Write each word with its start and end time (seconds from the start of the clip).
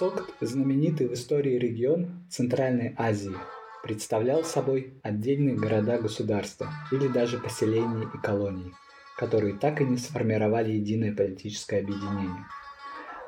Сокт– 0.00 0.32
знаменитый 0.40 1.08
в 1.08 1.12
истории 1.12 1.58
регион 1.58 2.24
Центральной 2.30 2.94
Азии. 2.96 3.36
Представлял 3.82 4.44
собой 4.44 4.94
отдельные 5.02 5.56
города-государства 5.56 6.68
или 6.90 7.06
даже 7.06 7.36
поселения 7.36 8.08
и 8.14 8.16
колонии, 8.16 8.72
которые 9.18 9.58
так 9.58 9.82
и 9.82 9.84
не 9.84 9.98
сформировали 9.98 10.72
единое 10.72 11.14
политическое 11.14 11.80
объединение. 11.80 12.46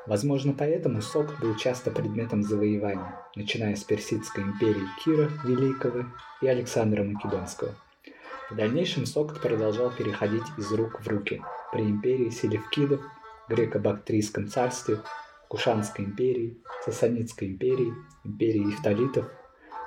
Возможно, 0.07 0.55
поэтому 0.57 1.03
Сокт 1.03 1.39
был 1.39 1.55
часто 1.57 1.91
предметом 1.91 2.41
завоевания, 2.41 3.19
начиная 3.35 3.75
с 3.75 3.83
Персидской 3.83 4.43
империи 4.43 4.87
Кира 5.05 5.29
Великого 5.45 6.05
и 6.41 6.47
Александра 6.47 7.03
Македонского. 7.03 7.75
В 8.49 8.55
дальнейшем 8.55 9.05
Сокт 9.05 9.39
продолжал 9.39 9.91
переходить 9.91 10.47
из 10.57 10.71
рук 10.71 11.01
в 11.01 11.07
руки 11.07 11.39
при 11.71 11.83
империи 11.83 12.31
Селевкидов, 12.31 13.01
Греко-Бактрийском 13.47 14.47
царстве 14.47 15.01
Кушанской 15.53 16.05
империи, 16.05 16.57
Сасанидской 16.83 17.47
империи, 17.47 17.93
империи 18.23 18.71
Ифталитов, 18.71 19.27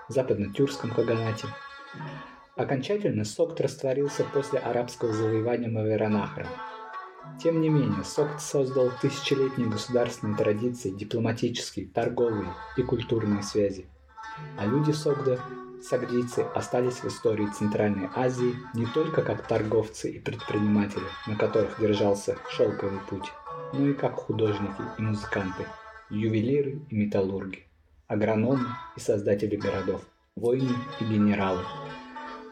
Западно-Тюркском 0.09 0.93
Каганате. 0.93 1.49
Окончательно 2.55 3.25
Сокт 3.25 3.61
растворился 3.61 4.23
после 4.33 4.61
арабского 4.61 5.13
завоевания 5.13 5.69
Маверанахра. 5.69 6.47
Тем 7.43 7.61
не 7.61 7.69
менее, 7.69 8.05
Сокт 8.05 8.41
создал 8.41 8.93
тысячелетние 9.03 9.69
государственные 9.69 10.37
традиции, 10.37 10.91
дипломатические, 10.91 11.89
торговые 11.89 12.55
и 12.77 12.83
культурные 12.83 13.43
связи. 13.43 13.87
А 14.57 14.67
люди 14.67 14.93
Согда, 14.93 15.37
сагдийцы, 15.83 16.47
остались 16.55 16.99
в 16.99 17.07
истории 17.07 17.49
Центральной 17.49 18.09
Азии 18.15 18.55
не 18.73 18.87
только 18.87 19.21
как 19.21 19.45
торговцы 19.49 20.13
и 20.13 20.21
предприниматели, 20.21 21.03
на 21.27 21.35
которых 21.35 21.81
держался 21.81 22.37
шелковый 22.51 23.01
путь, 23.11 23.33
но 23.73 23.89
и 23.89 23.95
как 23.95 24.15
художники 24.15 24.83
и 24.99 25.03
музыканты, 25.03 25.67
ювелиры 26.11 26.81
и 26.91 26.95
металлурги, 26.95 27.65
агрономы 28.07 28.67
и 28.97 29.01
создатели 29.01 29.57
городов, 29.57 30.03
воины 30.35 30.75
и 31.01 31.05
генералы. 31.05 31.63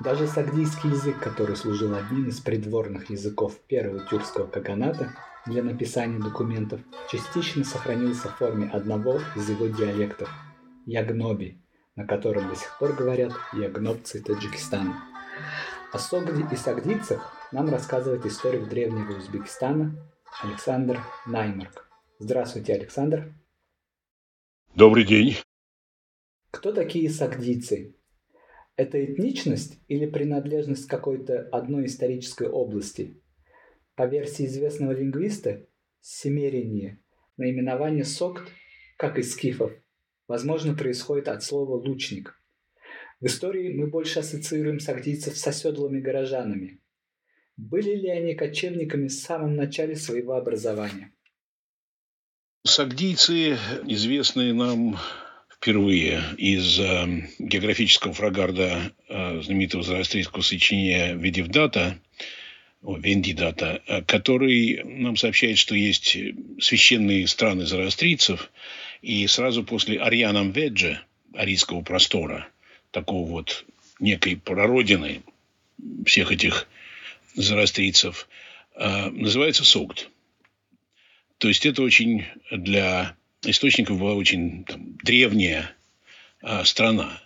Даже 0.00 0.27
сагдийский 0.27 0.91
язык, 0.91 1.19
который 1.20 1.56
служил 1.56 1.94
одним 1.94 2.28
из 2.28 2.41
придворных 2.41 3.11
языков 3.11 3.58
первого 3.69 4.05
тюркского 4.06 4.47
каганата 4.47 5.12
для 5.47 5.62
написания 5.62 6.19
документов, 6.19 6.80
частично 7.11 7.64
сохранился 7.64 8.28
в 8.28 8.36
форме 8.36 8.69
одного 8.69 9.20
из 9.36 9.48
его 9.48 9.66
диалектов– 9.66 10.28
ягноби, 10.86 11.58
на 11.97 12.06
котором 12.06 12.48
до 12.48 12.56
сих 12.56 12.77
пор 12.78 12.92
говорят 12.92 13.33
ягнобцы 13.53 14.22
Таджикистана. 14.22 14.94
О 15.92 15.98
Согде 15.98 16.44
и 16.50 16.56
сагдийцах 16.56 17.33
нам 17.53 17.69
рассказывает 17.69 18.27
историк 18.27 18.69
древнего 18.69 19.16
Узбекистана 19.16 19.94
Александр 20.42 20.98
Наймарк. 21.27 21.88
Здравствуйте, 22.18 22.74
Александр. 22.74 23.32
Добрый 24.74 25.04
день. 25.04 25.36
Кто 26.50 26.72
такие 26.72 27.08
сагдийцы? 27.08 27.94
Это 28.74 29.02
этничность 29.02 29.78
или 29.86 30.06
принадлежность 30.06 30.86
к 30.86 30.91
какой-то 30.91 31.48
одной 31.52 31.86
исторической 31.86 32.48
области? 32.48 33.22
По 33.94 34.06
версии 34.06 34.46
известного 34.46 34.91
лингвиста, 34.91 35.68
семерение, 36.00 37.00
наименование 37.36 38.04
сокт, 38.04 38.50
как 38.98 39.19
и 39.20 39.22
скифов, 39.22 39.72
возможно, 40.26 40.74
происходит 40.74 41.28
от 41.28 41.44
слова 41.44 41.76
«лучник». 41.76 42.42
В 43.20 43.26
истории 43.26 43.72
мы 43.72 43.86
больше 43.86 44.19
ассоциируем 44.19 44.80
сагдийцев 44.80 45.38
с 45.38 45.46
оседлыми 45.46 46.00
горожанами– 46.00 46.80
были 47.56 47.94
ли 47.94 48.08
они 48.08 48.34
кочевниками 48.34 49.08
в 49.08 49.12
самом 49.12 49.56
начале 49.56 49.97
своего 49.97 50.34
образования? 50.34 51.12
Сагдийцы, 52.66 53.58
известные 53.86 54.55
нам 54.55 54.98
впервые 55.50 56.22
из 56.38 56.78
э, 56.78 57.28
географического 57.38 58.12
фрагарда 58.12 58.92
э, 59.09 59.41
знаменитого 59.42 59.82
зороастрийского 59.82 60.42
сочинения 60.42 61.15
«Ведивдата», 61.15 61.98
о, 62.82 62.98
Вендидата, 62.98 63.82
э, 63.86 64.03
который 64.03 64.82
нам 64.84 65.16
сообщает, 65.16 65.56
что 65.56 65.75
есть 65.75 66.16
священные 66.60 67.26
страны 67.26 67.65
зороастрийцев, 67.65 68.50
и 69.00 69.26
сразу 69.26 69.65
после 69.65 69.98
Арианам 69.98 70.50
Веджа, 70.50 71.03
арийского 71.32 71.81
простора, 71.81 72.47
такого 72.91 73.26
вот 73.26 73.65
некой 74.00 74.36
прародины 74.36 75.22
всех 76.04 76.31
этих 76.31 76.69
зороастрийцев, 77.34 78.28
а, 78.75 79.11
называется 79.11 79.65
Согд. 79.65 80.09
То 81.39 81.49
есть 81.49 81.67
это 81.67 81.83
очень 81.83 82.25
для 82.50 83.17
источников 83.43 83.99
была 83.99 84.15
очень 84.15 84.65
там, 84.65 84.97
древняя 85.03 85.71
а, 86.43 86.65
страна. 86.65 87.21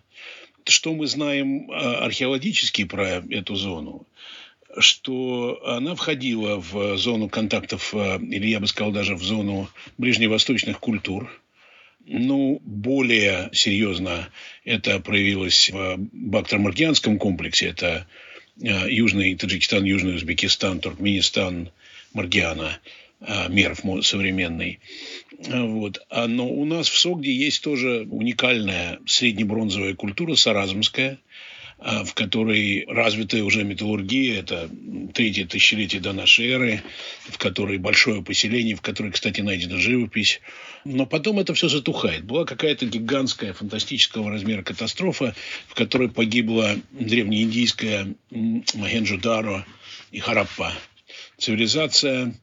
Что 0.67 0.95
мы 0.95 1.07
знаем 1.07 1.71
а, 1.71 2.05
археологически 2.05 2.85
про 2.85 3.23
эту 3.31 3.55
зону? 3.55 4.07
Что 4.79 5.61
она 5.65 5.95
входила 5.95 6.57
в 6.57 6.97
зону 6.99 7.29
контактов, 7.29 7.95
или 7.95 8.49
я 8.49 8.61
бы 8.61 8.67
сказал 8.67 8.93
даже 8.93 9.15
в 9.15 9.23
зону 9.23 9.69
ближневосточных 9.97 10.79
культур. 10.79 11.31
Ну, 12.05 12.61
более 12.65 13.51
серьезно 13.53 14.29
это 14.65 15.01
проявилось 15.01 15.71
в 15.71 15.97
Бактер-Маркианском 16.13 17.19
комплексе. 17.19 17.69
Это 17.69 18.07
Южный 18.61 19.35
Таджикистан, 19.37 19.85
Южный 19.85 20.17
Узбекистан, 20.17 20.81
Туркменистан, 20.81 21.71
Маргиана, 22.13 22.79
э, 23.21 23.49
Мерв 23.49 23.81
современный. 24.05 24.81
Э, 25.47 25.63
вот. 25.63 26.05
А, 26.11 26.27
но 26.27 26.49
у 26.49 26.65
нас 26.65 26.89
в 26.89 26.99
Согде 26.99 27.33
есть 27.33 27.63
тоже 27.63 28.07
уникальная 28.11 28.99
среднебронзовая 29.07 29.95
культура 29.95 30.35
саразмская, 30.35 31.19
в 31.79 32.13
которой 32.15 32.85
развитая 32.89 33.45
уже 33.45 33.63
металлургия, 33.63 34.41
это 34.41 34.69
третье 35.15 35.47
тысячелетие 35.47 36.01
до 36.01 36.13
нашей 36.13 36.49
эры, 36.49 36.83
в 37.29 37.39
которой 37.39 37.79
большое 37.79 38.23
поселение, 38.23 38.75
в 38.75 38.81
которой, 38.81 39.13
кстати, 39.13 39.41
найдена 39.41 39.79
живопись. 39.79 40.41
Но 40.85 41.07
потом 41.07 41.39
это 41.39 41.55
все 41.55 41.69
затухает. 41.69 42.25
Была 42.25 42.45
какая-то 42.45 42.87
гигантская, 42.87 43.53
фантастического 43.53 44.31
размера 44.31 44.63
катастрофа, 44.63 45.35
в 45.69 45.75
которой 45.75 46.09
погибла 46.09 46.77
древнеиндийская 46.91 48.15
Махенджо-Даро 48.31 49.65
и 50.11 50.19
Хараппа 50.19 50.73
цивилизация. 51.39 52.35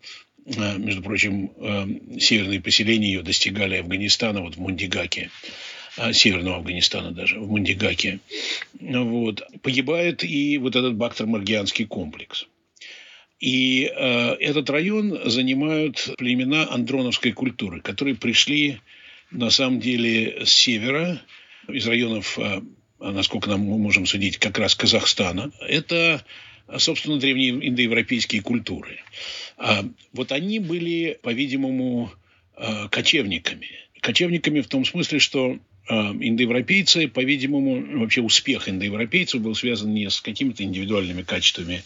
Э, 0.46 0.78
между 0.78 1.02
прочим, 1.02 1.52
э, 1.57 2.19
северные 2.19 2.62
поселения 2.62 3.07
ее 3.07 3.22
достигали 3.22 3.78
Афганистана, 3.78 4.41
вот 4.41 4.56
в 4.56 4.59
Мундигаке. 4.59 5.29
А, 5.97 6.11
северного 6.11 6.57
Афганистана 6.57 7.11
даже, 7.11 7.39
в 7.39 7.50
Мундигаке. 7.50 8.19
Вот. 8.79 9.44
Погибает 9.61 10.23
и 10.23 10.57
вот 10.57 10.75
этот 10.75 10.95
Бактер-Маргианский 10.95 11.85
комплекс. 11.85 12.47
И 13.39 13.91
э, 13.94 14.35
этот 14.39 14.69
район 14.69 15.29
занимают 15.29 16.16
племена 16.17 16.69
андроновской 16.69 17.31
культуры, 17.31 17.81
которые 17.81 18.16
пришли 18.16 18.79
на 19.31 19.50
самом 19.50 19.79
деле 19.79 20.45
с 20.45 20.51
севера, 20.51 21.22
из 21.67 21.88
районов, 21.88 22.38
э, 22.39 22.61
насколько 23.00 23.50
нам 23.50 23.61
мы 23.61 23.78
можем 23.78 24.05
судить, 24.05 24.38
как 24.38 24.57
раз 24.57 24.75
Казахстана. 24.75 25.51
Это, 25.61 26.25
собственно, 26.78 27.19
древние 27.19 27.51
индоевропейские 27.69 28.41
культуры. 28.41 29.00
А 29.57 29.85
вот 30.11 30.31
они 30.34 30.59
были, 30.59 31.19
по-видимому, 31.22 32.11
э, 32.57 32.89
кочевниками. 32.89 33.69
Кочевниками 34.01 34.61
в 34.61 34.67
том 34.67 34.85
смысле, 34.85 35.19
что 35.19 35.57
а, 35.57 35.59
индоевропейцы, 35.88 37.07
по-видимому, 37.07 38.00
вообще 38.00 38.22
успех 38.22 38.68
индоевропейцев 38.68 39.41
был 39.41 39.53
связан 39.56 39.94
не 39.94 40.09
с 40.09 40.19
какими-то 40.19 40.63
индивидуальными 40.63 41.22
качествами 41.22 41.84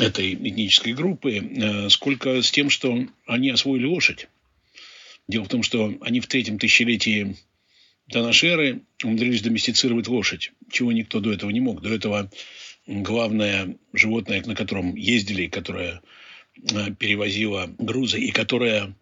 этой 0.00 0.34
этнической 0.34 0.94
группы, 0.94 1.38
а, 1.38 1.88
сколько 1.90 2.42
с 2.42 2.50
тем, 2.50 2.70
что 2.70 3.06
они 3.26 3.50
освоили 3.50 3.84
лошадь. 3.84 4.28
Дело 5.28 5.44
в 5.44 5.48
том, 5.48 5.62
что 5.62 5.94
они 6.00 6.20
в 6.20 6.26
третьем 6.26 6.58
тысячелетии 6.58 7.36
до 8.06 8.22
нашей 8.22 8.48
эры 8.50 8.80
умудрились 9.04 9.42
доместицировать 9.42 10.08
лошадь, 10.08 10.52
чего 10.70 10.92
никто 10.92 11.20
до 11.20 11.32
этого 11.32 11.50
не 11.50 11.60
мог. 11.60 11.82
До 11.82 11.90
этого 11.90 12.30
главное 12.86 13.76
животное, 13.92 14.42
на 14.46 14.54
котором 14.54 14.94
ездили, 14.94 15.48
которое 15.48 16.00
а, 16.72 16.90
перевозило 16.92 17.70
грузы 17.78 18.20
и 18.20 18.30
которое 18.30 18.94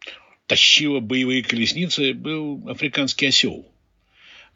тащило 0.48 0.98
боевые 0.98 1.44
колесницы, 1.44 2.12
был 2.12 2.68
африканский 2.68 3.26
осел– 3.26 3.70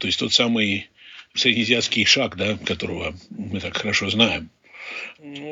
то 0.01 0.07
есть 0.07 0.19
тот 0.19 0.33
самый 0.33 0.89
среднеазиатский 1.35 2.05
шаг, 2.05 2.37
да, 2.37 2.57
которого 2.57 3.15
мы 3.31 3.61
так 3.61 3.77
хорошо 3.77 4.11
знаем. 4.11 4.51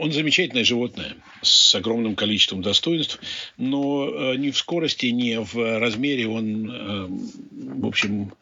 Он 0.00 0.10
замечательное 0.10 0.64
животное 0.64 1.14
с 1.42 1.74
огромным 1.74 2.16
количеством 2.16 2.62
достоинств, 2.62 3.20
но 3.58 4.08
э, 4.08 4.36
ни 4.36 4.50
в 4.50 4.56
скорости, 4.56 5.06
ни 5.06 5.36
в 5.36 5.78
размере 5.78 6.26
он, 6.26 6.70
э, 6.70 7.06
в 7.80 7.86
общем, 7.86 8.32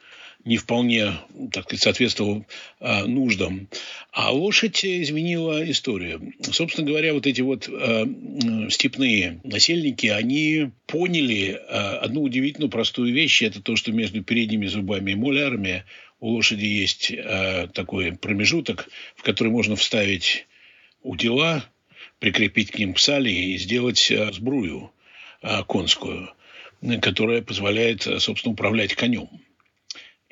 не 0.46 0.56
вполне, 0.56 1.12
так 1.52 1.64
сказать, 1.64 1.82
соответствовал 1.82 2.46
а, 2.78 3.04
нуждам. 3.04 3.68
А 4.12 4.32
лошадь 4.32 4.84
изменила 4.84 5.68
историю. 5.68 6.32
Собственно 6.40 6.86
говоря, 6.86 7.12
вот 7.12 7.26
эти 7.26 7.40
вот 7.40 7.68
а, 7.68 8.06
степные 8.70 9.40
насельники, 9.42 10.06
они 10.06 10.70
поняли 10.86 11.60
а, 11.68 11.98
одну 11.98 12.22
удивительно 12.22 12.68
простую 12.68 13.12
вещь. 13.12 13.42
Это 13.42 13.60
то, 13.60 13.74
что 13.74 13.90
между 13.90 14.22
передними 14.22 14.66
зубами 14.66 15.10
и 15.10 15.16
молярами 15.16 15.84
у 16.20 16.28
лошади 16.28 16.64
есть 16.64 17.12
а, 17.12 17.66
такой 17.66 18.12
промежуток, 18.12 18.88
в 19.16 19.22
который 19.24 19.48
можно 19.48 19.74
вставить 19.74 20.46
удила, 21.02 21.64
прикрепить 22.20 22.70
к 22.70 22.78
ним 22.78 22.94
псали 22.94 23.30
и 23.30 23.58
сделать 23.58 24.12
а, 24.12 24.32
сбрую 24.32 24.92
а, 25.42 25.64
конскую, 25.64 26.30
которая 27.02 27.42
позволяет, 27.42 28.02
собственно, 28.02 28.52
управлять 28.52 28.94
конем. 28.94 29.28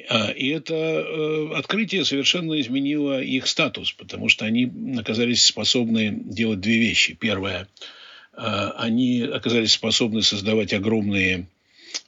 А, 0.09 0.31
и 0.31 0.49
это 0.49 0.75
э, 0.75 1.55
открытие 1.55 2.05
совершенно 2.05 2.61
изменило 2.61 3.23
их 3.23 3.47
статус, 3.47 3.93
потому 3.93 4.29
что 4.29 4.45
они 4.45 4.71
оказались 4.99 5.45
способны 5.45 6.11
делать 6.11 6.61
две 6.61 6.79
вещи. 6.79 7.15
Первое, 7.15 7.69
а, 8.33 8.71
они 8.73 9.23
оказались 9.23 9.73
способны 9.73 10.23
создавать 10.23 10.73
огромные 10.73 11.47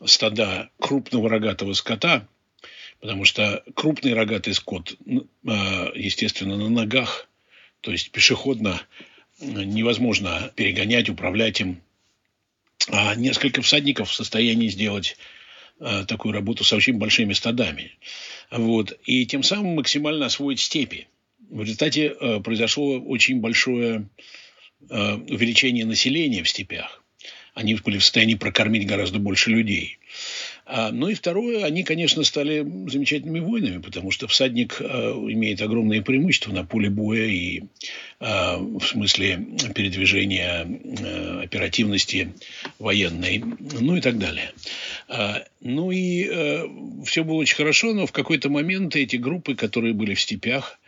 стада 0.04 0.70
крупного 0.80 1.28
рогатого 1.28 1.74
скота, 1.74 2.26
потому 3.00 3.24
что 3.24 3.62
крупный 3.74 4.14
рогатый 4.14 4.54
скот, 4.54 4.96
а, 5.46 5.92
естественно, 5.94 6.56
на 6.56 6.68
ногах, 6.68 7.28
то 7.82 7.92
есть 7.92 8.10
пешеходно 8.10 8.80
невозможно 9.38 10.50
перегонять, 10.56 11.08
управлять 11.08 11.60
им. 11.60 11.80
А 12.88 13.14
несколько 13.14 13.62
всадников 13.62 14.10
в 14.10 14.14
состоянии 14.14 14.68
сделать 14.68 15.16
Э, 15.78 16.04
такую 16.06 16.32
работу 16.32 16.64
с 16.64 16.72
очень 16.72 16.94
большими 16.94 17.34
стадами. 17.34 17.92
Вот. 18.50 18.98
И 19.04 19.26
тем 19.26 19.42
самым 19.42 19.76
максимально 19.76 20.26
освоить 20.26 20.60
степи. 20.60 21.06
В 21.50 21.60
результате 21.60 22.14
э, 22.18 22.40
произошло 22.40 22.98
очень 22.98 23.40
большое 23.40 24.08
э, 24.88 25.14
увеличение 25.14 25.84
населения 25.84 26.42
в 26.42 26.48
степях. 26.48 27.04
Они 27.52 27.74
были 27.74 27.98
в 27.98 28.02
состоянии 28.02 28.36
прокормить 28.36 28.86
гораздо 28.86 29.18
больше 29.18 29.50
людей. 29.50 29.98
А, 30.68 30.90
ну 30.90 31.08
и 31.08 31.14
второе, 31.14 31.64
они, 31.64 31.84
конечно, 31.84 32.24
стали 32.24 32.66
замечательными 32.88 33.38
воинами, 33.38 33.78
потому 33.78 34.10
что 34.10 34.26
всадник 34.26 34.78
а, 34.80 35.12
имеет 35.12 35.62
огромные 35.62 36.02
преимущества 36.02 36.52
на 36.52 36.64
поле 36.64 36.90
боя 36.90 37.24
и 37.24 37.62
а, 38.18 38.58
в 38.58 38.82
смысле 38.84 39.46
передвижения 39.76 40.66
оперативности 41.40 42.34
военной, 42.80 43.44
ну 43.80 43.96
и 43.96 44.00
так 44.00 44.18
далее. 44.18 44.52
Ну 45.60 45.90
и 45.92 46.24
все 47.04 47.22
было 47.22 47.36
очень 47.36 47.56
хорошо, 47.56 47.92
но 47.94 48.06
в 48.06 48.12
какой-то 48.12 48.50
момент 48.50 48.96
эти 48.96 49.16
группы, 49.16 49.54
которые 49.54 49.94
были 49.94 50.14
в 50.14 50.20
степях, 50.20 50.80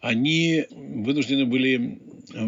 они 0.00 0.64
вынуждены 0.70 1.44
были 1.44 1.98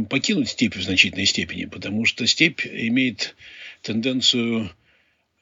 покинуть 0.08 0.50
степь 0.50 0.76
в 0.76 0.82
значительной 0.82 1.26
степени, 1.26 1.64
потому 1.64 2.04
что 2.04 2.26
степь 2.26 2.64
имеет 2.64 3.34
тенденцию 3.82 4.70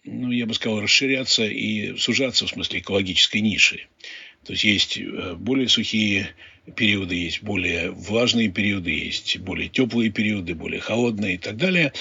ну, 0.04 0.30
я 0.30 0.46
бы 0.46 0.54
сказал, 0.54 0.80
расширяться 0.80 1.44
и 1.44 1.96
сужаться 1.96 2.46
в 2.46 2.50
смысле 2.50 2.80
экологической 2.80 3.40
ниши. 3.40 3.86
То 4.44 4.52
есть 4.52 4.64
есть 4.64 4.98
э, 4.98 5.34
более 5.34 5.68
сухие 5.68 6.28
периоды, 6.76 7.14
есть 7.14 7.42
более 7.42 7.90
влажные 7.90 8.50
периоды, 8.50 8.90
есть 8.90 9.38
более 9.38 9.68
теплые 9.68 10.10
периоды, 10.10 10.54
более 10.54 10.80
холодные 10.80 11.34
и 11.34 11.38
так 11.38 11.56
далее. 11.56 11.92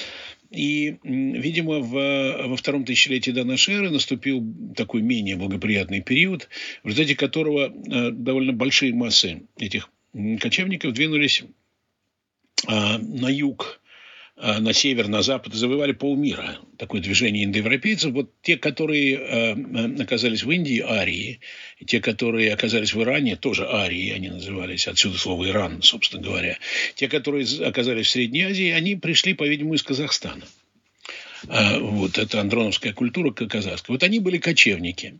И, 0.51 0.97
видимо, 1.03 1.79
в, 1.79 2.47
во 2.47 2.55
втором 2.55 2.85
тысячелетии 2.85 3.31
до 3.31 3.43
нашей 3.43 3.75
эры 3.75 3.89
наступил 3.89 4.43
такой 4.75 5.01
менее 5.01 5.35
благоприятный 5.35 6.01
период, 6.01 6.47
в 6.83 6.87
результате 6.87 7.15
которого 7.15 7.73
э, 7.73 8.11
довольно 8.11 8.53
большие 8.53 8.93
массы 8.93 9.43
этих 9.57 9.89
кочевников 10.39 10.93
двинулись 10.93 11.43
а, 12.67 12.99
на 12.99 13.29
юг 13.29 13.81
на 14.35 14.73
север, 14.73 15.07
на 15.07 15.21
запад, 15.21 15.53
завоевали 15.53 15.91
полмира. 15.91 16.57
Такое 16.77 17.01
движение 17.01 17.45
индоевропейцев. 17.45 18.11
Вот 18.11 18.31
те, 18.41 18.57
которые 18.57 19.15
э, 19.15 20.01
оказались 20.01 20.43
в 20.43 20.51
Индии, 20.51 20.79
арии, 20.79 21.39
и 21.79 21.85
те, 21.85 22.01
которые 22.01 22.51
оказались 22.51 22.93
в 22.93 23.01
Иране, 23.01 23.35
тоже 23.35 23.67
арии, 23.69 24.11
они 24.11 24.29
назывались, 24.29 24.87
отсюда 24.87 25.17
слово 25.17 25.49
Иран, 25.49 25.81
собственно 25.83 26.23
говоря. 26.23 26.57
Те, 26.95 27.07
которые 27.07 27.45
оказались 27.63 28.07
в 28.07 28.11
Средней 28.11 28.43
Азии, 28.43 28.69
они 28.71 28.95
пришли, 28.95 29.33
по-видимому, 29.33 29.75
из 29.75 29.83
Казахстана. 29.83 30.45
А, 31.47 31.77
вот, 31.79 32.17
это 32.17 32.39
андроновская 32.39 32.93
культура 32.93 33.31
казахская. 33.31 33.93
Вот 33.93 34.03
они 34.03 34.19
были 34.19 34.37
кочевники. 34.37 35.19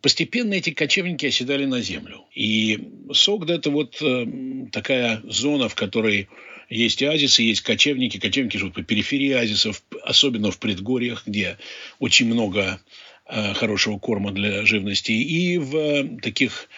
Постепенно 0.00 0.54
эти 0.54 0.70
кочевники 0.70 1.26
оседали 1.26 1.66
на 1.66 1.80
землю. 1.80 2.24
И 2.34 2.78
Согда– 3.12 3.54
это 3.56 3.70
вот 3.70 4.00
э, 4.00 4.26
такая 4.72 5.20
зона, 5.24 5.68
в 5.68 5.74
которой 5.74 6.28
есть 6.70 7.02
оазисы, 7.02 7.42
есть 7.42 7.62
кочевники. 7.62 8.18
Кочевники 8.18 8.56
живут 8.56 8.74
по 8.74 8.82
периферии 8.82 9.32
оазисов, 9.32 9.82
особенно 10.02 10.50
в 10.50 10.58
предгорьях, 10.58 11.24
где 11.26 11.58
очень 11.98 12.26
много 12.26 12.80
э, 13.26 13.54
хорошего 13.54 13.98
корма 13.98 14.30
для 14.30 14.64
живности. 14.64 15.10
И 15.10 15.58
в 15.58 15.76
э, 15.76 16.18
таких 16.22 16.68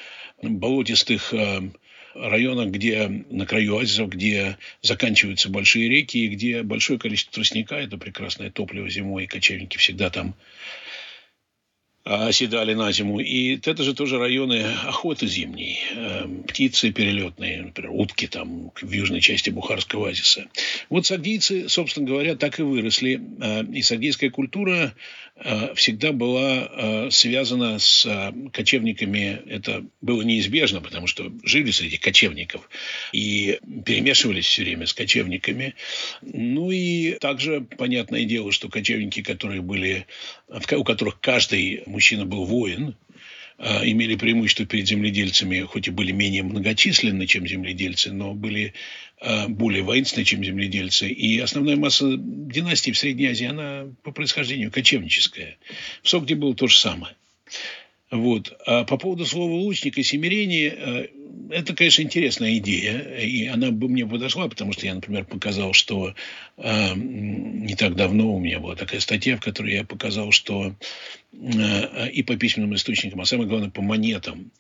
болотистых 0.43 1.35
э, 1.35 1.61
районах, 2.15 2.71
где 2.71 3.07
на 3.31 3.47
краю 3.47 3.77
оазисов, 3.77 4.09
где 4.09 4.57
заканчиваются 4.81 5.51
большие 5.51 5.89
реки, 5.89 6.25
и 6.25 6.29
где 6.29 6.63
большое 6.63 6.99
количество 6.99 7.35
тростника– 7.35 7.75
это 7.77 7.99
прекрасное 7.99 8.51
топливо 8.51 8.89
зимой, 8.89 9.25
и 9.25 9.29
кочевники 9.29 9.77
всегда 9.77 10.09
там 10.11 10.35
оседали 12.05 12.75
на 12.75 12.91
зиму. 12.91 13.21
И 13.21 13.59
это 13.65 13.83
же 13.83 13.95
тоже 13.95 14.19
районы 14.19 14.63
охоты 14.85 15.27
зимней. 15.27 15.79
Эм, 15.95 16.43
птицы 16.43 16.91
перелетные, 16.91 17.63
например, 17.63 17.93
утки 17.93 18.27
там 18.27 18.73
в 18.81 18.91
южной 18.91 19.21
части 19.21 19.51
Бухарского 19.51 20.09
оазиса. 20.09 20.47
Вот 20.91 21.07
сагдийцы, 21.07 21.69
собственно 21.69 22.07
говоря, 22.07 22.35
так 22.35 22.59
и 22.59 22.63
выросли. 22.63 23.21
Э, 23.41 23.65
и 23.65 23.83
сагдийская 23.83 24.31
культура 24.31 24.95
э, 25.37 25.75
всегда 25.77 26.13
была 26.13 26.71
э, 26.73 27.11
связана 27.11 27.79
с 27.79 28.33
кочевниками. 28.53 29.41
Это 29.47 29.85
было 30.01 30.23
неизбежно, 30.23 30.81
потому 30.81 31.07
что 31.07 31.33
жили 31.45 31.71
среди 31.71 31.99
кочевников 31.99 32.69
и 33.13 33.61
перемешивались 33.85 34.47
все 34.47 34.63
время 34.63 34.87
с 34.87 34.93
кочевниками. 34.93 35.77
Ну 36.21 36.73
и 36.73 37.13
также 37.21 37.61
понятное 37.61 38.25
дело, 38.25 38.51
что 38.51 38.69
кочевники, 38.69 39.23
которые 39.23 39.61
были, 39.61 40.07
у 40.49 40.83
которых 40.83 41.21
каждый 41.21 41.85
мужчина 41.93 42.25
был 42.25 42.45
воин, 42.45 42.97
а, 43.59 43.83
имели 43.85 44.17
преимущество 44.17 44.67
перед 44.67 44.89
земледельцами, 44.89 45.61
хоть 45.61 45.87
и 45.87 45.91
были 45.91 46.11
менее 46.11 46.43
многочисленны, 46.43 47.27
чем 47.27 47.47
земледельцы, 47.47 48.13
но 48.13 48.35
были 48.35 48.75
а, 49.21 49.47
более 49.47 49.83
воинственны, 49.83 50.25
чем 50.25 50.43
земледельцы. 50.43 51.09
И 51.09 51.39
основная 51.39 51.77
масса 51.77 52.17
династий 52.17 52.93
в 52.93 52.99
Средней 52.99 53.27
Азии, 53.27 53.47
она 53.47 53.87
по 54.03 54.11
происхождению 54.11 54.73
кочевническая. 54.73 55.59
В 56.03 56.09
Согде 56.09 56.35
было 56.35 56.57
то 56.57 56.67
же 56.67 56.77
самое. 56.77 57.15
Вот. 58.13 58.53
А 58.67 58.85
по 58.85 58.99
поводу 58.99 59.25
слова 59.25 59.55
лучник 59.55 59.97
и 59.97 60.03
семирение, 60.03 60.69
э, 60.69 61.07
это, 61.51 61.75
конечно, 61.75 62.03
интересная 62.03 62.59
идея, 62.59 62.99
и 63.19 63.47
она 63.47 63.71
бы 63.71 63.89
мне 63.89 64.07
подошла, 64.07 64.49
потому 64.49 64.75
что 64.75 64.85
я, 64.85 64.95
например, 64.95 65.25
показал, 65.25 65.73
что 65.73 66.15
э, 66.59 66.95
не 66.95 67.75
так 67.75 67.97
давно 67.97 68.35
у 68.35 68.39
меня 68.39 68.61
была 68.61 68.77
такая 68.77 69.01
статья, 69.01 69.39
в 69.39 69.41
которой 69.41 69.73
я 69.73 69.85
показал, 69.85 70.31
что 70.31 70.75
э, 71.33 72.11
и 72.11 72.23
по 72.23 72.37
письменным 72.37 72.75
источникам, 72.75 73.23
а 73.23 73.25
самое 73.25 73.49
главное 73.49 73.71
по 73.71 73.81
монетам, 73.81 74.51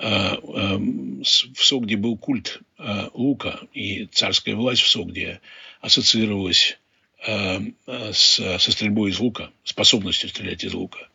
э, 0.00 0.06
э, 0.06 0.76
в 0.78 1.62
Согде 1.62 1.98
был 1.98 2.16
культ 2.16 2.60
э, 2.78 3.08
лука, 3.12 3.60
и 3.74 4.06
царская 4.06 4.54
власть 4.54 4.80
в 4.80 4.88
Согде 4.88 5.42
ассоциировалась 5.82 6.78
э, 7.26 7.58
с, 7.86 8.58
со 8.58 8.72
стрельбой 8.72 9.10
из 9.10 9.18
лука, 9.20 9.50
способностью 9.62 10.30
стрелять 10.30 10.64
из 10.64 10.72
лука. 10.72 11.06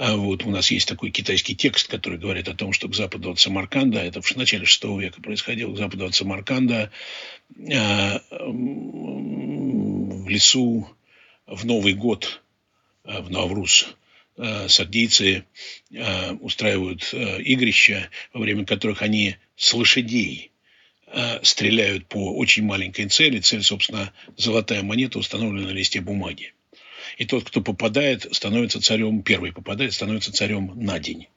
Вот 0.00 0.44
у 0.46 0.50
нас 0.50 0.70
есть 0.70 0.88
такой 0.88 1.10
китайский 1.10 1.54
текст, 1.54 1.86
который 1.86 2.18
говорит 2.18 2.48
о 2.48 2.54
том, 2.54 2.72
что 2.72 2.88
к 2.88 2.94
западу 2.94 3.32
от 3.32 3.38
Самарканда, 3.38 3.98
это 3.98 4.22
в 4.22 4.36
начале 4.36 4.64
VI 4.64 4.98
века 4.98 5.20
происходило, 5.20 5.74
к 5.74 5.76
западу 5.76 6.06
от 6.06 6.14
Самарканда 6.14 6.90
э, 7.54 8.18
в 8.30 10.26
лесу 10.26 10.88
в 11.46 11.66
Новый 11.66 11.92
год, 11.92 12.40
э, 13.04 13.20
в 13.20 13.30
Навруз, 13.30 13.94
сагдийцы 14.68 15.44
э, 15.92 16.32
устраивают 16.32 17.12
игрища, 17.12 18.08
во 18.32 18.40
время 18.40 18.64
которых 18.64 19.02
они 19.02 19.36
с 19.56 19.74
лошадей 19.74 20.50
стреляют 21.42 22.06
по 22.06 22.34
очень 22.36 22.64
маленькой 22.64 23.06
цели. 23.08 23.40
Цель, 23.40 23.62
собственно, 23.62 24.14
золотая 24.38 24.82
монета, 24.82 25.18
установленная 25.18 25.66
на 25.66 25.72
листе 25.72 26.00
бумаги. 26.00 26.54
И 27.18 27.24
тот, 27.24 27.44
кто 27.44 27.60
попадает, 27.60 28.26
становится 28.34 28.80
царем, 28.80 29.22
первый 29.22 29.52
попадает, 29.52 29.92
становится 29.92 30.32
царем 30.32 30.72
на 30.76 30.98
день. 30.98 31.28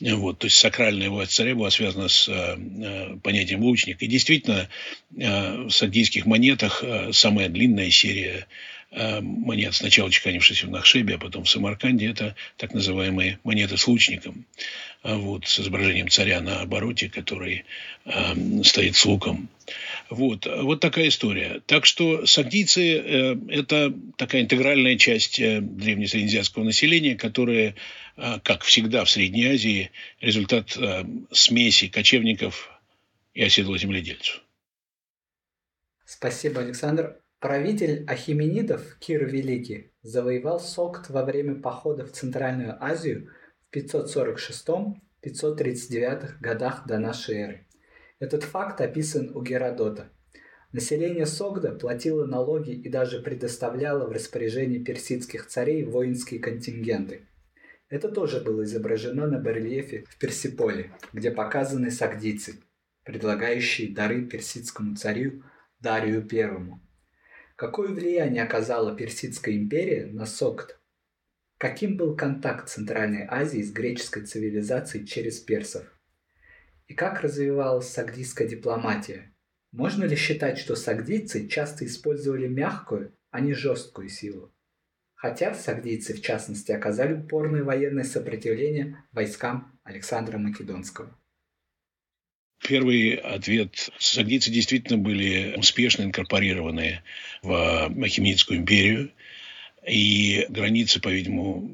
Вот, 0.00 0.40
то 0.40 0.46
есть 0.46 0.56
сакральная 0.56 1.10
власть 1.10 1.32
царя 1.32 1.54
была 1.54 1.70
связана 1.70 2.08
с 2.08 2.28
э, 2.28 3.16
понятием 3.22 3.62
лучник. 3.62 4.02
И 4.02 4.06
действительно, 4.06 4.68
э, 5.16 5.66
в 5.66 5.70
сагдийских 5.70 6.26
монетах 6.26 6.82
э, 6.82 7.12
самая 7.12 7.48
длинная 7.48 7.90
серия 7.90 8.32
э, 8.38 8.44
монет, 8.92 9.74
сначала 9.74 10.10
чеканившихся 10.10 10.66
в 10.66 10.70
Нахшебе, 10.70 11.14
а 11.14 11.18
потом 11.18 11.44
в 11.44 11.50
Самарканде, 11.50 12.10
это 12.10 12.36
так 12.56 12.74
называемые 12.74 13.38
монеты 13.42 13.76
с 13.76 13.86
лучником, 13.86 14.44
а 15.02 15.16
вот, 15.16 15.46
с 15.46 15.58
изображением 15.60 16.08
царя 16.08 16.40
на 16.40 16.60
обороте, 16.60 17.08
который 17.08 17.64
э, 18.04 18.62
стоит 18.62 18.94
с 18.96 19.04
луком. 19.04 19.48
Вот, 20.10 20.46
вот 20.46 20.80
такая 20.80 21.08
история. 21.08 21.62
Так 21.66 21.86
что 21.86 22.26
сагдийцы 22.26 22.98
э,– 22.98 23.36
это 23.50 23.94
такая 24.16 24.42
интегральная 24.42 24.96
часть 24.96 25.40
э, 25.40 25.60
древнесреднеазиатского 25.60 26.64
населения, 26.64 27.16
которая, 27.16 27.74
э, 28.16 28.38
как 28.44 28.62
всегда 28.62 29.04
в 29.04 29.10
Средней 29.10 29.46
Азии, 29.46 29.90
результат 30.20 30.76
э, 30.76 31.04
смеси 31.32 31.88
кочевников 31.88 32.70
и 33.34 33.42
оседлых 33.42 33.80
земледельцев. 33.80 34.42
Спасибо, 36.04 36.60
Александр. 36.60 37.16
Правитель 37.42 38.06
Ахименидов 38.06 38.96
Кир 39.00 39.26
Великий 39.26 39.90
завоевал 40.04 40.60
Сокт 40.60 41.10
во 41.10 41.24
время 41.24 41.56
похода 41.56 42.06
в 42.06 42.12
Центральную 42.12 42.76
Азию 42.80 43.32
в 43.68 43.76
546-539 43.76 46.34
годах 46.40 46.86
до 46.86 47.00
нашей 47.00 47.34
эры. 47.34 47.66
Этот 48.20 48.44
факт 48.44 48.80
описан 48.80 49.32
у 49.34 49.42
Геродота. 49.42 50.12
Население 50.70 51.26
Согда 51.26 51.72
платило 51.72 52.26
налоги 52.26 52.70
и 52.70 52.88
даже 52.88 53.20
предоставляло 53.20 54.06
в 54.06 54.12
распоряжение 54.12 54.78
персидских 54.78 55.48
царей 55.48 55.82
воинские 55.82 56.38
контингенты. 56.38 57.26
Это 57.88 58.08
тоже 58.08 58.40
было 58.40 58.62
изображено 58.62 59.26
на 59.26 59.40
барельефе 59.40 60.04
в 60.08 60.16
Персиполе, 60.16 60.92
где 61.12 61.32
показаны 61.32 61.90
сагдийцы, 61.90 62.60
предлагающие 63.02 63.92
дары 63.92 64.26
персидскому 64.26 64.94
царю 64.94 65.42
Дарию 65.80 66.24
I. 66.30 66.78
Какое 67.62 67.90
влияние 67.90 68.42
оказала 68.42 68.92
Персидская 68.92 69.54
империя 69.54 70.06
на 70.06 70.26
Согд? 70.26 70.80
Каким 71.58 71.96
был 71.96 72.16
контакт 72.16 72.68
Центральной 72.68 73.24
Азии 73.28 73.62
с 73.62 73.70
греческой 73.70 74.24
цивилизацией 74.24 75.06
через 75.06 75.38
персов? 75.38 75.84
И 76.88 76.94
как 76.94 77.20
развивалась 77.20 77.86
сагдийская 77.86 78.48
дипломатия? 78.48 79.32
Можно 79.70 80.02
ли 80.02 80.16
считать, 80.16 80.58
что 80.58 80.74
сагдийцы 80.74 81.46
часто 81.46 81.86
использовали 81.86 82.48
мягкую, 82.48 83.16
а 83.30 83.38
не 83.38 83.54
жесткую 83.54 84.08
силу? 84.08 84.52
Хотя 85.14 85.54
согдийцы, 85.54 86.14
в 86.14 86.20
частности, 86.20 86.72
оказали 86.72 87.14
упорное 87.14 87.62
военное 87.62 88.02
сопротивление 88.02 89.04
войскам 89.12 89.78
Александра 89.84 90.36
Македонского. 90.36 91.16
Первый 92.62 93.14
ответ. 93.14 93.90
Согдийцы 93.98 94.50
действительно 94.50 94.98
были 94.98 95.54
успешно 95.56 96.04
инкорпорированы 96.04 97.02
в 97.42 97.92
Ахеменидскую 98.02 98.60
империю. 98.60 99.10
И 99.86 100.46
границы, 100.48 101.00
по-видимому, 101.00 101.68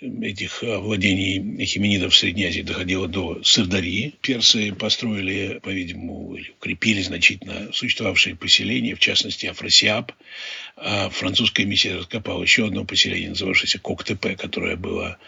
этих 0.00 0.62
владений 0.62 1.64
Ахеменидов 1.64 2.12
в 2.12 2.16
Средней 2.16 2.44
Азии 2.44 2.60
доходило 2.60 3.08
до 3.08 3.42
Сырдарьи. 3.42 4.14
Персы 4.20 4.72
построили, 4.72 5.60
по-видимому, 5.62 6.36
или 6.36 6.50
укрепили 6.50 7.00
значительно 7.00 7.72
существовавшие 7.72 8.36
поселения, 8.36 8.94
в 8.94 9.00
частности, 9.00 9.46
Афросиаб. 9.46 10.12
А 10.76 11.08
французская 11.08 11.64
миссия 11.64 11.96
раскопала 11.96 12.42
еще 12.42 12.66
одно 12.66 12.84
поселение, 12.84 13.30
называвшееся 13.30 13.78
Коктепе, 13.78 14.36
которое 14.36 14.76
было 14.76 15.18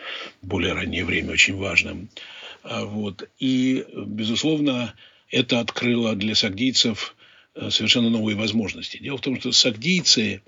в 0.42 0.46
более 0.46 0.74
раннее 0.74 1.04
время 1.06 1.32
очень 1.32 1.56
важным. 1.56 2.10
А, 2.62 2.84
вот. 2.84 3.28
И, 3.38 3.84
безусловно, 3.94 4.94
это 5.30 5.60
открыло 5.60 6.14
для 6.14 6.34
сагдийцев 6.34 7.16
э, 7.54 7.70
совершенно 7.70 8.10
новые 8.10 8.36
возможности. 8.36 8.98
Дело 8.98 9.18
в 9.18 9.22
том, 9.22 9.38
что 9.40 9.52
сагдийцы, 9.52 10.42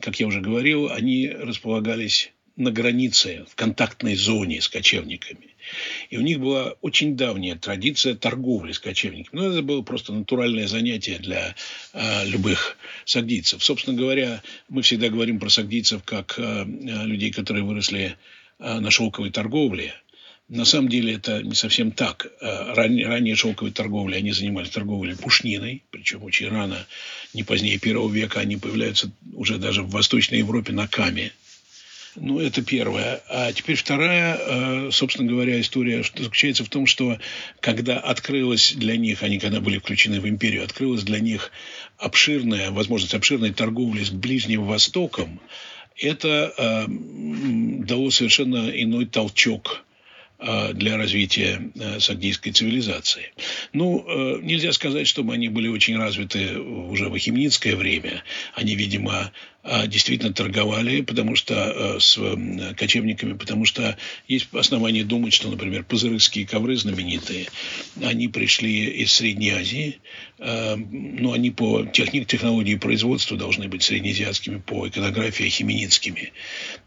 как 0.00 0.20
я 0.20 0.26
уже 0.26 0.40
говорил, 0.40 0.90
они 0.90 1.28
располагались 1.28 2.32
на 2.56 2.70
границе, 2.70 3.46
в 3.48 3.54
контактной 3.54 4.16
зоне 4.16 4.60
с 4.60 4.68
кочевниками. 4.68 5.50
И 6.10 6.18
у 6.18 6.20
них 6.20 6.40
была 6.40 6.74
очень 6.80 7.16
давняя 7.16 7.54
традиция 7.56 8.14
торговли 8.14 8.72
с 8.72 8.78
кочевниками. 8.78 9.40
Ну, 9.40 9.50
это 9.50 9.62
было 9.62 9.82
просто 9.82 10.12
натуральное 10.12 10.66
занятие 10.66 11.18
для 11.18 11.54
э, 11.92 12.26
любых 12.26 12.76
сагдийцев. 13.04 13.62
Собственно 13.62 13.96
говоря, 13.96 14.42
мы 14.68 14.82
всегда 14.82 15.08
говорим 15.08 15.38
про 15.38 15.48
сагдийцев 15.48 16.02
как 16.04 16.38
э, 16.38 16.64
людей, 16.64 17.30
которые 17.30 17.64
выросли 17.64 18.16
э, 18.58 18.80
на 18.80 18.90
шелковой 18.90 19.30
торговле. 19.30 19.94
На 20.50 20.64
самом 20.64 20.88
деле 20.88 21.14
это 21.14 21.44
не 21.44 21.54
совсем 21.54 21.92
так. 21.92 22.26
Э, 22.40 22.74
ранее, 22.74 23.06
ранее 23.06 23.36
торговлей 23.72 24.18
они 24.18 24.32
занимались 24.32 24.70
торговлей 24.70 25.14
пушниной, 25.14 25.84
причем 25.92 26.24
очень 26.24 26.48
рано, 26.48 26.86
не 27.32 27.44
позднее 27.44 27.78
первого 27.78 28.12
века, 28.12 28.40
они 28.40 28.56
появляются 28.56 29.12
уже 29.32 29.58
даже 29.58 29.84
в 29.84 29.90
Восточной 29.90 30.38
Европе 30.38 30.72
на 30.72 30.88
Каме. 30.88 31.30
Ну, 32.16 32.40
это 32.40 32.62
первое. 32.62 33.22
А 33.28 33.52
теперь 33.52 33.76
вторая, 33.76 34.40
э, 34.40 34.90
собственно 34.90 35.30
говоря, 35.30 35.60
история 35.60 36.02
заключается 36.02 36.64
в 36.64 36.68
том, 36.68 36.86
что 36.86 37.18
когда 37.60 38.00
открылась 38.00 38.72
для 38.72 38.96
них, 38.96 39.22
они 39.22 39.38
когда 39.38 39.60
были 39.60 39.78
включены 39.78 40.20
в 40.20 40.28
империю, 40.28 40.64
открылась 40.64 41.04
для 41.04 41.20
них 41.20 41.52
обширная, 41.96 42.72
возможность 42.72 43.14
обширной 43.14 43.52
торговли 43.52 44.02
с 44.02 44.10
Ближним 44.10 44.64
Востоком, 44.64 45.40
это 45.96 46.52
э, 46.58 46.86
дало 46.88 48.10
совершенно 48.10 48.68
иной 48.68 49.06
толчок 49.06 49.84
для 50.72 50.96
развития 50.96 51.70
э, 51.74 52.00
сагдийской 52.00 52.52
цивилизации. 52.52 53.32
Ну, 53.72 54.04
э, 54.06 54.40
нельзя 54.42 54.72
сказать, 54.72 55.06
чтобы 55.06 55.34
они 55.34 55.48
были 55.48 55.68
очень 55.68 55.98
развиты 55.98 56.58
уже 56.58 57.08
в 57.08 57.14
ахименидское 57.14 57.76
время. 57.76 58.22
Они, 58.54 58.74
видимо, 58.74 59.32
действительно 59.62 60.32
торговали, 60.32 61.02
потому 61.02 61.36
что 61.36 61.54
э, 61.54 62.00
с 62.00 62.18
кочевниками, 62.76 63.34
потому 63.34 63.66
что 63.66 63.96
есть 64.26 64.48
основания 64.52 65.04
думать, 65.04 65.34
что, 65.34 65.50
например, 65.50 65.84
пазырыкские 65.84 66.46
ковры 66.46 66.76
знаменитые, 66.76 67.46
они 68.02 68.28
пришли 68.28 68.86
из 68.86 69.12
Средней 69.12 69.50
Азии, 69.50 69.98
а, 70.38 70.76
но 70.76 71.32
они 71.32 71.50
по 71.50 71.84
техник, 71.84 72.26
технологии 72.26 72.76
производства 72.76 73.36
должны 73.36 73.68
быть 73.68 73.82
среднеазиатскими, 73.82 74.58
по 74.58 74.88
иконографии 74.88 75.48
хименицкими. 75.48 76.32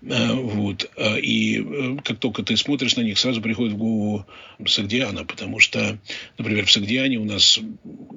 А, 0.10 0.34
вот. 0.34 0.90
И 1.22 1.64
э, 1.64 1.98
как 2.04 2.20
только 2.20 2.42
ты 2.42 2.58
смотришь 2.58 2.96
на 2.96 3.02
них, 3.02 3.20
сразу 3.20 3.42
приходит 3.42 3.74
в 3.74 3.78
голову 3.78 4.26
Сагдиана, 4.66 5.26
потому 5.26 5.60
что, 5.60 6.00
например, 6.40 6.66
в 6.66 6.72
Сагдиане 6.72 7.18
у 7.18 7.26
нас 7.26 7.60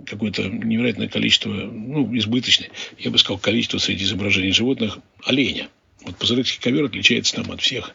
какое-то 0.06 0.48
невероятное 0.48 1.08
количество, 1.08 1.50
ну, 1.50 2.16
избыточное, 2.16 2.70
я 2.98 3.10
бы 3.10 3.18
сказал, 3.18 3.38
количество 3.38 3.78
среди 3.78 4.04
изображений 4.04 4.45
изображений 4.46 4.52
животных 4.52 4.98
оленя. 5.24 5.68
Вот 6.02 6.16
пазырыкский 6.18 6.60
ковер 6.60 6.84
отличается 6.84 7.34
там 7.36 7.50
от 7.50 7.60
всех 7.60 7.94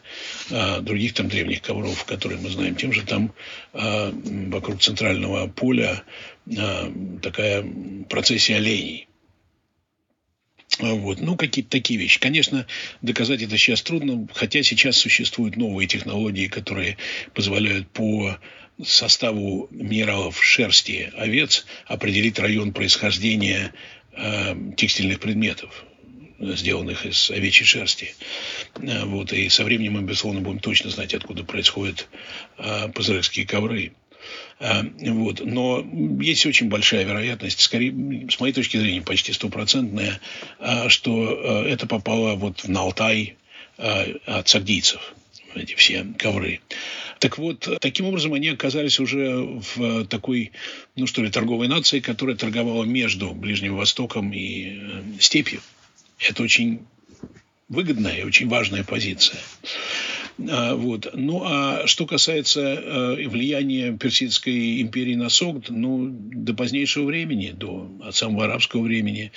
а, 0.50 0.80
других 0.80 1.14
там 1.14 1.28
древних 1.28 1.62
ковров, 1.62 2.04
которые 2.04 2.40
мы 2.40 2.50
знаем, 2.50 2.74
тем 2.74 2.92
же 2.92 3.02
там 3.06 3.32
а, 3.72 4.12
вокруг 4.12 4.80
центрального 4.80 5.46
поля 5.46 6.02
а, 6.58 6.92
такая 7.22 7.64
процессия 8.10 8.56
оленей. 8.56 9.08
А, 10.80 10.92
вот. 10.92 11.20
Ну, 11.20 11.36
какие-то 11.36 11.70
такие 11.70 11.98
вещи. 11.98 12.20
Конечно, 12.20 12.66
доказать 13.00 13.40
это 13.40 13.56
сейчас 13.56 13.82
трудно, 13.82 14.28
хотя 14.34 14.62
сейчас 14.62 14.96
существуют 14.96 15.56
новые 15.56 15.86
технологии, 15.86 16.48
которые 16.48 16.98
позволяют 17.34 17.88
по 17.90 18.36
составу 18.82 19.68
минералов 19.70 20.42
шерсти 20.42 21.10
овец 21.16 21.66
определить 21.86 22.38
район 22.38 22.72
происхождения 22.72 23.72
э, 24.12 24.54
текстильных 24.76 25.20
предметов 25.20 25.84
сделанных 26.42 27.06
из 27.06 27.30
овечьей 27.30 27.66
шерсти. 27.66 28.14
Э, 28.80 29.04
вот. 29.04 29.32
И 29.32 29.48
со 29.48 29.64
временем 29.64 29.94
мы, 29.94 30.02
безусловно, 30.02 30.40
будем 30.40 30.58
точно 30.60 30.90
знать, 30.90 31.14
откуда 31.14 31.44
происходят 31.44 32.08
э, 32.58 32.88
пазырыкские 32.88 33.46
ковры. 33.46 33.92
Э, 34.58 34.82
вот. 35.10 35.40
Но 35.44 35.86
есть 36.20 36.44
очень 36.46 36.68
большая 36.68 37.04
вероятность, 37.04 37.60
скорее, 37.60 38.28
с 38.30 38.40
моей 38.40 38.52
точки 38.52 38.76
зрения, 38.76 39.02
почти 39.02 39.32
стопроцентная, 39.32 40.20
что 40.88 41.64
это 41.66 41.86
попало 41.86 42.34
вот 42.34 42.66
на 42.68 42.80
Алтай 42.80 43.36
от 43.76 44.48
сагдийцев, 44.48 45.14
эти 45.54 45.74
все 45.74 46.06
ковры. 46.18 46.60
Так 47.18 47.38
вот, 47.38 47.68
таким 47.80 48.06
образом 48.06 48.34
они 48.34 48.48
оказались 48.48 48.98
уже 49.00 49.60
в 49.76 50.04
такой, 50.06 50.52
ну 50.96 51.06
что 51.06 51.22
ли, 51.22 51.30
торговой 51.30 51.68
нации, 51.68 52.00
которая 52.00 52.36
торговала 52.36 52.84
между 52.84 53.32
Ближним 53.32 53.76
Востоком 53.76 54.32
и 54.32 54.80
степью. 55.20 55.60
Это 56.28 56.42
очень 56.42 56.86
выгодная 57.68 58.18
и 58.18 58.24
очень 58.24 58.48
важная 58.48 58.84
позиция. 58.84 59.40
А, 60.50 60.74
вот. 60.74 61.10
Ну, 61.14 61.42
а 61.44 61.86
что 61.86 62.06
касается 62.06 62.60
э, 62.60 63.28
влияния 63.28 63.96
Персидской 63.96 64.80
империи 64.80 65.14
на 65.14 65.28
Согд, 65.28 65.70
ну, 65.70 66.08
до 66.10 66.54
позднейшего 66.54 67.04
времени, 67.06 67.50
до 67.50 67.90
от 68.02 68.14
самого 68.14 68.44
арабского 68.44 68.82
времени, 68.82 69.32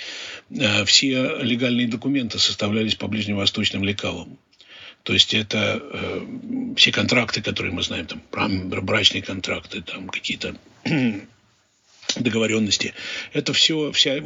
э, 0.50 0.84
все 0.84 1.38
легальные 1.40 1.88
документы 1.88 2.38
составлялись 2.38 2.94
по 2.94 3.08
ближневосточным 3.08 3.84
лекалам. 3.84 4.38
То 5.02 5.12
есть 5.12 5.34
это 5.34 5.80
э, 5.82 6.26
все 6.76 6.90
контракты, 6.92 7.40
которые 7.40 7.72
мы 7.72 7.82
знаем, 7.82 8.06
там 8.06 8.22
брачные 8.30 9.22
контракты, 9.22 9.82
там 9.82 10.08
какие-то 10.08 10.56
договоренности. 12.14 12.94
Это 13.32 13.52
все, 13.52 13.92
вся 13.92 14.18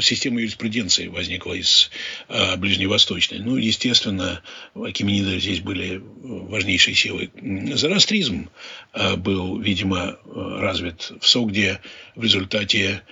система 0.00 0.40
юриспруденции 0.40 1.08
возникла 1.08 1.54
из 1.54 1.90
а, 2.28 2.56
ближневосточной. 2.56 3.38
Ну, 3.38 3.56
естественно, 3.56 4.42
Акимениды 4.74 5.38
здесь 5.38 5.60
были 5.60 6.02
важнейшей 6.22 6.94
силой. 6.94 7.30
Зороастризм 7.74 8.50
а, 8.92 9.16
был, 9.16 9.58
видимо, 9.58 10.18
развит 10.26 11.12
в 11.20 11.26
Согде 11.26 11.80
в 12.16 12.22
результате 12.22 13.02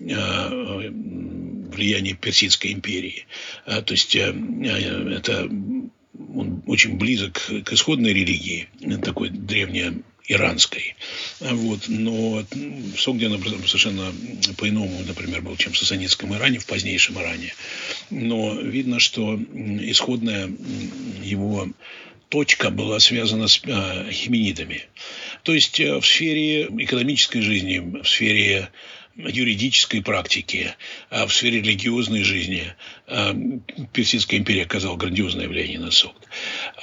а, 0.00 0.48
влияния 0.50 2.14
Персидской 2.14 2.72
империи. 2.72 3.26
А, 3.66 3.82
то 3.82 3.92
есть, 3.92 4.16
а, 4.16 4.30
это 4.30 5.48
он 6.36 6.62
очень 6.66 6.98
близок 6.98 7.34
к 7.64 7.72
исходной 7.72 8.12
религии, 8.12 8.68
такой 9.02 9.30
древняя 9.30 9.94
иранской. 10.30 10.94
Вот. 11.40 11.88
Но 11.88 12.44
Согдин 12.96 13.42
совершенно 13.66 14.12
по-иному, 14.56 15.02
например, 15.06 15.42
был, 15.42 15.56
чем 15.56 15.72
в 15.72 15.78
сасанитском 15.78 16.34
Иране, 16.34 16.60
в 16.60 16.66
позднейшем 16.66 17.20
Иране. 17.20 17.52
Но 18.10 18.54
видно, 18.54 19.00
что 19.00 19.36
исходная 19.36 20.48
его 21.22 21.68
точка 22.28 22.70
была 22.70 23.00
связана 23.00 23.48
с 23.48 23.60
э, 23.64 24.10
хименидами. 24.12 24.84
То 25.42 25.52
есть 25.52 25.80
э, 25.80 25.98
в 25.98 26.06
сфере 26.06 26.66
экономической 26.78 27.40
жизни, 27.40 27.78
в 27.78 28.08
сфере 28.08 28.70
юридической 29.28 30.02
практики, 30.02 30.74
а 31.10 31.26
в 31.26 31.34
сфере 31.34 31.60
религиозной 31.60 32.22
жизни 32.22 32.64
а, 33.06 33.34
Персидская 33.92 34.40
империя 34.40 34.62
оказала 34.62 34.96
грандиозное 34.96 35.48
влияние 35.48 35.78
на 35.78 35.90
Согд. 35.90 36.28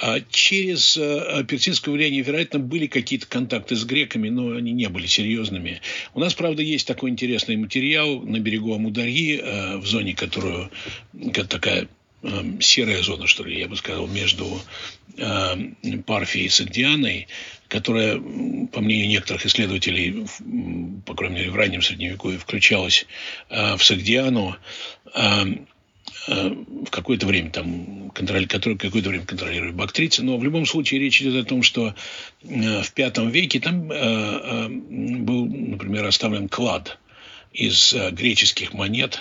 А 0.00 0.20
через 0.30 0.98
персидское 1.46 1.94
влияние, 1.94 2.22
вероятно, 2.22 2.58
были 2.58 2.86
какие-то 2.86 3.26
контакты 3.26 3.76
с 3.76 3.84
греками, 3.84 4.28
но 4.28 4.52
они 4.52 4.72
не 4.72 4.88
были 4.88 5.06
серьезными. 5.06 5.80
У 6.14 6.20
нас, 6.20 6.34
правда, 6.34 6.62
есть 6.62 6.86
такой 6.86 7.10
интересный 7.10 7.56
материал 7.56 8.20
на 8.20 8.38
берегу 8.38 8.74
Амударьи, 8.74 9.40
в 9.78 9.86
зоне, 9.86 10.14
которую 10.14 10.70
такая 11.48 11.88
серая 12.60 13.02
зона, 13.02 13.26
что 13.26 13.44
ли, 13.44 13.58
я 13.58 13.68
бы 13.68 13.76
сказал, 13.76 14.06
между 14.06 14.60
Парфией 16.06 16.46
и 16.46 16.50
Сагдианой, 16.50 17.28
которая, 17.68 18.16
по 18.16 18.80
мнению 18.80 19.08
некоторых 19.08 19.44
исследователей, 19.46 20.26
по 21.04 21.14
крайней 21.14 21.36
мере, 21.36 21.50
в 21.50 21.56
раннем 21.56 21.82
Средневековье, 21.82 22.38
включалась 22.38 23.06
а, 23.50 23.76
в 23.76 23.84
Сагдиану, 23.84 24.56
а, 25.12 25.44
а, 26.26 26.48
в 26.86 26.90
какое-то 26.90 27.26
время 27.26 27.50
там 27.50 28.10
контроль, 28.10 28.46
какое-то 28.46 29.10
время 29.10 29.26
контролирует 29.26 29.74
бактрицы, 29.74 30.22
но 30.22 30.38
в 30.38 30.44
любом 30.44 30.64
случае 30.64 31.00
речь 31.00 31.20
идет 31.20 31.44
о 31.44 31.48
том, 31.48 31.62
что 31.62 31.94
в 32.42 32.90
V 32.96 33.30
веке 33.30 33.60
там 33.60 33.88
был, 33.88 35.44
например, 35.46 36.06
оставлен 36.06 36.48
клад 36.48 36.98
из 37.52 37.94
греческих 38.12 38.72
монет, 38.72 39.20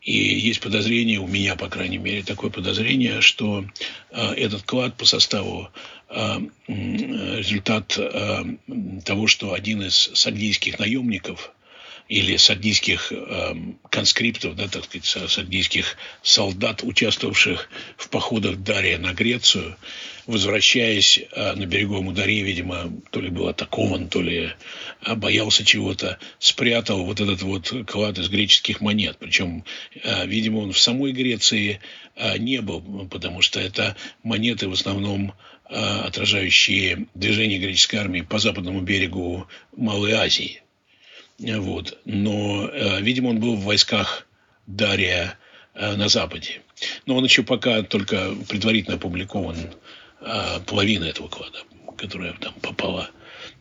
и 0.00 0.12
есть 0.12 0.60
подозрение, 0.60 1.18
у 1.18 1.26
меня, 1.26 1.56
по 1.56 1.68
крайней 1.68 1.96
мере, 1.96 2.22
такое 2.22 2.50
подозрение, 2.50 3.22
что 3.22 3.64
этот 4.10 4.62
клад 4.62 4.96
по 4.96 5.06
составу 5.06 5.70
результат 6.66 7.98
э, 7.98 8.44
того, 9.04 9.26
что 9.26 9.52
один 9.52 9.82
из 9.82 10.10
сагдийских 10.14 10.78
наемников 10.78 11.52
или 12.08 12.36
сагдийских 12.36 13.12
э, 13.12 13.54
конскриптов, 13.90 14.56
да, 14.56 14.68
так 14.68 14.84
сказать, 14.84 15.30
сагдийских 15.30 15.96
солдат, 16.22 16.82
участвовавших 16.82 17.68
в 17.96 18.08
походах 18.10 18.56
Дария 18.56 18.98
на 18.98 19.12
Грецию, 19.12 19.76
возвращаясь 20.26 21.20
на 21.36 21.66
берегу 21.66 21.98
Амударии, 21.98 22.40
видимо, 22.40 22.90
то 23.10 23.20
ли 23.20 23.28
был 23.28 23.48
атакован, 23.48 24.08
то 24.08 24.22
ли 24.22 24.52
боялся 25.16 25.64
чего-то, 25.66 26.18
спрятал 26.38 27.04
вот 27.04 27.20
этот 27.20 27.42
вот 27.42 27.74
клад 27.86 28.18
из 28.18 28.30
греческих 28.30 28.80
монет. 28.80 29.18
Причем, 29.20 29.64
видимо, 30.24 30.60
он 30.60 30.72
в 30.72 30.78
самой 30.78 31.12
Греции 31.12 31.80
не 32.38 32.62
был, 32.62 33.06
потому 33.10 33.42
что 33.42 33.60
это 33.60 33.96
монеты 34.22 34.66
в 34.66 34.72
основном 34.72 35.34
отражающие 35.66 37.06
движение 37.14 37.58
греческой 37.58 38.00
армии 38.00 38.20
по 38.20 38.38
западному 38.38 38.80
берегу 38.80 39.46
Малой 39.76 40.12
Азии. 40.12 40.62
Вот. 41.38 41.98
Но, 42.04 42.68
а, 42.70 43.00
видимо, 43.00 43.28
он 43.30 43.40
был 43.40 43.56
в 43.56 43.64
войсках 43.64 44.26
Дария 44.66 45.38
а, 45.74 45.96
на 45.96 46.08
Западе. 46.08 46.60
Но 47.06 47.16
он 47.16 47.24
еще 47.24 47.42
пока 47.42 47.82
только 47.82 48.34
предварительно 48.48 48.96
опубликован 48.96 49.56
половина 50.66 51.04
этого 51.04 51.28
клада, 51.28 51.58
которая 51.98 52.32
там 52.32 52.54
попала 52.62 53.10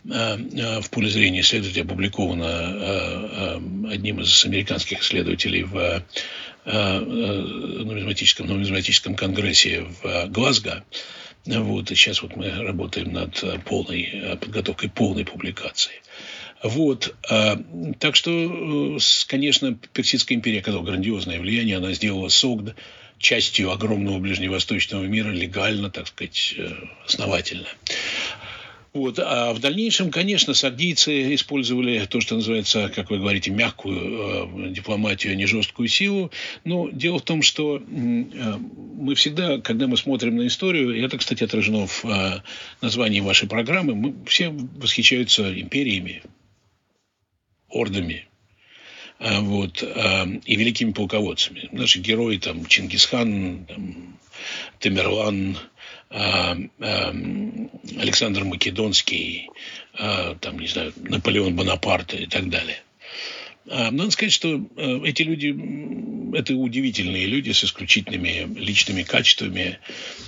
в 0.05 0.89
поле 0.89 1.09
зрения 1.09 1.41
исследователя, 1.41 1.83
опубликована 1.83 3.59
одним 3.91 4.21
из 4.21 4.45
американских 4.45 5.01
исследователей 5.01 5.63
в 5.63 6.03
нумизматическом, 6.65 8.47
нумизматическом 8.47 9.15
конгрессе 9.15 9.85
в 10.01 10.27
Глазго. 10.27 10.85
Вот, 11.45 11.91
и 11.91 11.95
сейчас 11.95 12.21
вот 12.21 12.35
мы 12.37 12.49
работаем 12.49 13.11
над 13.11 13.43
э, 13.43 13.59
полной 13.59 14.03
э, 14.03 14.35
подготовкой 14.37 14.89
полной 14.89 15.25
публикации. 15.25 16.01
Вот. 16.63 17.13
А, 17.29 17.61
так 17.99 18.15
что, 18.15 18.31
э, 18.31 18.97
конечно, 19.27 19.77
Персидская 19.91 20.37
империя 20.37 20.59
оказала 20.59 20.83
грандиозное 20.83 21.39
влияние. 21.39 21.77
Она 21.77 21.91
сделала 21.91 22.29
Согд 22.29 22.75
частью 23.17 23.71
огромного 23.71 24.19
ближневосточного 24.19 25.03
мира 25.03 25.29
легально, 25.31 25.89
так 25.89 26.07
сказать, 26.07 26.55
основательно. 27.05 27.67
Вот. 28.93 29.17
А 29.17 29.53
в 29.53 29.59
дальнейшем, 29.59 30.11
конечно, 30.11 30.53
сагдийцы 30.53 31.33
использовали 31.33 32.05
то, 32.05 32.21
что 32.21 32.35
называется, 32.35 32.89
как 32.89 33.09
вы 33.09 33.17
говорите, 33.17 33.49
мягкую 33.49 34.67
э, 34.67 34.69
дипломатию, 34.69 35.33
а 35.33 35.35
не 35.35 35.47
жесткую 35.47 35.87
силу. 35.87 36.31
Но 36.63 36.89
дело 36.89 37.17
в 37.17 37.23
том, 37.23 37.41
что 37.41 37.77
э, 37.77 37.81
мы 37.81 39.15
всегда, 39.15 39.59
когда 39.59 39.87
мы 39.87 39.97
смотрим 39.97 40.37
на 40.37 40.45
историю, 40.45 40.95
и 40.95 41.01
это, 41.01 41.17
кстати, 41.17 41.43
отражено 41.43 41.87
в 41.87 42.05
э, 42.05 42.41
названии 42.81 43.19
вашей 43.19 43.49
программы, 43.49 43.95
мы 43.95 44.13
все 44.27 44.49
восхищаются 44.49 45.59
империями, 45.59 46.21
ордами, 47.69 48.27
э, 49.17 49.39
вот, 49.39 49.81
э, 49.81 50.25
и 50.45 50.55
великими 50.55 50.91
полководцами. 50.91 51.67
Наши 51.71 51.97
герои, 51.97 52.37
там, 52.37 52.67
Чингисхан, 52.67 53.65
там, 53.65 54.19
Тамерлан, 54.79 55.57
Александр 57.97 58.43
Македонский, 58.43 59.49
а, 59.95 60.35
там, 60.35 60.59
не 60.59 60.67
знаю, 60.67 60.93
Наполеон 60.97 61.55
Бонапарт 61.55 62.13
и 62.13 62.27
так 62.27 62.49
далее. 62.49 62.77
Надо 63.65 64.11
сказать, 64.11 64.33
что 64.33 64.61
эти 65.05 65.23
люди– 65.23 66.35
это 66.37 66.53
удивительные 66.53 67.25
люди 67.25 67.51
с 67.51 67.63
исключительными 67.63 68.59
личными 68.59 69.03
качествами, 69.03 69.79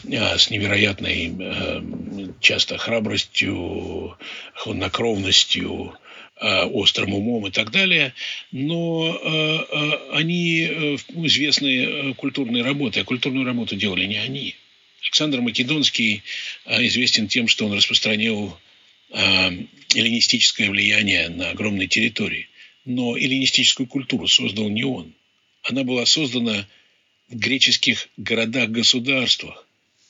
с 0.04 0.50
невероятной 0.50 2.34
часто 2.40 2.78
храбростью, 2.78 4.18
хладнокровностью, 4.54 5.94
острым 6.42 7.14
умом 7.14 7.46
и 7.48 7.52
так 7.52 7.72
далее, 7.72 8.14
но 8.54 9.20
они 10.14 10.98
известны 11.10 12.14
культурной 12.14 12.62
работой, 12.62 13.02
а 13.04 13.06
культурную 13.06 13.46
работу 13.46 13.76
делали 13.76 14.06
не 14.06 14.18
они– 14.18 14.56
Александр 15.06 15.40
Македонский 15.42 16.24
а, 16.66 16.84
известен 16.86 17.28
тем, 17.28 17.48
что 17.48 17.66
он 17.66 17.74
распространил 17.74 18.58
а, 19.12 19.52
эллинистическое 19.94 20.70
влияние 20.70 21.30
на 21.30 21.52
огромной 21.52 21.88
территории. 21.88 22.50
Но 22.86 23.16
эллинистическую 23.16 23.88
культуру 23.88 24.28
создал 24.28 24.68
не 24.70 24.84
он. 24.84 25.14
Она 25.64 25.84
была 25.84 26.06
создана 26.06 26.68
в 27.30 27.36
греческих 27.36 28.10
городах-государствах, 28.18 29.68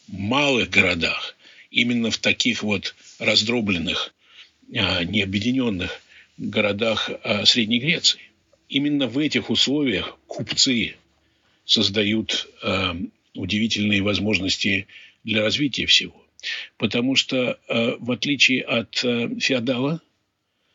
малых 0.07 0.69
городах, 0.69 1.35
именно 1.71 2.09
в 2.09 2.17
таких 2.17 2.63
вот 2.63 2.95
раздробленных, 3.19 4.13
а, 4.75 5.03
необъединенных 5.03 6.01
городах 6.37 7.09
Средней 7.45 7.79
Греции. 7.79 8.19
Именно 8.69 9.07
в 9.07 9.17
этих 9.19 9.49
условиях 9.49 10.17
купцы 10.27 10.95
создают 11.65 12.49
удивительные 13.35 14.01
возможности 14.01 14.87
для 15.23 15.41
развития 15.41 15.85
всего. 15.85 16.25
Потому 16.77 17.15
что, 17.15 17.59
э, 17.67 17.95
в 17.99 18.11
отличие 18.11 18.61
от 18.61 19.03
э, 19.03 19.29
феодала 19.39 20.01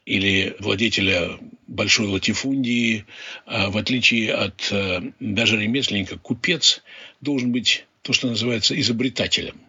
или 0.05 0.57
владетеля 0.59 1.39
большой 1.67 2.07
латифундии, 2.07 3.05
э, 3.47 3.69
в 3.69 3.77
отличие 3.77 4.35
от 4.35 4.73
даже 5.21 5.61
ремесленника, 5.61 6.19
купец 6.19 6.83
должен 7.21 7.53
быть 7.53 7.87
то, 8.03 8.13
что 8.13 8.29
называется 8.29 8.79
изобретателем. 8.79 9.61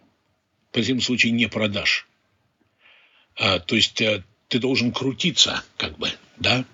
В 0.69 0.73
противном 0.73 1.01
случае 1.01 1.33
не 1.33 1.47
продашь. 1.47 2.07
А, 3.35 3.59
то 3.59 3.75
есть 3.75 4.01
ты 4.47 4.59
должен 4.59 4.91
крутиться, 4.91 5.63
как 5.77 5.97
бы, 5.97 6.09
да, 6.37 6.65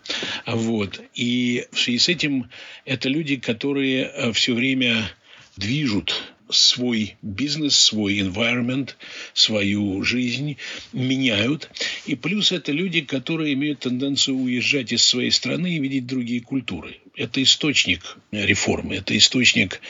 вот. 0.46 1.02
И 1.14 1.66
в 1.72 1.80
связи 1.80 1.98
с 1.98 2.10
этим 2.10 2.50
это 2.86 3.10
люди, 3.10 3.38
которые 3.38 4.32
все 4.34 4.54
время 4.54 5.12
движут 5.58 6.34
свой 6.50 7.16
бизнес, 7.22 7.78
свой 7.78 8.20
environment, 8.20 8.92
свою 9.34 10.04
жизнь 10.04 10.58
меняют. 10.94 11.70
И 12.06 12.16
плюс 12.16 12.52
это 12.52 12.72
люди, 12.72 13.02
которые 13.02 13.54
имеют 13.54 13.80
тенденцию 13.80 14.38
уезжать 14.38 14.92
из 14.92 15.04
своей 15.04 15.32
страны 15.32 15.76
и 15.76 15.80
видеть 15.80 16.08
другие 16.08 16.42
культуры. 16.42 16.98
Это 17.16 17.42
источник 17.42 18.18
реформы, 18.32 18.96
это 18.96 19.18
источник 19.18 19.82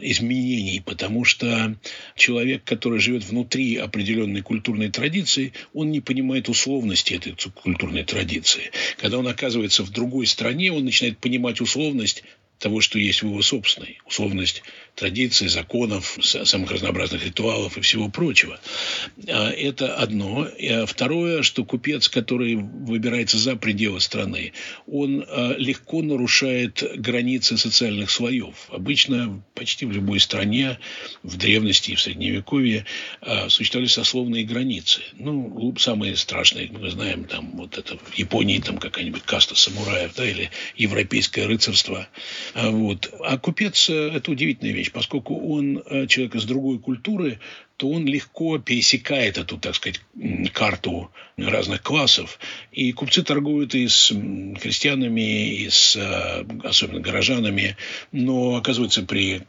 изменений, 0.00 0.82
потому 0.84 1.24
что 1.24 1.76
человек, 2.16 2.64
который 2.64 2.98
живет 2.98 3.24
внутри 3.24 3.76
определенной 3.76 4.42
культурной 4.42 4.90
традиции, 4.90 5.52
он 5.72 5.92
не 5.92 6.00
понимает 6.00 6.48
условности 6.48 7.14
этой 7.14 7.36
культурной 7.54 8.02
традиции. 8.02 8.72
Когда 8.98 9.18
он 9.18 9.28
оказывается 9.28 9.84
в 9.84 9.90
другой 9.90 10.26
стране, 10.26 10.72
он 10.72 10.84
начинает 10.84 11.18
понимать 11.18 11.60
условность 11.60 12.24
того, 12.58 12.80
что 12.80 12.98
есть 12.98 13.22
в 13.22 13.26
его 13.26 13.42
собственной. 13.42 13.98
Условность 14.06 14.62
традиций, 14.94 15.48
законов, 15.48 16.18
самых 16.22 16.70
разнообразных 16.70 17.24
ритуалов 17.24 17.76
и 17.76 17.80
всего 17.80 18.08
прочего. 18.08 18.60
А, 19.28 19.50
это 19.50 19.96
одно. 19.96 20.46
А 20.46 20.86
второе, 20.86 21.42
что 21.42 21.64
купец, 21.64 22.08
который 22.08 22.54
выбирается 22.54 23.38
за 23.38 23.56
пределы 23.56 24.00
страны, 24.00 24.52
он 24.86 25.24
а, 25.28 25.54
легко 25.56 26.02
нарушает 26.02 26.82
границы 26.96 27.58
социальных 27.58 28.10
слоев. 28.10 28.54
Обычно 28.68 29.42
почти 29.54 29.84
в 29.86 29.92
любой 29.92 30.20
стране, 30.20 30.78
в 31.22 31.36
древности 31.36 31.92
и 31.92 31.94
в 31.94 32.00
Средневековье 32.00 32.86
существовали 33.48 33.88
сословные 33.88 34.44
границы. 34.44 35.00
Ну, 35.14 35.74
самые 35.78 36.16
страшные, 36.16 36.70
мы 36.70 36.90
знаем, 36.90 37.24
там, 37.24 37.52
вот 37.56 37.78
это 37.78 37.96
в 37.96 38.14
Японии, 38.14 38.58
там 38.58 38.78
какая-нибудь 38.78 39.22
каста 39.22 39.54
самураев, 39.54 40.14
да, 40.14 40.28
или 40.28 40.50
европейское 40.76 41.46
рыцарство. 41.46 42.08
Вот. 42.54 43.12
А 43.24 43.38
купец– 43.38 43.88
это 43.90 44.30
удивительная 44.30 44.72
вещь 44.72 44.84
вещь, 44.84 44.92
поскольку 44.92 45.36
он 45.36 45.82
э, 45.86 46.06
человек 46.06 46.34
из 46.34 46.44
другой 46.44 46.78
культуры, 46.78 47.38
то 47.76 47.90
он 47.90 48.06
легко 48.06 48.58
пересекает 48.58 49.36
эту, 49.36 49.58
так 49.58 49.74
сказать, 49.74 50.00
карту 50.52 51.10
разных 51.36 51.82
классов. 51.82 52.38
И 52.70 52.92
купцы 52.92 53.22
торгуют 53.22 53.74
и 53.74 53.88
с 53.88 54.12
крестьянами, 54.60 55.54
и 55.54 55.70
с 55.70 55.96
э, 55.96 56.44
особенно 56.62 57.00
горожанами. 57.00 57.76
Но, 58.12 58.56
оказывается, 58.56 59.02
при 59.02 59.42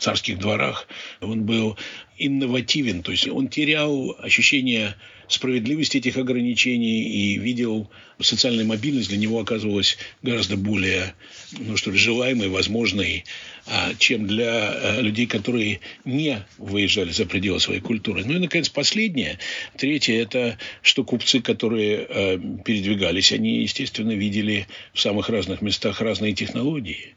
царских 0.00 0.38
дворах 0.38 0.88
он 1.20 1.44
был 1.44 1.76
инновативен. 2.26 3.02
То 3.02 3.12
есть 3.12 3.28
он 3.28 3.48
терял 3.48 4.16
ощущение 4.18 4.94
справедливости 5.28 5.98
этих 5.98 6.16
ограничений 6.16 7.02
и 7.02 7.38
видел 7.38 7.90
социальная 8.20 8.64
мобильность 8.64 9.08
для 9.08 9.18
него 9.18 9.40
оказывалась 9.40 9.96
гораздо 10.22 10.56
более, 10.56 11.14
ну 11.58 11.76
что 11.76 11.90
ли, 11.90 11.98
желаемой, 11.98 12.48
возможной, 12.48 13.24
а, 13.66 13.94
чем 13.98 14.26
для 14.26 14.72
э, 14.74 15.00
людей, 15.00 15.26
которые 15.26 15.80
не 16.04 16.44
выезжали 16.58 17.10
за 17.10 17.26
пределы 17.26 17.60
своей 17.60 17.80
культуры. 17.80 18.24
Ну 18.24 18.34
и, 18.34 18.38
наконец, 18.38 18.68
последнее, 18.68 19.38
третье, 19.76 20.20
это 20.20 20.58
что 20.82 21.04
купцы, 21.04 21.40
которые 21.40 22.06
э, 22.08 22.38
передвигались, 22.64 23.32
они, 23.32 23.62
естественно, 23.62 24.12
видели 24.12 24.66
в 24.92 25.00
самых 25.00 25.28
разных 25.28 25.62
местах 25.62 26.00
разные 26.00 26.34
технологии. 26.34 27.14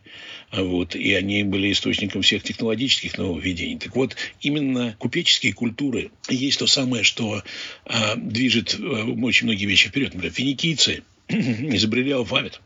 Вот, 0.51 0.95
и 0.95 1.13
они 1.13 1.43
были 1.43 1.71
источником 1.71 2.21
всех 2.21 2.43
технологических 2.43 3.17
нововведений. 3.17 3.77
Так 3.77 3.95
вот, 3.95 4.15
именно 4.41 4.95
купеческие 4.99 5.53
культуры 5.53 6.11
есть 6.29 6.59
то 6.59 6.67
самое, 6.67 7.03
что 7.03 7.43
а, 7.85 8.15
движет 8.15 8.77
а, 8.79 9.05
очень 9.23 9.47
многие 9.47 9.65
вещи 9.65 9.89
вперед. 9.89 10.13
Например, 10.13 10.33
финикийцы 10.33 11.03
изобрели 11.27 12.11
алфавит. 12.11 12.61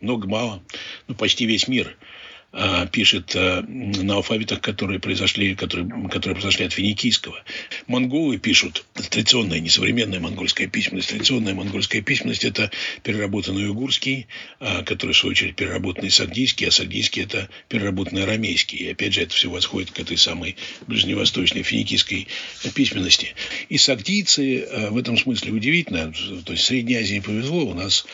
Много-мало. 0.00 0.62
Ну, 1.06 1.14
почти 1.14 1.46
весь 1.46 1.68
мир– 1.68 1.96
а, 2.06 2.21
пишет 2.92 3.34
а, 3.34 3.62
на 3.66 4.16
алфавитах, 4.16 4.60
которые 4.60 5.00
произошли, 5.00 5.54
которые, 5.54 5.88
которые 6.10 6.34
произошли 6.34 6.66
от 6.66 6.72
финикийского. 6.72 7.42
Монголы 7.86 8.38
пишут 8.38 8.84
традиционная, 8.92 9.58
несовременная 9.60 10.20
монгольская 10.20 10.66
письменность. 10.66 11.08
Традиционная 11.08 11.54
монгольская 11.54 12.02
письменность– 12.02 12.44
это 12.44 12.70
переработанный 13.02 13.68
угурский, 13.68 14.26
а, 14.60 14.82
который, 14.82 15.12
в 15.12 15.16
свою 15.16 15.32
очередь, 15.32 15.56
переработанный 15.56 16.10
сагдийский, 16.10 16.68
а 16.68 16.70
сагдийский– 16.70 17.22
это 17.24 17.48
переработанный 17.68 18.24
арамейский. 18.24 18.78
И, 18.78 18.90
опять 18.90 19.14
же, 19.14 19.22
это 19.22 19.34
все 19.34 19.48
восходит 19.48 19.90
к 19.90 20.00
этой 20.00 20.18
самой 20.18 20.56
ближневосточной 20.86 21.62
финикийской 21.62 22.28
письменности. 22.74 23.34
И 23.70 23.78
сагдийцы 23.78 24.68
в 24.90 24.98
этом 24.98 25.16
смысле 25.16 25.52
удивительно. 25.52 26.12
То 26.44 26.52
есть, 26.52 26.64
Средней 26.64 26.96
Азии 26.96 27.20
повезло. 27.20 27.64
У 27.64 27.74
нас 27.74 28.04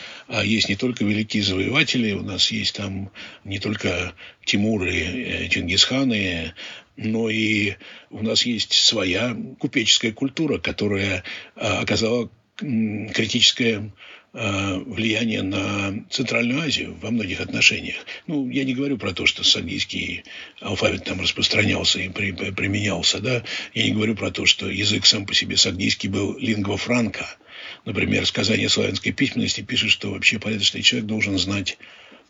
есть 0.43 0.69
не 0.69 0.75
только 0.75 1.03
великие 1.03 1.43
завоеватели, 1.43 2.13
у 2.13 2.23
нас 2.23 2.51
есть 2.51 2.75
там 2.75 3.11
не 3.43 3.59
только 3.59 4.13
Тимуры, 4.45 4.93
э, 4.93 5.47
Чингисханы, 5.49 6.53
но 6.97 7.29
и 7.29 7.75
у 8.09 8.21
нас 8.21 8.45
есть 8.45 8.73
своя 8.73 9.35
купеческая 9.59 10.11
культура, 10.11 10.59
которая 10.59 11.23
а, 11.55 11.79
оказала 11.79 12.29
критическое 12.57 13.91
а, 14.33 14.77
влияние 14.79 15.41
на 15.41 16.05
Центральную 16.09 16.61
Азию 16.61 16.97
во 17.01 17.09
многих 17.09 17.39
отношениях. 17.39 17.95
Ну, 18.27 18.49
я 18.49 18.65
не 18.65 18.73
говорю 18.73 18.97
про 18.97 19.13
то, 19.13 19.25
что 19.25 19.43
сагдийский 19.43 20.23
алфавит 20.59 21.05
там 21.05 21.21
распространялся 21.21 21.99
и 21.99 22.09
при, 22.09 22.31
применялся, 22.31 23.19
да. 23.19 23.43
Я 23.73 23.85
не 23.85 23.91
говорю 23.91 24.15
про 24.15 24.29
то, 24.29 24.45
что 24.45 24.69
язык 24.69 25.05
сам 25.05 25.25
по 25.25 25.33
себе 25.33 25.55
сагдийский 25.55 26.09
был 26.09 26.37
лингва 26.37 26.77
франка. 26.77 27.37
Например, 27.85 28.25
сказание 28.25 28.69
славянской 28.69 29.11
письменности 29.11 29.61
пишет, 29.61 29.91
что 29.91 30.11
вообще 30.11 30.39
порядочный 30.39 30.81
человек 30.81 31.07
должен 31.07 31.37
знать 31.37 31.77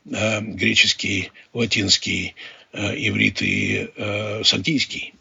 э, 0.10 0.42
греческий, 0.42 1.32
латинский, 1.54 2.36
э, 2.74 2.96
иврит 2.96 3.42
и 3.42 3.90
э, 3.96 4.44
сагдийский. 4.44 5.14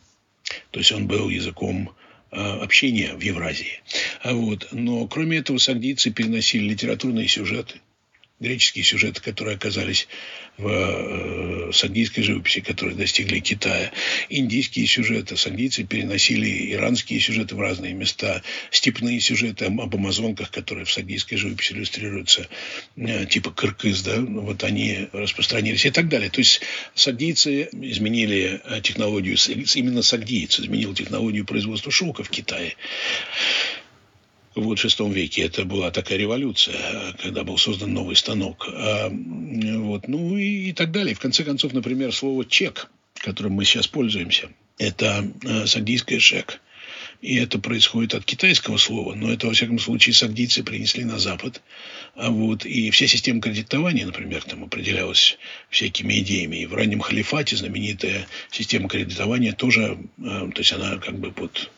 То 0.70 0.80
есть 0.80 0.92
он 0.92 1.06
был 1.06 1.28
языком 1.28 1.94
э, 2.30 2.36
общения 2.36 3.14
в 3.14 3.20
Евразии. 3.20 3.82
А 4.22 4.34
вот. 4.34 4.68
Но 4.72 5.06
кроме 5.06 5.38
этого 5.38 5.58
сагдийцы 5.58 6.10
переносили 6.10 6.68
литературные 6.68 7.28
сюжеты 7.28 7.80
греческие 8.40 8.85
сюжеты, 8.85 9.20
которые 9.20 9.57
оказались 9.57 10.09
в 10.59 10.68
э, 10.68 11.72
сагдийской 11.72 12.24
живописи, 12.24 12.61
которые 12.61 12.96
достигли 12.96 13.38
Китая. 13.38 13.92
Индийские 14.29 14.87
сюжеты. 14.87 15.37
Сагдийцы 15.37 15.85
переносили 15.85 16.72
иранские 16.72 17.20
сюжеты 17.20 17.55
в 17.55 17.61
разные 17.61 17.94
места. 17.94 18.42
Степные 18.70 19.20
сюжеты 19.20 19.66
об 19.66 19.94
амазонках, 19.94 20.51
которые 20.51 20.85
в 20.85 20.92
сагдийской 20.92 21.38
живописи 21.38 21.72
иллюстрируются, 21.72 22.48
э, 22.96 23.27
типа 23.27 23.53
кыргыз, 23.53 24.03
да, 24.03 24.16
ну, 24.16 24.40
вот 24.42 24.64
они 24.64 25.09
распространились 25.12 25.87
и 25.87 25.90
так 25.90 26.09
далее. 26.09 26.29
То 26.29 26.40
есть 26.40 26.61
сагдийцы 26.94 27.68
изменили 27.72 28.61
э, 28.64 28.81
технологию, 28.81 29.37
именно 29.74 30.03
сагдийцы 30.03 30.62
изменил 30.62 30.92
технологию 30.92 31.44
производства 31.44 31.92
шелка 31.92 32.24
в 32.24 32.31
Китае 32.31 32.74
в 34.60 34.76
шестом 34.76 35.12
веке. 35.12 35.42
Это 35.42 35.64
была 35.64 35.90
такая 35.90 36.18
революция, 36.18 37.14
когда 37.22 37.44
был 37.44 37.58
создан 37.58 37.92
новый 37.92 38.16
станок. 38.16 38.68
А, 38.72 39.08
вот, 39.10 40.08
ну 40.08 40.36
и, 40.36 40.70
и 40.70 40.72
так 40.72 40.90
далее. 40.90 41.14
В 41.14 41.20
конце 41.20 41.44
концов, 41.44 41.72
например, 41.72 42.12
слово 42.14 42.44
«чек», 42.44 42.90
которым 43.14 43.52
мы 43.52 43.64
сейчас 43.64 43.86
пользуемся, 43.86 44.50
это 44.78 45.30
а, 45.44 45.66
сагдийское 45.66 46.18
«шек». 46.18 46.60
И 47.20 47.36
это 47.36 47.58
происходит 47.58 48.14
от 48.14 48.24
китайского 48.24 48.76
слова, 48.76 49.14
но 49.14 49.32
это, 49.32 49.48
во 49.48 49.52
всяком 49.52 49.80
случае, 49.80 50.14
сагдийцы 50.14 50.62
принесли 50.62 51.04
на 51.04 51.18
Запад. 51.18 51.62
А 52.14 52.30
вот, 52.30 52.64
и 52.64 52.90
вся 52.90 53.08
система 53.08 53.40
кредитования, 53.40 54.06
например, 54.06 54.44
там 54.44 54.64
определялась 54.64 55.36
всякими 55.68 56.20
идеями. 56.20 56.56
И 56.56 56.66
в 56.66 56.74
раннем 56.74 57.00
халифате 57.00 57.56
знаменитая 57.56 58.26
система 58.52 58.88
кредитования 58.88 59.52
тоже, 59.52 59.98
то 60.16 60.52
есть 60.56 60.72
она 60.72 60.98
как 60.98 61.18
бы 61.18 61.32
под 61.32 61.70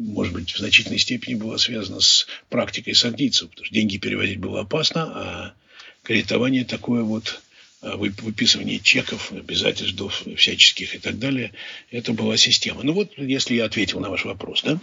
может 0.00 0.32
быть, 0.32 0.50
в 0.50 0.58
значительной 0.58 0.98
степени 0.98 1.34
была 1.34 1.58
связана 1.58 2.00
с 2.00 2.26
практикой 2.48 2.94
сагдийцев, 2.94 3.50
потому 3.50 3.66
что 3.66 3.74
деньги 3.74 3.98
переводить 3.98 4.38
было 4.38 4.60
опасно, 4.60 5.02
а 5.02 5.54
кредитование 6.02 6.64
такое 6.64 7.02
вот 7.02 7.42
а, 7.82 7.96
выписывание 7.96 8.78
чеков, 8.78 9.30
обязательств 9.32 10.22
всяческих 10.36 10.94
и 10.94 10.98
так 10.98 11.18
далее, 11.18 11.52
это 11.90 12.12
была 12.12 12.36
система. 12.36 12.82
Ну 12.82 12.94
вот, 12.94 13.16
если 13.18 13.54
я 13.54 13.66
ответил 13.66 14.00
на 14.00 14.08
ваш 14.08 14.24
вопрос, 14.24 14.62
да? 14.62 14.80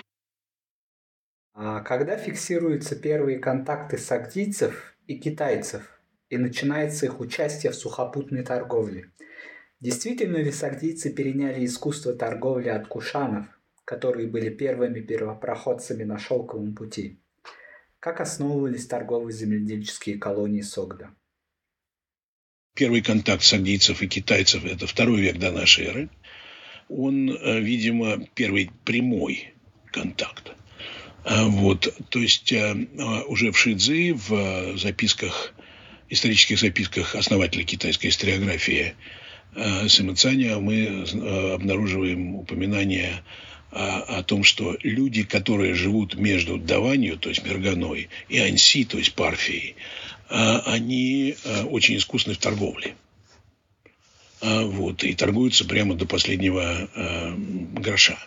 А 1.53 1.79
когда 1.81 2.17
фиксируются 2.17 2.95
первые 2.95 3.39
контакты 3.39 3.97
сагдийцев 3.97 4.95
и 5.07 5.17
китайцев 5.17 5.99
и 6.29 6.37
начинается 6.37 7.07
их 7.07 7.19
участие 7.19 7.71
в 7.71 7.75
сухопутной 7.75 8.43
торговле? 8.43 9.09
Действительно 9.79 10.37
ли 10.37 10.51
сагдийцы 10.51 11.11
переняли 11.11 11.65
искусство 11.65 12.13
торговли 12.13 12.69
от 12.69 12.87
кушанов, 12.87 13.47
которые 13.87 14.27
были 14.27 14.49
первыми 14.49 14.99
первопроходцами 14.99 16.03
на 16.03 16.19
шелковом 16.19 16.75
пути. 16.75 17.21
Как 18.01 18.19
основывались 18.19 18.85
торговые 18.85 19.33
земледельческие 19.33 20.17
колонии 20.17 20.59
Согда? 20.59 21.11
Первый 22.75 23.01
контакт 23.01 23.43
сагдийцев 23.43 24.01
и 24.01 24.07
китайцев– 24.07 24.65
это 24.65 24.87
второй 24.87 25.21
век 25.21 25.37
до 25.37 25.51
нашей 25.51 25.85
эры. 25.85 26.09
Он, 26.89 27.29
э, 27.29 27.61
видимо, 27.61 28.19
первый 28.35 28.71
прямой 28.83 29.53
контакт. 29.93 30.51
А 31.23 31.45
вот, 31.45 31.87
то 32.09 32.19
есть 32.19 32.51
э, 32.51 32.75
уже 33.27 33.53
в 33.53 33.57
Шидзи, 33.57 34.11
в 34.11 34.77
записках, 34.77 35.53
исторических 36.09 36.59
записках 36.59 37.15
основателя 37.15 37.63
китайской 37.63 38.07
историографии 38.07 38.95
Самыцаня 39.87 40.59
мы 40.59 41.05
обнаруживаем 41.53 42.35
упоминание 42.35 43.23
о, 43.71 44.23
том, 44.23 44.43
что 44.43 44.77
люди, 44.83 45.23
которые 45.23 45.73
живут 45.73 46.15
между 46.15 46.57
Даванью, 46.57 47.17
то 47.17 47.29
есть 47.29 47.43
Мерганой, 47.43 48.09
и 48.29 48.39
Анси, 48.39 48.85
то 48.85 48.97
есть 48.97 49.13
Парфией, 49.13 49.75
они 50.29 51.35
очень 51.69 51.97
искусны 51.97 52.33
в 52.33 52.37
торговле. 52.37 52.95
Вот, 54.41 55.03
и 55.03 55.13
торгуются 55.13 55.65
прямо 55.65 55.95
до 55.95 56.05
последнего 56.05 56.87
гроша. 57.73 58.19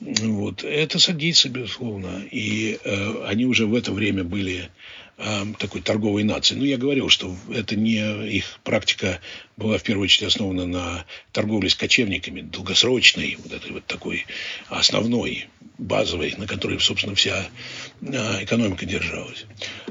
Вот. 0.00 0.64
Это 0.64 0.98
сагдийцы, 0.98 1.48
безусловно. 1.48 2.22
И 2.30 2.78
они 3.26 3.44
уже 3.44 3.66
в 3.66 3.74
это 3.74 3.92
время 3.92 4.24
были 4.24 4.70
такой 5.58 5.82
торговой 5.82 6.22
нацией. 6.22 6.60
Ну, 6.60 6.64
я 6.64 6.78
говорил, 6.78 7.08
что 7.08 7.36
это 7.52 7.74
не 7.74 7.98
их 8.36 8.60
практика 8.62 9.20
была 9.58 9.76
в 9.76 9.82
первую 9.82 10.04
очередь 10.04 10.28
основана 10.28 10.66
на 10.66 11.04
торговле 11.32 11.68
с 11.68 11.74
кочевниками, 11.74 12.42
долгосрочной, 12.42 13.36
вот 13.42 13.52
этой 13.52 13.72
вот 13.72 13.84
такой 13.86 14.24
основной, 14.68 15.48
базовой, 15.78 16.34
на 16.38 16.46
которой, 16.46 16.78
собственно, 16.80 17.14
вся 17.14 17.48
э, 18.00 18.44
экономика 18.44 18.86
держалась. 18.86 19.46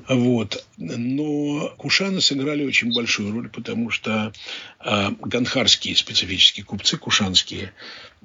Вот. 0.07 0.65
Но 0.77 1.73
кушаны 1.77 2.21
сыграли 2.21 2.65
очень 2.65 2.93
большую 2.93 3.31
роль, 3.33 3.49
потому 3.49 3.89
что 3.89 4.33
э, 4.79 5.09
ганхарские 5.21 5.95
специфические 5.95 6.65
купцы, 6.65 6.97
кушанские, 6.97 7.73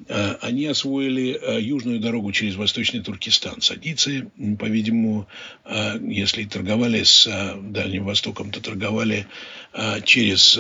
Э, 0.08 0.36
они 0.40 0.66
освоили 0.66 1.60
южную 1.60 2.00
дорогу 2.00 2.32
через 2.32 2.56
Восточный 2.56 3.02
Туркестан. 3.02 3.60
Садицы, 3.60 4.30
по-видимому, 4.58 5.28
если 6.00 6.44
торговали 6.44 7.02
с 7.02 7.28
Дальним 7.62 8.04
Востоком, 8.04 8.50
то 8.50 8.60
торговали 8.60 9.26
через 10.04 10.58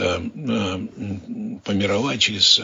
Помирова, 1.64 2.18
через 2.18 2.60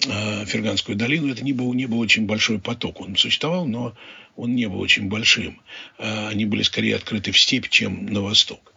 Ферганскую 0.00 0.96
долину. 0.96 1.32
Это 1.32 1.44
не 1.44 1.52
был, 1.52 1.72
не 1.74 1.86
был 1.86 2.00
очень 2.00 2.26
большой 2.26 2.58
поток. 2.58 3.00
Он 3.00 3.16
существовал, 3.16 3.66
но 3.66 3.94
он 4.36 4.54
не 4.54 4.68
был 4.68 4.80
очень 4.80 5.08
большим. 5.08 5.60
Они 5.98 6.44
были 6.44 6.62
скорее 6.62 6.96
открыты 6.96 7.30
в 7.30 7.38
степь, 7.38 7.68
чем 7.68 8.06
на 8.06 8.20
восток. 8.20 8.72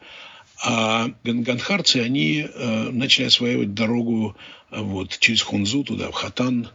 А 0.63 1.09
ганхарцы, 1.23 1.97
они 1.97 2.47
начали 2.91 3.25
осваивать 3.25 3.73
дорогу 3.73 4.35
вот, 4.71 5.17
через 5.19 5.41
Хунзу 5.41 5.83
туда, 5.83 6.11
в 6.11 6.13
Хатан, 6.13 6.69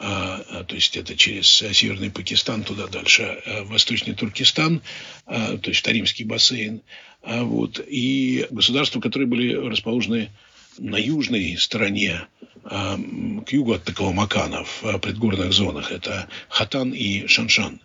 то 0.00 0.66
есть 0.70 0.96
это 0.96 1.14
через 1.14 1.60
э, 1.60 1.74
Северный 1.74 2.10
Пакистан, 2.10 2.62
туда 2.62 2.86
дальше, 2.86 3.42
э, 3.44 3.62
Восточный 3.64 4.14
Туркестан, 4.14 4.80
то 5.26 5.60
есть 5.64 5.84
Таримский 5.84 6.24
бассейн. 6.24 6.80
Вот. 7.22 7.84
И 7.86 8.46
государства, 8.50 9.00
которые 9.00 9.28
были 9.28 9.52
расположены 9.52 10.30
на 10.78 10.96
южной 10.96 11.56
стороне, 11.56 12.26
к 12.62 13.52
югу 13.52 13.72
от 13.72 13.84
Такалмакана, 13.84 14.64
в 14.64 14.98
предгорных 14.98 15.52
зонах, 15.52 15.90
это 15.92 16.28
Хатан 16.48 16.92
и 16.92 17.26
Шаншан. 17.26 17.80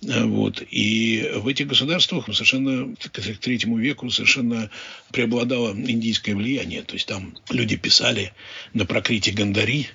Вот. 0.00 0.62
И 0.70 1.30
в 1.36 1.48
этих 1.48 1.66
государствах 1.66 2.26
совершенно 2.26 2.94
к 2.96 3.10
третьему 3.10 3.78
веку 3.78 4.10
совершенно 4.10 4.70
преобладало 5.12 5.72
индийское 5.72 6.34
влияние. 6.34 6.82
То 6.82 6.94
есть 6.94 7.06
там 7.06 7.36
люди 7.50 7.76
писали 7.76 8.32
на 8.72 8.86
прокрите 8.86 9.32
Гандари, 9.32 9.88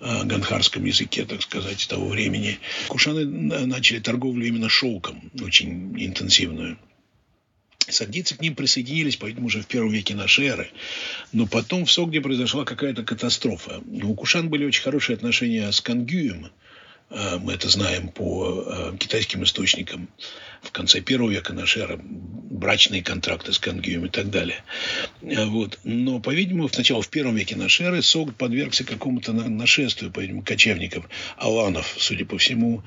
ганхарском 0.00 0.84
языке, 0.84 1.24
так 1.24 1.40
сказать, 1.42 1.86
того 1.88 2.08
времени. 2.08 2.58
Кушаны 2.88 3.24
начали 3.24 4.00
торговлю 4.00 4.46
именно 4.46 4.68
шелком, 4.68 5.30
очень 5.40 5.94
интенсивную. 6.02 6.76
Сагдийцы 7.88 8.36
к 8.36 8.40
ним 8.40 8.54
присоединились, 8.54 9.16
по-видимому, 9.16 9.46
уже 9.46 9.62
в 9.62 9.66
первом 9.66 9.90
веке 9.90 10.14
нашей 10.14 10.46
эры. 10.46 10.70
Но 11.32 11.46
потом 11.46 11.84
в 11.84 11.92
Согде 11.92 12.20
произошла 12.20 12.64
какая-то 12.64 13.02
катастрофа. 13.02 13.82
У 14.02 14.14
кушан 14.14 14.48
были 14.48 14.64
очень 14.64 14.82
хорошие 14.82 15.16
отношения 15.16 15.70
с 15.70 15.80
Кангюем. 15.80 16.50
А, 17.10 17.38
мы 17.38 17.52
это 17.52 17.68
знаем 17.68 18.08
по 18.08 18.64
а, 18.66 18.96
китайским 18.96 19.44
источникам. 19.44 20.08
В 20.62 20.72
конце 20.72 21.00
первого 21.00 21.30
века 21.30 21.52
нашей 21.52 21.82
эры 21.82 22.00
брачные 22.02 23.02
контракты 23.02 23.52
с 23.52 23.58
Кангюем 23.58 24.06
и 24.06 24.08
так 24.08 24.30
далее. 24.30 24.64
А, 25.22 25.46
вот. 25.46 25.78
Но, 25.84 26.20
по-видимому, 26.20 26.68
сначала 26.68 27.02
в 27.02 27.08
первом 27.08 27.36
веке 27.36 27.56
нашей 27.56 27.86
эры 27.86 28.02
Согд 28.02 28.36
подвергся 28.36 28.84
какому-то 28.84 29.32
нашествию, 29.32 30.10
по-видимому, 30.10 30.42
кочевников, 30.42 31.08
аланов, 31.36 31.94
судя 31.98 32.24
по 32.24 32.38
всему, 32.38 32.82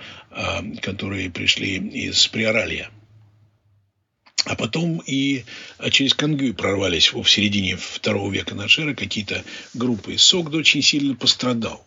которые 0.82 1.30
пришли 1.30 1.78
из 1.78 2.28
Приоралья. 2.28 2.90
А 4.48 4.56
потом 4.56 5.04
и 5.06 5.44
а 5.78 5.90
через 5.90 6.14
Кангюй 6.14 6.54
прорвались 6.54 7.12
в 7.12 7.26
середине 7.26 7.76
второго 7.76 8.32
века 8.32 8.56
нашей 8.56 8.86
эры 8.86 8.96
какие-то 8.96 9.44
группы. 9.74 10.14
И 10.14 10.18
Согд 10.18 10.56
очень 10.56 10.82
сильно 10.82 11.16
пострадал. 11.16 11.86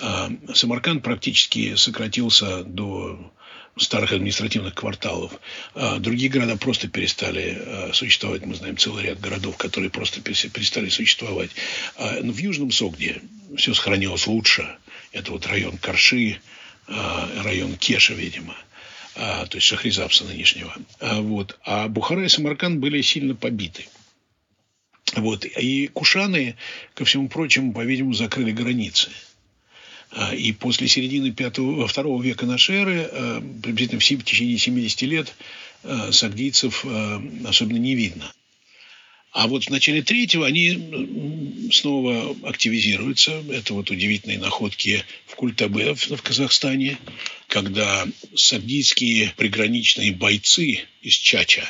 А 0.00 0.30
Самарканд 0.54 1.02
практически 1.02 1.74
сократился 1.74 2.62
до 2.62 3.32
старых 3.76 4.12
административных 4.12 4.74
кварталов. 4.74 5.32
А 5.74 5.98
другие 5.98 6.30
города 6.30 6.56
просто 6.56 6.86
перестали 6.86 7.90
существовать. 7.92 8.46
Мы 8.46 8.54
знаем 8.54 8.76
целый 8.76 9.06
ряд 9.06 9.18
городов, 9.18 9.56
которые 9.56 9.90
просто 9.90 10.20
перестали 10.20 10.90
существовать. 10.90 11.50
Но 11.98 12.30
в 12.32 12.38
Южном 12.38 12.70
Согде 12.70 13.20
все 13.56 13.74
сохранилось 13.74 14.28
лучше. 14.28 14.76
Это 15.10 15.32
вот 15.32 15.44
район 15.46 15.76
Карши, 15.76 16.38
район 16.86 17.74
Кеша, 17.76 18.14
видимо– 18.14 18.54
а, 19.22 19.44
то 19.44 19.58
есть 19.58 19.66
Шахризапса 19.66 20.24
нынешнего. 20.24 20.74
А, 20.98 21.20
вот. 21.20 21.58
а 21.64 21.88
Бухара 21.88 22.24
и 22.24 22.28
Самарканд 22.28 22.78
были 22.78 23.02
сильно 23.02 23.34
побиты. 23.34 23.84
Вот. 25.14 25.44
И 25.44 25.88
Кушаны, 25.88 26.56
ко 26.94 27.04
всему 27.04 27.28
прочему, 27.28 27.74
по-видимому, 27.74 28.14
закрыли 28.14 28.50
границы. 28.50 29.10
А, 30.12 30.34
и 30.34 30.52
после 30.52 30.88
середины 30.88 31.32
пятого, 31.32 31.86
второго 31.86 32.22
века 32.22 32.46
нашей 32.46 32.76
эры, 32.76 33.10
а, 33.12 33.40
приблизительно 33.62 34.00
в 34.00 34.24
течение 34.24 34.56
70 34.56 35.02
лет, 35.02 35.34
сагдийцев 36.10 36.84
особенно 37.46 37.78
не 37.78 37.94
видно. 37.94 38.30
А 39.32 39.46
вот 39.46 39.64
в 39.64 39.70
начале 39.70 40.02
третьего 40.02 40.46
они 40.46 41.70
снова 41.72 42.36
активизируются. 42.48 43.42
Это 43.50 43.74
вот 43.74 43.90
удивительные 43.90 44.38
находки 44.38 45.04
в 45.26 45.36
Культабе 45.36 45.94
в 45.94 46.22
Казахстане, 46.22 46.98
когда 47.46 48.06
сардийские 48.34 49.32
приграничные 49.36 50.12
бойцы 50.12 50.80
из 51.00 51.14
Чача, 51.14 51.64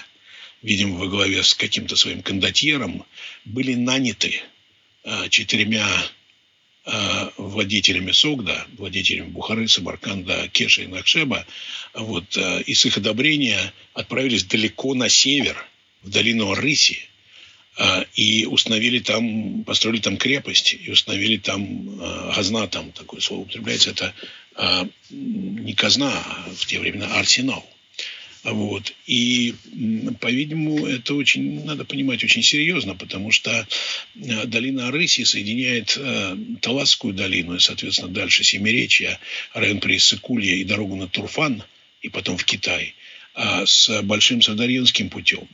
видимо, 0.63 0.99
во 0.99 1.07
главе 1.09 1.43
с 1.43 1.55
каким-то 1.55 1.97
своим 1.97 2.23
кондотьером, 2.23 3.05
были 3.45 3.75
наняты 3.75 4.41
а, 5.05 5.29
четырьмя 5.29 5.87
а, 6.87 7.31
владетелями 7.37 8.13
Согда, 8.13 8.67
владетелями 8.79 9.29
Бухары, 9.29 9.69
Самарканда, 9.69 10.49
Кеша 10.49 10.83
и 10.83 10.87
Накшеба, 10.87 11.47
вот, 11.93 12.39
а, 12.39 12.61
и 12.61 12.73
с 12.73 12.87
их 12.87 12.97
одобрения 12.97 13.75
отправились 13.93 14.45
далеко 14.45 14.95
на 14.95 15.11
север, 15.11 15.67
в 16.03 16.09
долину 16.09 16.55
Рыси, 16.55 17.10
и 18.15 18.47
установили 18.47 18.99
там, 18.99 19.65
построили 19.65 20.01
там 20.01 20.17
крепость, 20.17 20.75
и 20.75 20.91
установили 20.91 21.39
там 21.39 22.01
э, 22.01 22.33
газна, 22.35 22.67
там 22.67 22.93
такое 22.93 23.21
слово 23.21 23.43
употребляется, 23.43 23.91
это 23.91 24.15
э, 24.57 24.85
не 25.11 25.73
казна, 25.73 26.13
а 26.13 26.51
в 26.55 26.67
те 26.67 26.79
времена 26.79 27.07
арсенал. 27.19 27.67
Вот. 28.43 28.95
И, 29.07 29.55
по-видимому, 30.21 30.87
это 30.87 31.15
очень, 31.15 31.65
надо 31.65 31.85
понимать, 31.85 32.25
очень 32.25 32.43
серьезно, 32.43 32.95
потому 32.95 33.31
что 33.31 33.67
долина 34.15 34.89
Арыси 34.89 35.25
соединяет 35.25 35.97
э, 35.99 36.37
Таласскую 36.61 37.13
долину, 37.13 37.57
и, 37.57 37.61
соответственно, 37.61 38.09
дальше 38.09 38.45
Семиречья, 38.45 39.19
район 39.53 39.81
Преиссыкулья 39.81 40.55
и 40.55 40.65
дорогу 40.65 40.97
на 40.97 41.07
Турфан, 41.07 41.63
и 42.01 42.09
потом 42.09 42.39
в 42.39 42.45
Китай, 42.45 42.95
э, 43.35 43.67
с 43.67 44.03
Большим 44.03 44.41
Садарьинским 44.41 45.11
путем. 45.11 45.47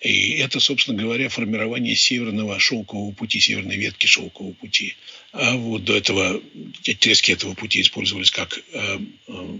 И 0.00 0.32
это, 0.34 0.60
собственно 0.60 1.00
говоря, 1.00 1.28
формирование 1.30 1.96
северного 1.96 2.58
шелкового 2.58 3.12
пути, 3.12 3.40
северной 3.40 3.76
ветки 3.76 4.06
шелкового 4.06 4.52
пути. 4.52 4.94
А 5.32 5.56
вот 5.56 5.84
до 5.84 5.96
этого 5.96 6.42
отрезки 6.86 7.32
этого 7.32 7.54
пути 7.54 7.80
использовались 7.80 8.30
как 8.30 8.58
э, 8.72 8.98
э, 9.28 9.58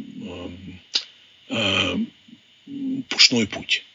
э, 1.49 1.97
пушной 3.09 3.47
путь. 3.47 3.86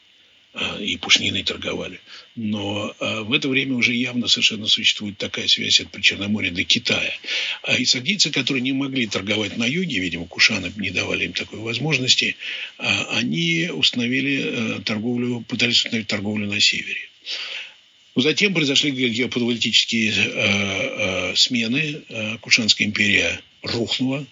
А, 0.54 0.78
и 0.78 0.98
пушниной 0.98 1.44
торговали. 1.44 1.98
Но 2.36 2.94
а, 3.00 3.22
в 3.22 3.32
это 3.32 3.48
время 3.48 3.74
уже 3.74 3.94
явно 3.94 4.28
совершенно 4.28 4.66
существует 4.66 5.16
такая 5.16 5.48
связь 5.48 5.80
от 5.80 5.90
Причерноморья 5.90 6.50
до 6.50 6.62
Китая. 6.62 7.10
А 7.62 7.78
и 7.78 7.86
сагдийцы, 7.86 8.30
которые 8.30 8.60
не 8.60 8.74
могли 8.74 9.06
торговать 9.06 9.56
на 9.56 9.64
юге, 9.64 10.00
видимо, 10.00 10.26
кушаны 10.26 10.70
не 10.76 10.90
давали 10.90 11.24
им 11.24 11.32
такой 11.32 11.60
возможности, 11.60 12.36
а, 12.76 13.16
они 13.16 13.70
установили 13.72 14.82
торговлю, 14.84 15.40
пытались 15.48 15.76
установить 15.76 16.08
торговлю 16.08 16.46
на 16.46 16.60
севере. 16.60 17.08
Затем 18.14 18.52
произошли 18.52 18.90
геополитические 18.90 20.12
э, 20.12 21.30
э, 21.30 21.34
смены. 21.34 22.02
Кушанская 22.42 22.86
империя 22.86 23.40
рухнула, 23.62 24.26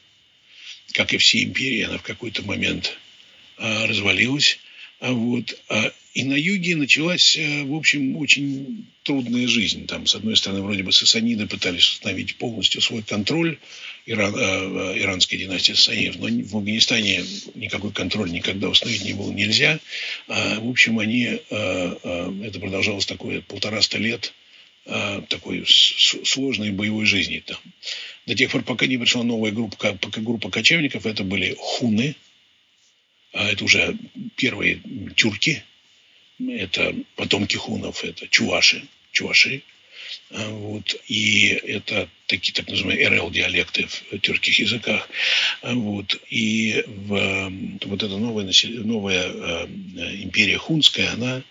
как 0.92 1.14
и 1.14 1.16
все 1.16 1.44
империи, 1.44 1.80
она 1.80 1.96
в 1.96 2.02
какой-то 2.02 2.42
момент 2.42 2.98
э, 3.56 3.86
развалилась. 3.86 4.58
А 5.00 5.12
вот, 5.12 5.58
а, 5.70 5.90
И 6.12 6.24
на 6.24 6.34
юге 6.34 6.74
началась, 6.74 7.36
э, 7.36 7.62
в 7.62 7.74
общем, 7.74 8.16
очень 8.16 8.86
трудная 9.04 9.46
жизнь. 9.46 9.86
Там, 9.86 10.06
с 10.06 10.14
одной 10.14 10.36
стороны, 10.36 10.62
вроде 10.62 10.82
бы 10.82 10.92
сасаниды 10.92 11.46
пытались 11.46 11.88
установить 11.88 12.36
полностью 12.36 12.80
свой 12.80 13.02
контроль 13.02 13.58
Иран, 14.06 14.34
э, 14.34 14.96
э, 14.96 15.36
династии 15.36 15.72
сасанидов, 15.72 16.16
но 16.16 16.26
в 16.26 16.56
Афганистане 16.56 17.24
никакой 17.54 17.92
контроль 17.92 18.30
никогда 18.30 18.68
установить 18.68 19.04
не 19.04 19.12
было 19.12 19.30
нельзя. 19.30 19.78
А, 20.26 20.58
в 20.58 20.68
общем, 20.68 20.98
они, 20.98 21.24
э, 21.24 21.40
это 22.44 22.58
продолжалось 22.58 23.06
такое 23.06 23.40
полтораста 23.40 23.98
лет 23.98 24.32
такой 25.28 25.64
сложной 25.66 26.70
боевой 26.70 27.04
жизни 27.04 27.42
там. 27.46 27.58
До 28.26 28.34
тех 28.34 28.50
пор, 28.50 28.62
пока 28.62 28.86
не 28.86 28.96
пришла 28.96 29.22
новая 29.22 29.52
группа, 29.52 29.76
пока 29.76 30.20
группа 30.22 30.50
кочевников, 30.50 31.04
это 31.04 31.22
были 31.22 31.54
хуны, 31.58 32.16
а 33.32 33.52
это 33.52 33.62
уже 33.62 33.96
первые 34.36 34.80
тюрки, 35.14 35.62
это 36.48 36.94
потомки 37.16 37.56
хунов, 37.56 38.04
это 38.04 38.26
чуваши, 38.28 38.84
чуваши. 39.12 39.62
А, 40.30 40.48
вот, 40.50 40.96
и 41.06 41.48
это 41.48 42.08
такие 42.26 42.52
так 42.52 42.68
называемые 42.68 43.08
РЛ-диалекты 43.08 43.86
в 43.86 44.18
тюркских 44.18 44.58
языках. 44.58 45.08
А, 45.62 45.74
вот, 45.74 46.18
и 46.28 46.84
в, 46.86 47.52
вот 47.84 48.02
эта 48.02 48.16
новая, 48.16 48.50
новая 48.84 49.28
э, 49.28 49.66
империя 50.22 50.58
хунская, 50.58 51.12
она 51.12 51.42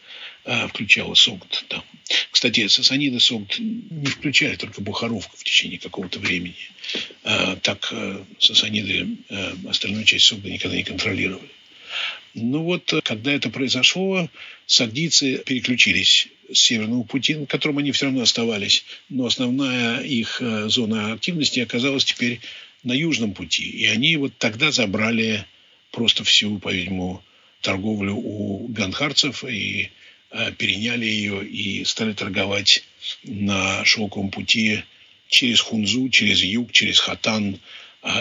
включала 0.70 1.14
Согд 1.14 1.66
там. 1.68 1.84
Кстати, 2.32 2.68
сасаниды 2.68 3.20
Согд 3.20 3.60
не 3.60 4.06
включали 4.06 4.56
только 4.56 4.82
Бухаровку 4.82 5.36
в 5.38 5.44
течение 5.44 5.78
какого-то 5.78 6.20
времени. 6.20 6.56
Так 7.62 7.90
э, 7.92 8.24
сасаниды 8.40 9.18
э, 9.30 9.54
остальную 9.68 10.06
часть 10.06 10.26
Согда 10.26 10.50
никогда 10.50 10.78
не 10.78 10.84
контролировали. 10.84 11.50
Ну 12.34 12.64
вот, 12.64 12.94
э, 12.94 13.02
когда 13.02 13.32
это 13.32 13.50
произошло, 13.50 14.30
сагдийцы 14.66 15.42
переключились 15.46 16.28
с 16.52 16.60
Северного 16.60 17.04
пути, 17.04 17.36
на 17.36 17.46
котором 17.46 17.78
они 17.78 17.92
все 17.92 18.06
равно 18.06 18.22
оставались, 18.22 18.84
но 19.10 19.26
основная 19.26 20.02
их 20.02 20.42
э, 20.42 20.70
зона 20.70 21.14
активности 21.14 21.60
оказалась 21.60 22.06
теперь 22.06 22.40
на 22.84 22.94
Южном 22.94 23.34
пути. 23.34 23.64
И 23.64 23.86
они 23.86 24.16
вот 24.18 24.38
тогда 24.38 24.72
забрали 24.72 25.46
просто 25.92 26.24
всю, 26.24 26.60
по-видимому, 26.60 27.24
торговлю 27.62 28.16
у 28.16 28.68
ганхарцев 28.70 29.44
и 29.44 29.90
э, 30.32 30.52
переняли 30.54 31.06
ее 31.06 31.46
и 31.46 31.84
стали 31.84 32.14
торговать 32.14 32.84
на 33.24 33.84
шелковом 33.86 34.30
пути 34.30 34.84
через 35.28 35.62
Хунзу, 35.62 36.10
через 36.10 36.42
юг, 36.42 36.72
через 36.72 37.00
Хатан, 37.00 37.60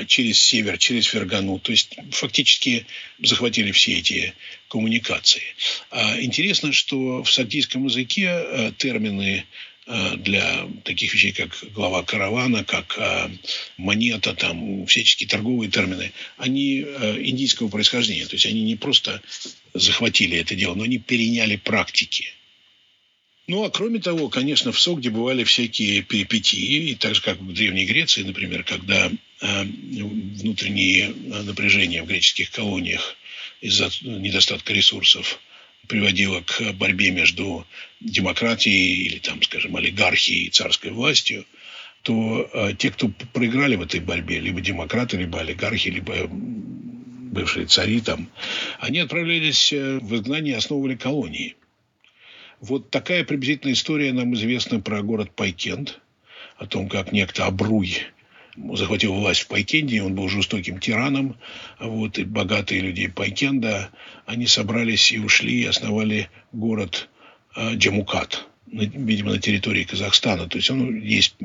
через 0.07 0.39
север, 0.39 0.79
через 0.79 1.07
Фергану. 1.07 1.59
То 1.59 1.73
есть 1.73 1.95
фактически 2.11 2.87
захватили 3.23 3.73
все 3.73 3.99
эти 3.99 4.35
коммуникации. 4.69 5.43
А, 5.91 6.21
интересно, 6.21 6.73
что 6.73 7.23
в 7.23 7.31
сагдийском 7.31 7.87
языке 7.87 8.29
а, 8.29 8.73
термины 8.77 9.45
для 10.19 10.69
таких 10.85 11.15
вещей, 11.15 11.33
как 11.33 11.65
глава 11.73 12.03
каравана, 12.03 12.63
как 12.63 12.99
монета, 13.79 14.35
там, 14.35 14.85
всяческие 14.85 15.31
торговые 15.31 15.71
термины, 15.71 16.13
они 16.37 16.81
индийского 16.81 17.69
происхождения. 17.69 18.27
То 18.27 18.35
есть 18.35 18.45
они 18.45 18.61
не 18.61 18.77
просто 18.77 19.23
захватили 19.73 20.37
это 20.37 20.55
дело, 20.55 20.75
но 20.75 20.83
они 20.85 20.99
переняли 20.99 21.57
практики. 21.57 22.35
Ну, 23.49 23.65
а 23.65 23.71
кроме 23.71 23.99
того, 23.99 24.29
конечно, 24.29 24.73
в 24.73 24.79
Согде 24.79 25.09
бывали 25.09 25.43
всякие 25.43 26.03
перипетии, 26.03 26.91
и 26.91 26.95
так 26.95 27.15
же, 27.15 27.23
как 27.23 27.39
в 27.39 27.53
Древней 27.55 27.87
Греции, 27.87 28.23
например, 28.23 28.63
когда 28.63 29.11
э, 29.11 29.65
внутренние 29.65 31.15
напряжения 31.45 32.03
в 32.03 32.07
греческих 32.07 32.51
колониях 32.51 33.17
из-за 33.63 33.89
недостатка 34.03 34.75
ресурсов 34.75 35.41
приводило 35.87 36.43
к 36.43 36.75
борьбе 36.75 37.11
между 37.11 37.67
демократией 38.01 39.07
или, 39.07 39.19
там, 39.19 39.43
скажем, 39.43 39.77
олигархией 39.77 40.49
и 40.49 40.51
царской 40.51 40.91
властью, 40.91 41.47
то 42.03 42.51
э, 42.53 42.75
те, 42.77 42.91
кто 42.91 43.09
проиграли 43.09 43.77
в 43.77 43.83
этой 43.83 44.01
борьбе, 44.01 44.41
либо 44.41 44.61
демократы, 44.61 45.17
либо 45.17 45.41
олигархи, 45.41 45.89
либо 45.89 46.29
бывшие 46.29 47.65
цари 47.65 48.03
там, 48.03 48.29
они 48.79 48.99
отправлялись 48.99 49.73
э, 49.73 50.01
в 50.03 50.15
изгнание 50.15 50.53
и 50.53 50.59
основывали 50.59 50.97
колонии– 50.97 51.57
вот 52.61 52.91
такая 52.91 53.25
приблизительная 53.25 53.75
история 53.75 54.13
нам 54.13 54.35
известна 54.35 54.81
про 54.81 55.03
город 55.03 55.31
Пайкент, 55.35 56.01
о 56.57 56.67
том, 56.67 56.89
как 56.89 57.13
некто 57.13 57.47
Абруй 57.47 57.99
захватил 58.75 59.15
власть 59.15 59.43
в 59.43 59.47
Пайкенде, 59.47 60.03
он 60.03 60.15
был 60.15 60.29
жестоким 60.29 60.81
тираном, 60.81 61.37
вот, 61.79 62.19
и 62.19 62.25
богатые 62.25 62.81
люди 62.81 63.07
Пайкенда, 63.07 63.91
они 64.27 64.47
собрались 64.47 65.13
и 65.13 65.19
ушли, 65.19 65.63
и 65.63 65.67
основали 65.67 66.29
город 66.53 67.09
э, 67.57 67.75
Джамукат– 67.75 68.47
видимо, 68.73 69.33
на 69.33 69.39
территории 69.39 69.85
Казахстана. 69.85 70.49
То 70.49 70.59
есть 70.59 70.71
он, 70.71 71.01
есть 71.01 71.37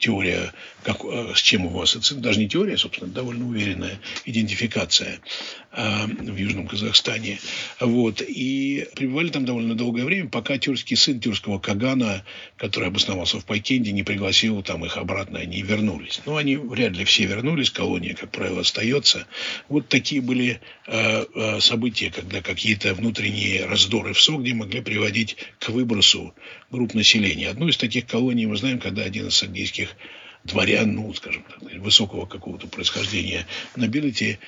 теория, 0.00 0.52
как, 0.82 1.04
э, 1.04 1.32
с 1.34 1.40
чем 1.40 1.64
его 1.64 1.82
ассоциируют. 1.82 2.24
Даже 2.24 2.40
не 2.40 2.48
теория, 2.48 2.76
собственно, 2.76 3.10
довольно 3.10 3.46
уверенная 3.46 3.98
идентификация 4.24 5.20
а, 5.61 5.61
в 5.72 6.36
Южном 6.36 6.66
Казахстане. 6.66 7.38
Вот. 7.80 8.20
И 8.20 8.86
пребывали 8.94 9.28
там 9.28 9.44
довольно 9.44 9.74
долгое 9.74 10.04
время, 10.04 10.28
пока 10.28 10.58
тюркский 10.58 10.96
сын 10.96 11.20
тюркского 11.20 11.58
Кагана, 11.58 12.24
который 12.56 12.88
обосновался 12.88 13.40
в 13.40 13.44
Пайкенде, 13.44 13.92
не 13.92 14.02
пригласил 14.02 14.62
там 14.62 14.84
их 14.84 14.96
обратно, 14.96 15.38
они 15.38 15.62
вернулись. 15.62 16.20
Но 16.26 16.36
они 16.36 16.56
вряд 16.56 16.96
ли 16.96 17.04
все 17.04 17.24
вернулись, 17.24 17.70
колония, 17.70 18.14
как 18.14 18.30
правило, 18.30 18.60
остается. 18.60 19.26
Вот 19.68 19.88
такие 19.88 20.20
были 20.20 20.60
э, 20.86 21.24
э, 21.34 21.60
события, 21.60 22.10
когда 22.10 22.42
какие-то 22.42 22.94
внутренние 22.94 23.64
раздоры 23.66 24.12
в 24.12 24.20
Согде 24.20 24.54
могли 24.54 24.80
приводить 24.82 25.36
к 25.58 25.70
выбросу 25.70 26.34
групп 26.70 26.94
населения. 26.94 27.48
Одну 27.48 27.68
из 27.68 27.76
таких 27.76 28.06
колоний 28.06 28.46
мы 28.46 28.56
знаем, 28.56 28.78
когда 28.78 29.02
один 29.02 29.28
из 29.28 29.36
сагдийских 29.36 29.96
дворян, 30.44 30.94
ну, 30.94 31.12
скажем 31.14 31.44
так, 31.44 31.62
высокого 31.80 32.26
какого-то 32.26 32.66
происхождения 32.66 33.46
Набилити 33.76 34.38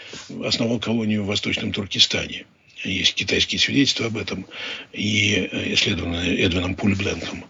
основал 0.45 0.79
колонию 0.79 1.25
в 1.25 1.27
Восточном 1.27 1.73
Туркестане. 1.73 2.47
Есть 2.83 3.15
китайские 3.15 3.59
свидетельства 3.59 4.07
об 4.07 4.17
этом 4.17 4.47
и 4.93 5.49
исследованы 5.73 6.37
Эдвином 6.37 6.75
Пульбленком. 6.75 7.45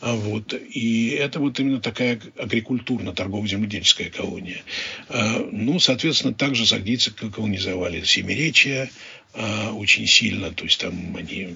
А 0.00 0.14
вот. 0.14 0.54
И 0.54 1.08
это 1.10 1.40
вот 1.40 1.58
именно 1.58 1.80
такая 1.80 2.20
агрикультурно-торгово-земледельческая 2.36 4.10
колония. 4.10 4.62
А, 5.08 5.46
ну, 5.50 5.80
соответственно, 5.80 6.34
также 6.34 6.66
сагдийцы 6.66 7.10
колонизовали 7.10 8.04
Семиречье, 8.04 8.84
а, 8.84 8.88
очень 9.74 10.06
сильно, 10.06 10.50
то 10.50 10.64
есть 10.64 10.80
там 10.80 11.16
они 11.16 11.48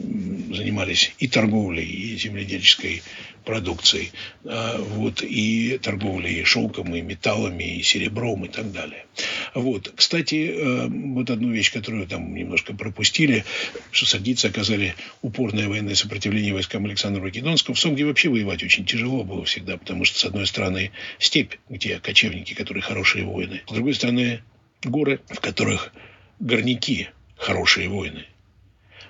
занимались 0.55 1.15
и 1.19 1.29
торговлей, 1.29 1.85
и 1.85 2.17
земледельческой 2.17 3.03
продукцией, 3.45 4.13
а, 4.45 4.79
вот, 4.79 5.23
и 5.23 5.79
торговлей 5.79 6.45
шелком, 6.45 6.95
и 6.95 7.01
металлами, 7.01 7.79
и 7.79 7.83
серебром, 7.83 8.45
и 8.45 8.49
так 8.49 8.73
далее. 8.73 9.07
Вот. 9.55 9.93
Кстати, 9.95 10.53
э, 10.55 10.87
вот 10.89 11.31
одну 11.31 11.51
вещь, 11.51 11.73
которую 11.73 12.07
там 12.07 12.35
немножко 12.35 12.75
пропустили, 12.75 13.45
что 13.91 14.07
садиться 14.07 14.49
оказали 14.49 14.95
упорное 15.21 15.69
военное 15.69 15.95
сопротивление 15.95 16.55
войскам 16.55 16.85
Александра 16.85 17.21
Македонского. 17.21 17.75
В 17.75 17.79
Сомге 17.79 18.07
вообще 18.07 18.29
воевать 18.29 18.63
очень 18.63 18.85
тяжело 18.85 19.25
было 19.25 19.45
всегда, 19.45 19.77
потому 19.77 20.05
что, 20.05 20.19
с 20.19 20.25
одной 20.25 20.47
стороны, 20.47 20.93
степь, 21.19 21.55
где 21.69 21.99
кочевники, 21.99 22.55
которые 22.55 22.83
хорошие 22.83 23.25
воины, 23.25 23.63
с 23.69 23.73
другой 23.73 23.95
стороны, 23.95 24.43
горы, 24.83 25.21
в 25.29 25.41
которых 25.41 25.93
горняки 26.41 27.09
хорошие 27.43 27.89
воины. 27.89 28.27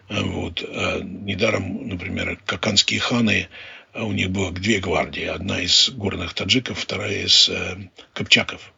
А 0.08 0.22
вот. 0.22 0.64
А 0.66 1.00
недаром, 1.00 1.88
например, 1.88 2.38
каканские 2.44 3.00
ханы, 3.00 3.48
а 3.92 4.04
у 4.04 4.12
них 4.12 4.30
было 4.30 4.50
две 4.50 4.80
гвардии. 4.80 5.24
Одна 5.24 5.60
из 5.60 5.90
горных 5.90 6.34
таджиков, 6.34 6.78
вторая 6.78 7.24
из 7.24 7.48
э, 7.48 7.76
копчаков, 8.14 8.72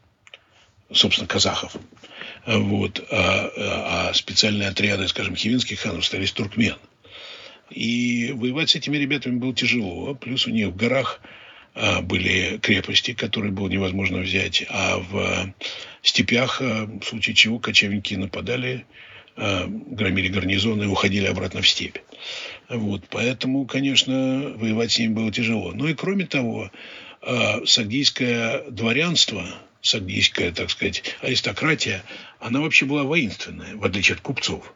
собственно, 0.92 1.28
казахов. 1.28 1.76
Вот. 2.46 3.00
А, 3.10 4.08
а 4.08 4.14
специальные 4.14 4.68
отряды, 4.68 5.08
скажем, 5.08 5.36
хивинских 5.36 5.80
ханов 5.80 6.04
стали 6.04 6.26
туркмен. 6.26 6.76
И 7.70 8.32
воевать 8.34 8.70
с 8.70 8.74
этими 8.74 8.96
ребятами 8.96 9.36
было 9.36 9.54
тяжело. 9.54 10.14
Плюс 10.14 10.46
у 10.46 10.50
них 10.50 10.68
в 10.68 10.76
горах 10.76 11.20
были 12.02 12.58
крепости, 12.58 13.14
которые 13.14 13.50
было 13.50 13.68
невозможно 13.68 14.18
взять. 14.18 14.64
А 14.68 14.98
в 14.98 15.54
степях, 16.02 16.60
в 16.60 17.02
случае 17.02 17.34
чего, 17.34 17.58
кочевники 17.58 18.14
нападали 18.14 18.84
Э, 18.84 19.04
громили 19.36 20.28
гарнизоны 20.28 20.84
и 20.84 20.86
уходили 20.86 21.26
обратно 21.26 21.60
в 21.60 21.68
степь. 21.68 21.98
Вот, 22.68 23.02
поэтому, 23.10 23.66
конечно, 23.66 24.52
воевать 24.56 24.92
с 24.92 24.98
ними 24.98 25.12
было 25.12 25.32
тяжело. 25.32 25.72
Ну 25.72 25.88
и 25.88 25.94
кроме 25.94 26.26
того, 26.26 26.70
э, 27.22 27.66
сагдийское 27.66 28.70
дворянство, 28.70 29.46
сагдийская, 29.82 30.52
так 30.52 30.70
сказать, 30.70 31.16
аристократия, 31.20 32.02
она 32.40 32.60
вообще 32.60 32.86
была 32.86 33.02
воинственная, 33.02 33.76
в 33.76 33.84
отличие 33.84 34.14
от 34.14 34.20
купцов 34.20 34.72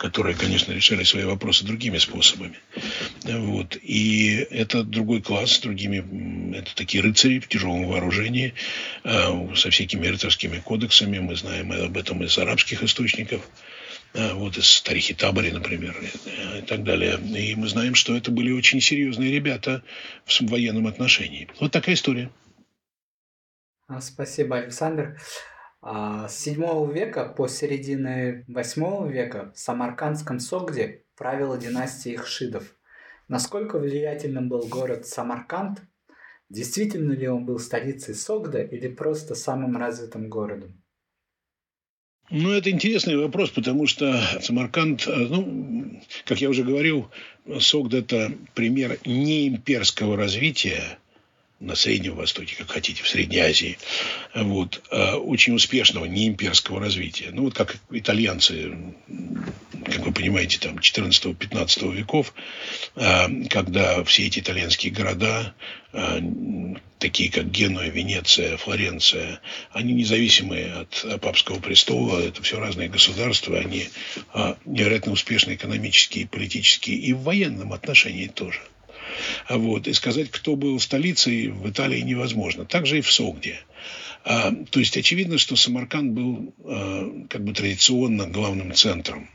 которые, 0.00 0.34
конечно, 0.34 0.72
решали 0.72 1.04
свои 1.04 1.24
вопросы 1.24 1.62
другими 1.66 1.98
способами. 1.98 2.56
Вот. 3.22 3.76
И 3.82 4.46
это 4.50 4.82
другой 4.82 5.20
класс, 5.20 5.58
другими, 5.58 6.56
это 6.56 6.74
такие 6.74 7.02
рыцари 7.02 7.38
в 7.38 7.48
тяжелом 7.48 7.86
вооружении, 7.86 8.54
э, 9.04 9.54
со 9.54 9.68
всякими 9.68 10.06
рыцарскими 10.06 10.58
кодексами, 10.60 11.18
мы 11.18 11.36
знаем 11.36 11.70
об 11.72 11.98
этом 11.98 12.24
из 12.24 12.38
арабских 12.38 12.82
источников. 12.82 13.46
Вот 14.14 14.56
из 14.56 14.66
Старихи 14.66 15.14
Табори, 15.14 15.52
например, 15.52 15.96
и 16.58 16.62
так 16.62 16.82
далее. 16.82 17.18
И 17.18 17.54
мы 17.54 17.68
знаем, 17.68 17.94
что 17.94 18.16
это 18.16 18.30
были 18.30 18.52
очень 18.52 18.80
серьезные 18.80 19.32
ребята 19.32 19.82
в 20.24 20.40
военном 20.42 20.86
отношении. 20.86 21.48
Вот 21.60 21.72
такая 21.72 21.94
история. 21.94 22.30
А, 23.86 24.00
спасибо, 24.00 24.56
Александр. 24.56 25.18
А, 25.82 26.28
с 26.28 26.38
7 26.38 26.92
века 26.92 27.24
по 27.24 27.48
середины 27.48 28.44
8 28.48 29.10
века 29.10 29.52
в 29.54 29.58
Самаркандском 29.58 30.38
Согде 30.38 31.04
правила 31.16 31.56
династия 31.58 32.14
Ихшидов. 32.14 32.76
Насколько 33.28 33.78
влиятельным 33.78 34.48
был 34.48 34.66
город 34.68 35.06
Самарканд? 35.06 35.80
Действительно 36.48 37.12
ли 37.12 37.28
он 37.28 37.46
был 37.46 37.58
столицей 37.58 38.14
Согда 38.14 38.62
или 38.62 38.88
просто 38.88 39.34
самым 39.34 39.76
развитым 39.76 40.28
городом? 40.28 40.79
Ну, 42.30 42.52
это 42.52 42.70
интересный 42.70 43.16
вопрос, 43.16 43.50
потому 43.50 43.86
что 43.86 44.20
Самарканд, 44.40 45.04
ну, 45.06 46.00
как 46.24 46.40
я 46.40 46.48
уже 46.48 46.62
говорил, 46.62 47.10
Согд– 47.58 47.94
это 47.94 48.32
пример 48.54 48.98
неимперского 49.04 50.16
развития– 50.16 50.98
на 51.60 51.74
Среднем 51.74 52.16
Востоке, 52.16 52.56
как 52.56 52.70
хотите, 52.70 53.02
в 53.02 53.08
Средней 53.08 53.40
Азии, 53.40 53.78
вот, 54.34 54.82
а, 54.90 55.16
очень 55.16 55.54
успешного 55.54 56.06
неимперского 56.06 56.80
развития. 56.80 57.28
Ну, 57.32 57.44
вот 57.44 57.54
как 57.54 57.76
итальянцы, 57.90 58.72
как 59.84 60.06
вы 60.06 60.12
понимаете, 60.12 60.58
там 60.58 60.78
14-15 60.78 61.92
веков, 61.92 62.32
а, 62.96 63.28
когда 63.50 64.02
все 64.04 64.26
эти 64.26 64.38
итальянские 64.38 64.90
города, 64.90 65.54
а, 65.92 66.22
такие 66.98 67.30
как 67.30 67.50
Генуя, 67.50 67.90
Венеция, 67.90 68.56
Флоренция, 68.56 69.40
они 69.70 69.92
независимые 69.92 70.72
от 70.72 71.20
папского 71.20 71.60
престола, 71.60 72.20
это 72.20 72.42
все 72.42 72.58
разные 72.58 72.88
государства, 72.88 73.58
они 73.58 73.88
невероятно 74.64 75.12
успешны 75.12 75.54
экономически, 75.54 76.24
политически 76.24 76.90
и 76.90 77.12
в 77.12 77.22
военном 77.22 77.72
отношении 77.74 78.28
тоже. 78.28 78.60
Вот. 79.48 79.86
И 79.86 79.92
сказать, 79.92 80.30
кто 80.30 80.56
был 80.56 80.78
столицей 80.80 81.48
в 81.48 81.68
Италии 81.68 82.00
невозможно. 82.00 82.64
Также 82.64 82.98
и 82.98 83.02
в 83.02 83.12
Согде. 83.12 83.58
А, 84.24 84.52
то 84.70 84.80
есть 84.80 84.96
очевидно, 84.96 85.38
что 85.38 85.56
Самарканд 85.56 86.12
был 86.12 86.54
а, 86.64 87.26
как 87.28 87.44
бы 87.44 87.52
традиционно 87.52 88.26
главным 88.26 88.74
центром 88.74 89.28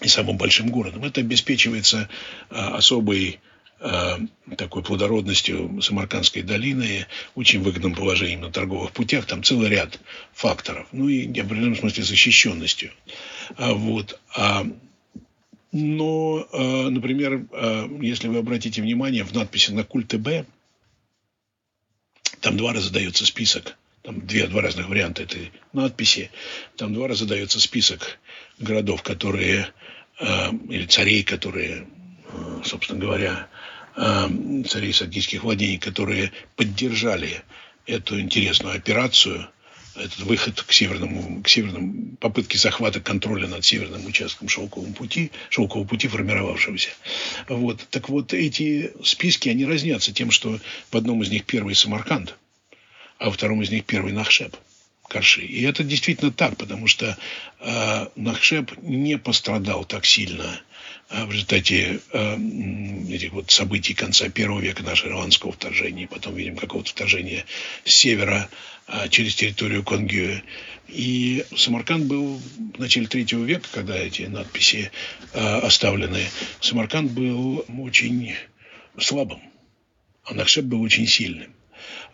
и 0.00 0.08
самым 0.08 0.36
большим 0.36 0.68
городом. 0.68 1.04
Это 1.04 1.20
обеспечивается 1.20 2.08
а, 2.50 2.76
особой 2.76 3.40
а, 3.78 4.18
такой 4.56 4.82
плодородностью 4.82 5.80
Самаркандской 5.82 6.42
долины, 6.42 7.06
очень 7.34 7.60
выгодным 7.60 7.94
положением 7.94 8.40
на 8.40 8.50
торговых 8.50 8.92
путях, 8.92 9.26
там 9.26 9.42
целый 9.42 9.68
ряд 9.68 10.00
факторов, 10.32 10.86
ну 10.92 11.08
и 11.08 11.26
в 11.26 11.44
определенном 11.44 11.76
смысле 11.76 12.02
защищенностью. 12.02 12.90
А, 13.56 13.74
вот. 13.74 14.18
А 14.34 14.66
но, 15.72 16.46
э, 16.52 16.88
например, 16.88 17.46
э, 17.52 17.88
если 18.00 18.28
вы 18.28 18.38
обратите 18.38 18.82
внимание, 18.82 19.24
в 19.24 19.32
надписи 19.32 19.70
на 19.72 19.84
культе 19.84 20.18
Б, 20.18 20.46
там 22.40 22.56
два 22.56 22.72
раза 22.72 22.92
дается 22.92 23.26
список, 23.26 23.76
там 24.02 24.26
две, 24.26 24.46
два 24.46 24.62
разных 24.62 24.88
варианта 24.88 25.22
этой 25.22 25.52
надписи, 25.72 26.30
там 26.76 26.94
два 26.94 27.08
раза 27.08 27.26
дается 27.26 27.60
список 27.60 28.18
городов, 28.58 29.02
которые, 29.02 29.68
э, 30.20 30.50
или 30.68 30.86
царей, 30.86 31.22
которые, 31.24 31.86
собственно 32.64 33.00
говоря, 33.00 33.48
царей 33.96 34.92
сагдийских 34.92 35.42
владений, 35.42 35.78
которые 35.78 36.30
поддержали 36.54 37.42
эту 37.86 38.20
интересную 38.20 38.76
операцию– 38.76 39.48
этот 39.98 40.18
выход 40.20 40.62
к 40.62 40.72
северному, 40.72 41.42
к 41.42 41.48
северному 41.48 42.16
попытке 42.16 42.58
захвата 42.58 43.00
контроля 43.00 43.48
над 43.48 43.64
северным 43.64 44.06
участком 44.06 44.48
шелкового 44.48 44.92
пути, 44.92 45.30
шелкового 45.50 45.86
пути 45.86 46.08
формировавшегося. 46.08 46.90
Вот. 47.48 47.86
Так 47.90 48.08
вот, 48.08 48.32
эти 48.32 48.92
списки, 49.02 49.48
они 49.48 49.64
разнятся 49.64 50.12
тем, 50.12 50.30
что 50.30 50.58
в 50.90 50.96
одном 50.96 51.22
из 51.22 51.30
них 51.30 51.44
первый 51.44 51.74
Самарканд, 51.74 52.36
а 53.18 53.26
во 53.26 53.32
втором 53.32 53.62
из 53.62 53.70
них 53.70 53.84
первый 53.84 54.12
Нахшеп. 54.12 54.56
Карши. 55.08 55.42
И 55.42 55.62
это 55.62 55.84
действительно 55.84 56.32
так, 56.32 56.56
потому 56.56 56.88
что 56.88 57.16
э, 57.60 58.06
Нахшеп 58.16 58.76
не 58.82 59.18
пострадал 59.18 59.84
так 59.84 60.04
сильно 60.04 60.60
в 61.08 61.30
результате 61.30 62.00
э, 62.12 62.36
этих 63.10 63.32
вот 63.32 63.50
событий 63.50 63.94
конца 63.94 64.28
первого 64.28 64.60
века 64.60 64.82
нашего 64.82 65.10
ирландского 65.10 65.52
вторжения, 65.52 66.08
потом 66.08 66.34
видим 66.34 66.56
какого-то 66.56 66.90
вторжения 66.90 67.44
с 67.84 67.94
севера 67.94 68.48
э, 68.88 69.08
через 69.08 69.36
территорию 69.36 69.84
Конгюэ. 69.84 70.42
И 70.88 71.44
Самарканд 71.54 72.06
был 72.06 72.40
в 72.74 72.78
начале 72.78 73.06
третьего 73.06 73.44
века, 73.44 73.68
когда 73.72 73.96
эти 73.96 74.22
надписи 74.22 74.90
э, 75.32 75.38
оставлены, 75.38 76.24
Самарканд 76.60 77.12
был 77.12 77.64
очень 77.68 78.34
слабым, 78.98 79.40
а 80.24 80.34
Нахшеп 80.34 80.64
был 80.64 80.82
очень 80.82 81.06
сильным. 81.06 81.52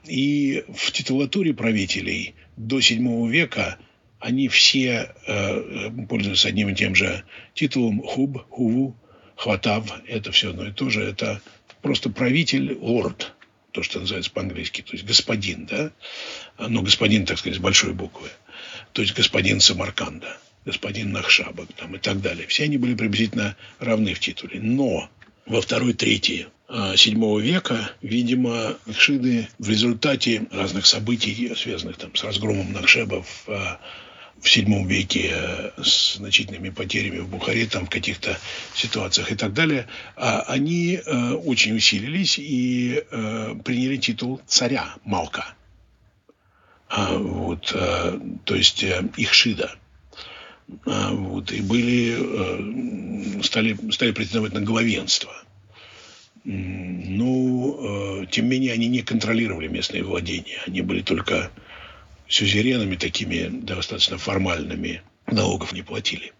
И 0.05 0.64
в 0.68 0.93
титулатуре 0.93 1.55
правителей 1.55 2.34
до 2.57 2.78
VII 2.78 3.28
века 3.30 3.78
они 4.22 4.48
все 4.48 5.14
э, 5.26 5.90
пользуются 6.08 6.48
одним 6.48 6.68
и 6.68 6.74
тем 6.74 6.94
же 6.94 7.24
титулом 7.54 8.02
хуб, 8.02 8.46
хуву, 8.48 8.96
хватав. 9.36 9.92
Это 10.06 10.30
все 10.32 10.50
одно 10.50 10.66
и 10.66 10.72
то 10.72 10.88
же. 10.90 11.02
Это 11.02 11.42
просто 11.82 12.08
правитель, 12.08 12.78
лорд, 12.80 13.34
то, 13.72 13.82
что 13.82 14.00
называется 14.00 14.30
по-английски, 14.30 14.82
то 14.82 14.92
есть 14.92 15.04
господин, 15.04 15.66
да, 15.66 15.90
но 16.58 16.82
господин, 16.82 17.26
так 17.26 17.38
сказать, 17.38 17.58
с 17.58 17.60
большой 17.60 17.94
буквы, 17.94 18.28
то 18.92 19.02
есть 19.02 19.14
господин 19.14 19.60
Самарканда, 19.60 20.36
господин 20.64 21.10
Нахшаба 21.10 21.66
там, 21.76 21.96
и 21.96 21.98
так 21.98 22.20
далее. 22.20 22.46
Все 22.46 22.64
они 22.64 22.76
были 22.76 22.94
приблизительно 22.94 23.56
равны 23.78 24.14
в 24.14 24.20
титуле. 24.20 24.60
Но 24.60 25.08
во 25.46 25.60
второй, 25.60 25.94
третьей 25.94 26.46
VII 26.68 27.40
века, 27.40 27.90
видимо, 28.02 28.76
Нахшиды 28.86 29.48
в 29.58 29.68
результате 29.68 30.46
разных 30.52 30.86
событий, 30.86 31.52
связанных 31.56 31.96
там, 31.96 32.14
с 32.14 32.22
разгромом 32.22 32.72
Нахшебов 32.72 33.26
в 33.46 33.80
VII 34.41 34.87
веке 34.87 35.72
с 35.83 36.16
значительными 36.16 36.70
потерями 36.70 37.18
в 37.18 37.28
Бухаре, 37.28 37.66
там 37.66 37.87
в 37.87 37.91
каких-то 37.91 38.39
ситуациях 38.74 39.33
и 39.33 39.37
так 39.37 39.53
далее, 39.53 39.87
а 40.16 40.41
они 40.43 40.95
э, 41.05 41.33
очень 41.33 41.76
усилились 41.76 42.39
и 42.39 43.05
э, 43.11 43.55
приняли 43.64 43.97
титул 43.97 44.41
царя 44.47 44.95
Малка. 45.05 45.55
А, 46.89 47.16
вот, 47.16 47.72
э, 47.74 48.18
то 48.45 48.55
есть 48.55 48.83
Ихшида. 48.85 49.76
А, 50.87 51.12
вот, 51.12 51.53
и 51.53 51.61
были, 51.61 53.43
стали, 53.43 53.76
стали 53.91 54.12
претендовать 54.12 54.53
на 54.53 54.61
главенство– 54.61 55.33
ну, 56.45 58.22
э, 58.22 58.26
тем 58.26 58.47
не 58.47 58.51
менее, 58.53 58.72
они 58.72 58.89
не 58.89 59.03
контролировали 59.03 59.68
местные 59.68 60.03
владения. 60.03 60.61
Они 60.66 60.80
были 60.83 61.03
только 61.03 61.53
сюзеренами 62.28 62.96
такими 62.96 63.48
достаточно 63.48 64.18
формальными. 64.18 65.02
Налогов 65.26 65.72
не 65.72 65.82
платили. 65.82 66.32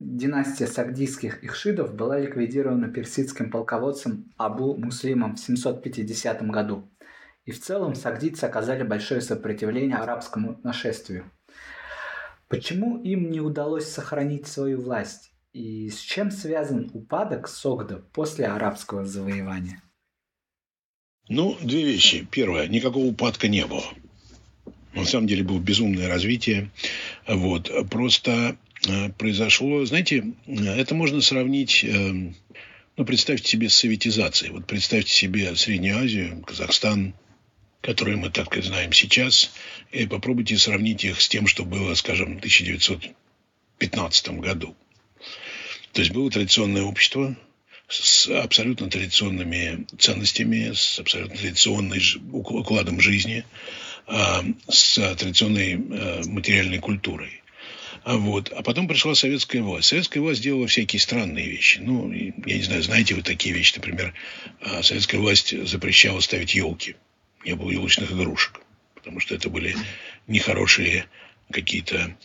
Династия 0.00 0.68
сагдийских 0.68 1.42
ихшидов 1.42 1.94
была 1.94 2.20
ликвидирована 2.20 2.88
персидским 2.88 3.50
полководцем 3.50 4.32
Абу 4.36 4.76
Муслимом 4.76 5.34
в 5.34 5.40
750 5.40 6.46
году. 6.46 6.88
И 7.44 7.50
в 7.50 7.60
целом 7.60 7.94
сагдийцы 7.94 8.44
оказали 8.44 8.84
большое 8.84 9.20
сопротивление 9.20 9.96
арабскому 9.96 10.60
нашествию. 10.62 11.30
Почему 12.48 13.02
им 13.02 13.30
не 13.30 13.40
удалось 13.40 13.88
сохранить 13.88 14.46
свою 14.46 14.80
власть? 14.80 15.32
И 15.52 15.90
с 15.90 15.98
чем 15.98 16.30
связан 16.30 16.90
упадок 16.94 17.48
Согда 17.48 17.96
после 18.12 18.46
арабского 18.46 19.04
завоевания? 19.04 19.82
Ну, 21.28 21.56
две 21.60 21.84
вещи. 21.84 22.26
Первое, 22.30 22.68
никакого 22.68 23.04
упадка 23.04 23.48
не 23.48 23.66
было. 23.66 23.82
На 24.94 25.04
самом 25.04 25.26
деле 25.26 25.44
было 25.44 25.58
безумное 25.58 26.08
развитие. 26.08 26.70
Вот. 27.26 27.70
Просто 27.90 28.56
э, 28.86 29.10
произошло, 29.10 29.84
знаете, 29.84 30.24
это 30.46 30.94
можно 30.94 31.20
сравнить, 31.20 31.84
э, 31.84 32.32
ну, 32.96 33.04
представьте 33.04 33.48
себе 33.48 33.68
советизацией. 33.68 34.52
Вот 34.52 34.66
представьте 34.66 35.12
себе 35.12 35.54
Среднюю 35.56 35.98
Азию, 35.98 36.42
Казахстан, 36.46 37.14
которые 37.80 38.16
мы 38.16 38.30
так 38.30 38.56
и 38.56 38.62
знаем 38.62 38.92
сейчас, 38.92 39.52
и 39.92 40.06
попробуйте 40.06 40.56
сравнить 40.58 41.04
их 41.04 41.20
с 41.20 41.28
тем, 41.28 41.46
что 41.46 41.64
было, 41.64 41.94
скажем, 41.94 42.36
в 42.36 42.38
1915 42.38 44.28
году. 44.40 44.74
То 45.92 46.00
есть 46.00 46.12
было 46.12 46.30
традиционное 46.30 46.82
общество 46.82 47.36
с 47.88 48.28
абсолютно 48.28 48.90
традиционными 48.90 49.86
ценностями, 49.98 50.72
с 50.74 50.98
абсолютно 50.98 51.36
традиционным 51.36 51.98
укладом 52.32 53.00
жизни, 53.00 53.44
с 54.08 54.94
традиционной 55.16 55.74
а, 55.74 56.22
материальной 56.26 56.78
культурой. 56.78 57.42
А 58.04 58.16
вот. 58.16 58.50
А 58.50 58.62
потом 58.62 58.88
пришла 58.88 59.14
советская 59.14 59.62
власть. 59.62 59.88
Советская 59.88 60.22
власть 60.22 60.40
делала 60.40 60.66
всякие 60.66 61.00
странные 61.00 61.48
вещи. 61.48 61.78
Ну, 61.82 62.10
я 62.10 62.56
не 62.56 62.62
знаю, 62.62 62.82
знаете 62.82 63.14
вы 63.14 63.22
такие 63.22 63.54
вещи. 63.54 63.74
Например, 63.76 64.14
советская 64.82 65.20
власть 65.20 65.54
запрещала 65.66 66.20
ставить 66.20 66.54
елки. 66.54 66.96
Не 67.44 67.54
было 67.54 67.70
елочных 67.70 68.10
игрушек. 68.10 68.60
Потому 68.94 69.20
что 69.20 69.34
это 69.34 69.50
были 69.50 69.76
нехорошие 70.26 71.06
какие-то 71.50 72.16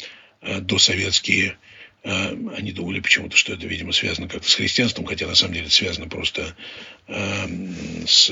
досоветские 0.41 1.57
они 2.03 2.73
думали 2.73 2.99
почему-то, 2.99 3.37
что 3.37 3.53
это, 3.53 3.65
видимо, 3.65 3.93
связано 3.93 4.27
как-то 4.27 4.49
с 4.49 4.55
христианством, 4.55 5.05
хотя 5.05 5.25
на 5.25 5.35
самом 5.35 5.53
деле 5.53 5.67
это 5.67 5.75
связано 5.75 6.09
просто 6.09 6.55
э, 7.07 7.47
с 8.05 8.29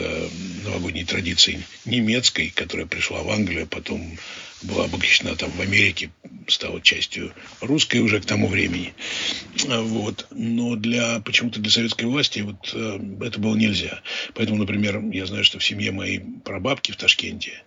новогодней 0.65 1.05
традицией 1.05 1.63
немецкой, 1.85 2.49
которая 2.49 2.85
пришла 2.85 3.23
в 3.23 3.29
Англию, 3.29 3.63
а 3.63 3.67
потом 3.67 4.17
была 4.63 4.85
обогащена 4.85 5.35
там 5.35 5.49
в 5.51 5.61
Америке, 5.61 6.11
стала 6.47 6.81
частью 6.81 7.33
русской 7.61 7.97
уже 7.97 8.19
к 8.19 8.25
тому 8.25 8.47
времени. 8.47 8.93
Вот. 9.65 10.27
Но 10.31 10.75
для, 10.75 11.19
почему-то 11.21 11.59
для 11.59 11.71
советской 11.71 12.05
власти 12.05 12.41
вот, 12.41 12.71
э, 12.73 12.99
это 13.21 13.39
было 13.39 13.55
нельзя. 13.55 14.01
Поэтому, 14.33 14.57
например, 14.57 15.01
я 15.11 15.25
знаю, 15.25 15.43
что 15.43 15.59
в 15.59 15.65
семье 15.65 15.91
моей 15.91 16.19
прабабки 16.19 16.91
в 16.91 16.97
Ташкенте, 16.97 17.63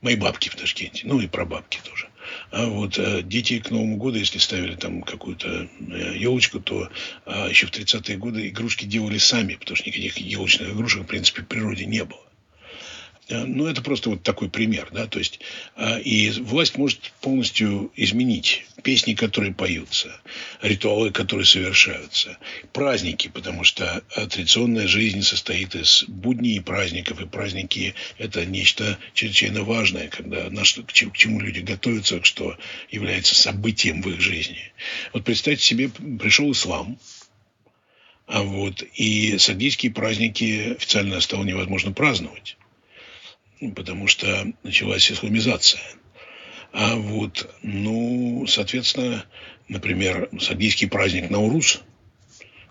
моей 0.00 0.16
бабки 0.16 0.48
в 0.48 0.56
Ташкенте, 0.56 1.02
ну 1.06 1.20
и 1.20 1.26
прабабки 1.26 1.78
тоже, 1.84 2.08
вот 2.50 2.98
э, 2.98 3.22
дети 3.22 3.58
к 3.58 3.70
Новому 3.70 3.96
году, 3.96 4.18
если 4.18 4.38
ставили 4.38 4.74
там 4.74 5.02
какую-то 5.02 5.68
э, 5.80 6.16
елочку, 6.16 6.60
то 6.60 6.88
а, 7.24 7.48
еще 7.48 7.66
в 7.66 7.70
30-е 7.70 8.16
годы 8.16 8.48
игрушки 8.48 8.84
делали 8.84 9.18
сами, 9.18 9.54
потому 9.54 9.76
что 9.76 9.88
никаких 9.88 10.18
елочных 10.18 10.70
игрушек, 10.70 11.02
в 11.02 11.06
принципе, 11.06 11.42
в 11.42 11.46
природе 11.46 11.86
не 11.86 12.04
было. 12.04 12.20
Э, 13.28 13.44
ну, 13.44 13.66
это 13.66 13.82
просто 13.82 14.10
вот 14.10 14.22
такой 14.22 14.50
пример, 14.50 14.88
да, 14.92 15.06
то 15.06 15.18
есть 15.18 15.40
а, 15.76 15.98
и 15.98 16.30
власть 16.30 16.76
может 16.76 17.12
полностью 17.20 17.92
изменить 17.94 18.66
песни, 18.82 19.14
которые 19.14 19.54
поются, 19.54 20.20
ритуалы, 20.60 21.12
которые 21.12 21.46
совершаются, 21.46 22.36
праздники, 22.72 23.28
потому 23.28 23.62
что 23.62 24.02
а, 24.16 24.26
традиционная 24.26 24.88
жизнь 24.88 25.22
состоит 25.22 25.74
из 25.76 26.04
будней 26.08 26.56
и 26.56 26.60
праздников, 26.60 27.20
и 27.20 27.26
праздники– 27.26 27.94
это 28.18 28.44
нечто 28.44 28.98
чрезвычайно 29.14 29.62
важное, 29.62 30.08
когда 30.08 30.50
на 30.50 30.64
что, 30.64 30.82
к 30.82 30.92
чему 30.92 31.40
люди 31.40 31.60
готовятся, 31.60 32.22
что 32.24 32.58
является 32.90 33.36
событием 33.36 34.02
в 34.02 34.08
их 34.08 34.20
жизни. 34.20 34.72
Вот 35.12 35.24
представьте 35.24 35.64
себе, 35.64 35.88
пришел 35.88 36.50
ислам, 36.50 36.98
а 38.26 38.42
вот, 38.42 38.82
и 38.94 39.38
сагдийские 39.38 39.92
праздники 39.92 40.72
официально 40.72 41.20
стало 41.20 41.44
невозможно 41.44 41.92
праздновать 41.92 42.56
потому 43.70 44.08
что 44.08 44.52
началась 44.62 45.10
исламизация. 45.10 45.82
А 46.72 46.96
вот, 46.96 47.54
ну, 47.62 48.46
соответственно, 48.48 49.24
например, 49.68 50.30
сагдийский 50.40 50.88
праздник 50.88 51.28
Наурус, 51.30 51.82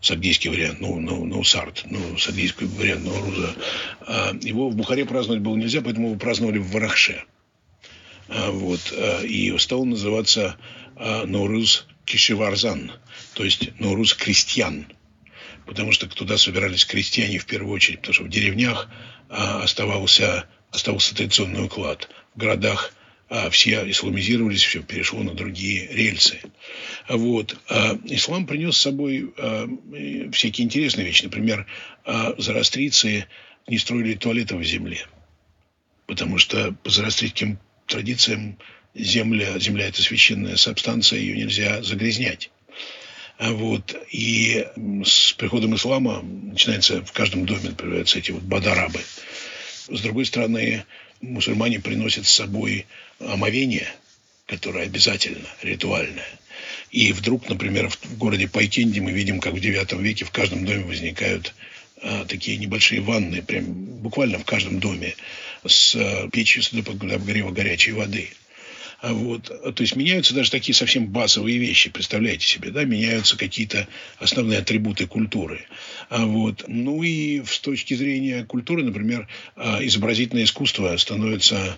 сагдийский 0.01 0.49
вариант, 0.49 0.81
ну, 0.81 0.99
ну, 0.99 1.25
Наусарт, 1.25 1.83
ну, 1.85 2.17
сагдийский 2.17 2.65
вариант 2.65 3.05
Науруза, 3.05 3.55
а, 4.01 4.35
его 4.41 4.69
в 4.69 4.75
Бухаре 4.75 5.05
праздновать 5.05 5.43
было 5.43 5.55
нельзя, 5.55 5.81
поэтому 5.81 6.07
его 6.07 6.17
праздновали 6.19 6.57
в 6.57 6.71
Варахше. 6.71 7.23
А, 8.27 8.49
вот, 8.49 8.91
а, 8.91 9.21
и 9.23 9.55
стал 9.59 9.85
называться 9.85 10.57
Наурус 10.97 11.87
Кишеварзан, 12.05 12.91
то 13.33 13.43
есть 13.43 13.79
Наурус 13.79 14.13
крестьян, 14.13 14.87
потому 15.65 15.91
что 15.91 16.07
туда 16.07 16.37
собирались 16.37 16.85
крестьяне 16.85 17.39
в 17.39 17.45
первую 17.45 17.73
очередь, 17.73 17.99
потому 17.99 18.13
что 18.13 18.23
в 18.23 18.29
деревнях 18.29 18.87
оставался 19.29 20.47
оставался 20.71 21.15
традиционный 21.15 21.65
уклад. 21.65 22.09
В 22.35 22.39
городах 22.39 22.93
а, 23.29 23.49
все 23.49 23.89
исламизировались, 23.89 24.63
все 24.63 24.81
перешло 24.81 25.23
на 25.23 25.33
другие 25.33 25.87
рельсы. 25.87 26.41
Вот. 27.07 27.57
А 27.69 27.97
ислам 28.05 28.45
принес 28.45 28.77
с 28.77 28.81
собой 28.81 29.33
а, 29.37 29.69
всякие 30.31 30.65
интересные 30.65 31.05
вещи. 31.05 31.23
Например, 31.23 31.65
а, 32.05 32.33
зарастрийцы 32.37 33.27
не 33.67 33.77
строили 33.77 34.15
туалеты 34.15 34.55
в 34.55 34.63
земле. 34.63 35.05
Потому 36.07 36.37
что 36.37 36.73
по 36.83 36.89
зарастрийским 36.89 37.59
традициям 37.85 38.57
земля, 38.93 39.57
земля– 39.59 39.87
это 39.87 40.01
священная 40.01 40.57
субстанция, 40.57 41.19
ее 41.19 41.37
нельзя 41.37 41.81
загрязнять. 41.83 42.51
А 43.37 43.51
вот. 43.53 43.95
И 44.11 44.67
с 45.05 45.33
приходом 45.33 45.75
ислама 45.75 46.21
начинается 46.21 47.01
в 47.01 47.11
каждом 47.11 47.45
доме 47.45 47.71
появляются 47.71 48.19
эти 48.19 48.31
вот 48.31 48.43
бадарабы– 48.43 48.99
с 49.95 50.01
другой 50.01 50.25
стороны, 50.25 50.85
мусульмане 51.21 51.79
приносят 51.79 52.25
с 52.25 52.33
собой 52.33 52.85
омовение, 53.19 53.87
которое 54.47 54.85
обязательно, 54.85 55.47
ритуальное. 55.61 56.27
И 56.91 57.13
вдруг, 57.13 57.47
например, 57.49 57.89
в 57.89 58.17
городе 58.17 58.47
Пайтенде 58.47 59.01
мы 59.01 59.11
видим, 59.11 59.39
как 59.39 59.53
в 59.53 59.57
IX 59.57 60.01
веке 60.01 60.25
в 60.25 60.31
каждом 60.31 60.65
доме 60.65 60.83
возникают 60.83 61.53
а, 62.01 62.25
такие 62.25 62.57
небольшие 62.57 63.01
ванны, 63.01 63.41
прям 63.41 63.65
буквально 63.65 64.39
в 64.39 64.45
каждом 64.45 64.79
доме, 64.79 65.15
с 65.65 65.95
а, 65.95 66.29
печью 66.29 66.63
с 66.63 66.73
обогрева 66.73 67.51
горячей 67.51 67.93
воды– 67.93 68.29
вот, 69.01 69.45
то 69.45 69.81
есть 69.81 69.95
меняются 69.95 70.35
даже 70.35 70.51
такие 70.51 70.75
совсем 70.75 71.07
базовые 71.07 71.57
вещи, 71.57 71.89
представляете 71.89 72.45
себе, 72.45 72.69
да, 72.69 72.83
меняются 72.83 73.37
какие-то 73.37 73.87
основные 74.19 74.59
атрибуты 74.59 75.07
культуры. 75.07 75.65
А 76.09 76.25
вот, 76.25 76.65
ну 76.67 77.01
и 77.01 77.43
с 77.43 77.59
точки 77.59 77.95
зрения 77.95 78.43
культуры, 78.45 78.83
например, 78.83 79.27
а, 79.55 79.79
изобразительное 79.83 80.43
искусство 80.43 80.95
становится 80.97 81.77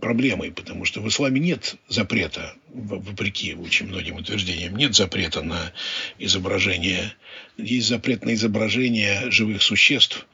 проблемой, 0.00 0.50
потому 0.50 0.84
что 0.84 1.00
в 1.00 1.08
исламе 1.08 1.40
нет 1.40 1.76
запрета, 1.88 2.54
вопреки 2.68 3.54
очень 3.54 3.86
многим 3.86 4.16
утверждениям, 4.16 4.74
нет 4.76 4.94
запрета 4.94 5.42
на 5.42 5.72
изображение, 6.18 7.12
есть 7.56 7.88
запрет 7.88 8.24
на 8.24 8.34
изображение 8.34 9.30
живых 9.30 9.62
существ 9.62 10.26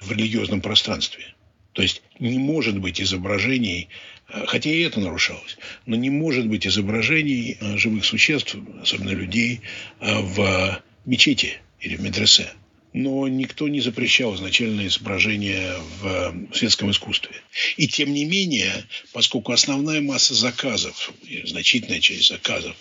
в 0.00 0.10
религиозном 0.12 0.60
пространстве. 0.60 1.34
То 1.78 1.82
есть 1.82 2.02
не 2.18 2.38
может 2.38 2.80
быть 2.80 3.00
изображений 3.00 3.88
хотя 4.26 4.68
и 4.68 4.80
это 4.80 4.98
нарушалось, 4.98 5.56
но 5.86 5.94
не 5.94 6.10
может 6.10 6.48
быть 6.48 6.66
изображений 6.66 7.56
э, 7.60 7.76
живых 7.76 8.04
существ, 8.04 8.56
особенно 8.82 9.10
людей, 9.10 9.60
э, 10.00 10.18
в 10.18 10.82
мечети 11.06 11.58
или 11.80 11.94
в 11.94 12.02
медресе. 12.02 12.48
Но 12.92 13.28
никто 13.28 13.68
не 13.68 13.80
запрещал 13.80 14.34
изначально 14.34 14.88
изображение 14.88 15.76
в 16.00 16.48
светском 16.52 16.90
искусстве. 16.90 17.36
И 17.76 17.86
тем 17.86 18.12
не 18.12 18.24
менее, 18.24 18.72
поскольку 19.12 19.52
основная 19.52 20.00
масса 20.00 20.34
заказов, 20.34 21.12
значительная 21.44 22.00
часть 22.00 22.26
заказов, 22.26 22.74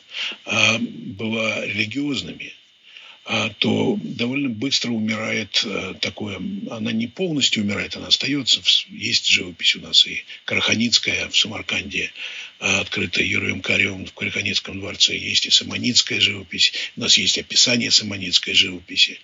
э, 0.48 0.80
была 0.80 1.64
религиозными, 1.64 2.52
то 3.60 4.00
довольно 4.02 4.48
быстро 4.48 4.92
умирает 4.92 5.62
э, 5.66 5.96
такое, 6.00 6.42
она 6.72 6.94
не 6.94 7.08
полностью 7.08 7.64
умирает, 7.64 7.98
она 7.98 8.08
остается. 8.08 8.62
Есть 8.90 9.28
живопись 9.28 9.76
у 9.76 9.82
нас 9.82 10.08
и 10.08 10.24
Караханицкая 10.46 11.28
в 11.28 11.38
Самарканде, 11.38 12.12
а, 12.60 12.80
открытая 12.80 13.26
Юрием 13.26 13.62
Каревым 13.62 14.06
в 14.06 14.14
Караханицком 14.14 14.80
дворце. 14.80 15.18
Есть 15.18 15.46
и 15.46 15.50
Самоницкая 15.50 16.22
живопись. 16.22 16.72
У 16.96 17.02
нас 17.02 17.18
есть 17.18 17.38
описание 17.38 17.92
Самоницкой 17.92 18.54
живописи. 18.54 19.20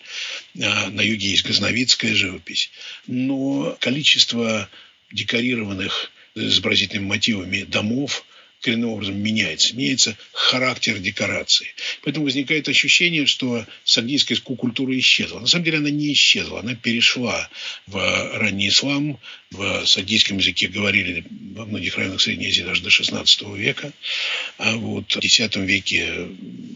А, 0.62 0.89
на 0.89 1.01
юге 1.01 1.30
есть 1.30 1.45
Газновицкая 1.45 2.14
живопись. 2.14 2.72
Но 3.08 3.78
количество 3.80 4.70
декорированных 5.14 6.12
изобразительными 6.36 7.08
мотивами 7.08 7.64
домов– 7.64 8.26
коренным 8.64 8.91
образом 8.91 9.22
меняется. 9.22 9.76
Меняется 9.76 10.18
характер 10.32 10.97
декорации. 10.97 11.68
Поэтому 12.03 12.26
возникает 12.26 12.68
ощущение, 12.70 13.26
что 13.26 13.66
сагдийская 13.84 14.38
культура 14.38 14.97
исчезла. 14.97 15.39
На 15.39 15.47
самом 15.47 15.66
деле 15.66 15.78
она 15.78 15.89
не 15.89 16.14
исчезла. 16.14 16.61
Она 16.61 16.76
перешла 16.76 17.49
в 17.88 18.38
ранний 18.38 18.70
ислам. 18.70 19.20
В 19.51 19.86
сагдийском 19.86 20.38
языке 20.38 20.68
говорили 20.68 21.26
во 21.55 21.66
многих 21.66 21.97
районах 21.97 22.22
Средней 22.22 22.47
Азии 22.47 22.64
даже 22.64 22.82
до 22.82 22.89
XVI 22.89 23.57
века. 23.57 23.93
А 24.57 24.76
вот 24.76 25.14
в 25.14 25.20
X 25.20 25.39
веке 25.57 26.30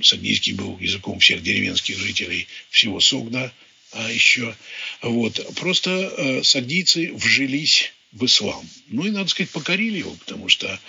сагдийский 0.03 0.53
был 0.53 0.77
языком 0.79 1.19
всех 1.19 1.41
деревенских 1.41 1.97
жителей 1.97 2.47
всего 2.69 2.99
Согда 2.99 3.51
а 3.93 4.11
еще. 4.11 4.53
Вот. 5.01 5.39
Просто 5.55 5.91
э, 5.91 6.43
сагдийцы 6.43 7.13
вжились 7.13 7.93
в 8.17 8.25
ислам. 8.25 8.67
Ну 8.87 9.05
и, 9.05 9.11
надо 9.11 9.29
сказать, 9.29 9.51
покорили 9.51 9.99
его, 9.99 10.13
потому 10.15 10.49
что 10.49 10.79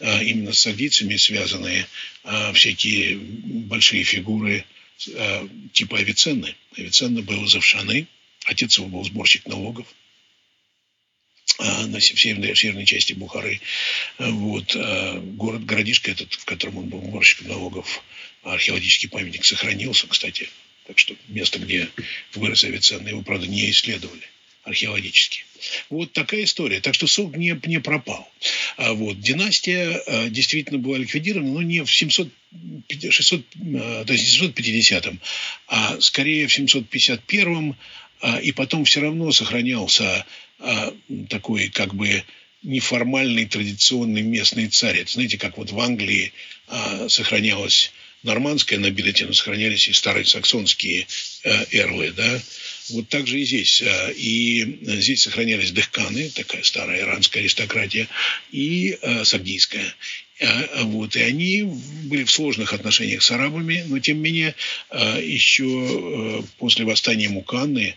а, 0.00 0.22
именно 0.22 0.52
с 0.52 0.60
сагдийцами 0.60 1.16
связаны 1.16 1.86
а, 2.24 2.52
всякие 2.52 3.16
большие 3.16 4.04
фигуры 4.04 4.64
а, 5.14 5.48
типа 5.72 5.98
Авиценны. 5.98 6.54
Авиценна 6.76 7.22
был 7.22 7.44
из 7.44 7.56
отец 8.44 8.78
его 8.78 8.88
был 8.88 9.04
сборщик 9.04 9.46
налогов 9.46 9.86
на 11.58 12.00
северной, 12.00 12.54
северной 12.54 12.86
части 12.86 13.14
Бухары. 13.14 13.60
Вот, 14.18 14.76
город, 14.76 15.64
городишко 15.64 16.12
этот, 16.12 16.32
в 16.34 16.44
котором 16.44 16.78
он 16.78 16.88
был 16.88 17.02
сборщиком 17.02 17.48
налогов, 17.48 18.04
археологический 18.44 19.08
памятник 19.08 19.44
сохранился, 19.44 20.06
кстати. 20.06 20.48
Так 20.86 21.00
что 21.00 21.16
место, 21.26 21.58
где 21.58 21.88
вырос 22.34 22.62
Авиценна, 22.62 23.08
его, 23.08 23.22
правда, 23.22 23.48
не 23.48 23.68
исследовали 23.70 24.28
археологически. 24.68 25.44
Вот 25.90 26.12
такая 26.12 26.44
история. 26.44 26.80
Так 26.80 26.94
что 26.94 27.06
Сок 27.06 27.36
не, 27.36 27.58
не 27.66 27.80
пропал. 27.80 28.28
А 28.76 28.92
вот, 28.92 29.20
династия 29.20 30.00
а, 30.06 30.28
действительно 30.28 30.78
была 30.78 30.98
ликвидирована, 30.98 31.52
но 31.52 31.62
не 31.62 31.84
в 31.84 31.92
700, 31.92 32.28
600, 33.10 33.42
а, 33.80 34.04
то 34.04 34.12
есть 34.12 34.40
750-м, 34.40 35.20
а 35.66 36.00
скорее 36.00 36.46
в 36.46 36.58
751-м. 36.58 37.76
А, 38.20 38.38
и 38.38 38.52
потом 38.52 38.84
все 38.84 39.00
равно 39.00 39.30
сохранялся 39.32 40.24
а, 40.58 40.94
такой 41.28 41.68
как 41.68 41.94
бы 41.94 42.24
неформальный 42.62 43.46
традиционный 43.46 44.22
местный 44.22 44.68
царь. 44.68 44.98
Это 44.98 45.12
знаете, 45.12 45.38
как 45.38 45.58
вот 45.58 45.70
в 45.70 45.80
Англии 45.80 46.32
а, 46.66 47.08
сохранялась 47.08 47.92
нормандская 48.22 48.78
нобилити, 48.78 49.24
но 49.24 49.32
сохранялись 49.32 49.88
и 49.88 49.92
старые 49.92 50.24
саксонские 50.24 51.06
э, 51.44 51.64
эрлы, 51.70 52.10
да. 52.10 52.40
Вот 52.90 53.08
так 53.08 53.26
же 53.26 53.40
и 53.40 53.44
здесь. 53.44 53.82
Э, 53.82 54.12
и 54.12 54.78
здесь 54.82 55.22
сохранялись 55.22 55.72
дыхканы, 55.72 56.30
такая 56.30 56.62
старая 56.62 57.00
иранская 57.00 57.42
аристократия, 57.42 58.08
и 58.50 58.98
э, 59.00 59.24
сагдийская. 59.24 59.94
Э, 60.40 60.84
вот, 60.84 61.16
и 61.16 61.20
они 61.20 61.62
были 61.62 62.24
в 62.24 62.30
сложных 62.30 62.72
отношениях 62.72 63.22
с 63.22 63.30
арабами, 63.30 63.84
но 63.88 63.98
тем 63.98 64.18
не 64.18 64.22
менее 64.22 64.54
э, 64.90 65.20
еще 65.22 65.64
э, 65.64 66.42
после 66.58 66.84
восстания 66.84 67.28
Муканны 67.28 67.96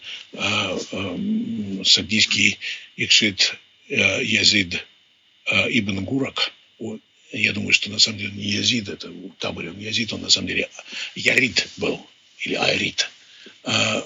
сагдийский 1.83 2.57
Икшит 2.97 3.57
Язид 3.87 4.85
Ибн 5.45 6.03
Гурак 6.03 6.53
я 7.33 7.53
думаю, 7.53 7.73
что 7.73 7.89
на 7.89 7.99
самом 7.99 8.19
деле 8.19 8.31
не 8.33 8.43
Язид, 8.43 8.89
это 8.89 9.09
в 9.09 9.31
таборе 9.39 9.69
он 9.69 9.79
Язид, 9.79 10.11
он 10.13 10.21
на 10.21 10.29
самом 10.29 10.47
деле 10.47 10.69
Ярит 11.15 11.67
был, 11.77 12.05
или 12.39 12.55
Айрит. 12.55 13.09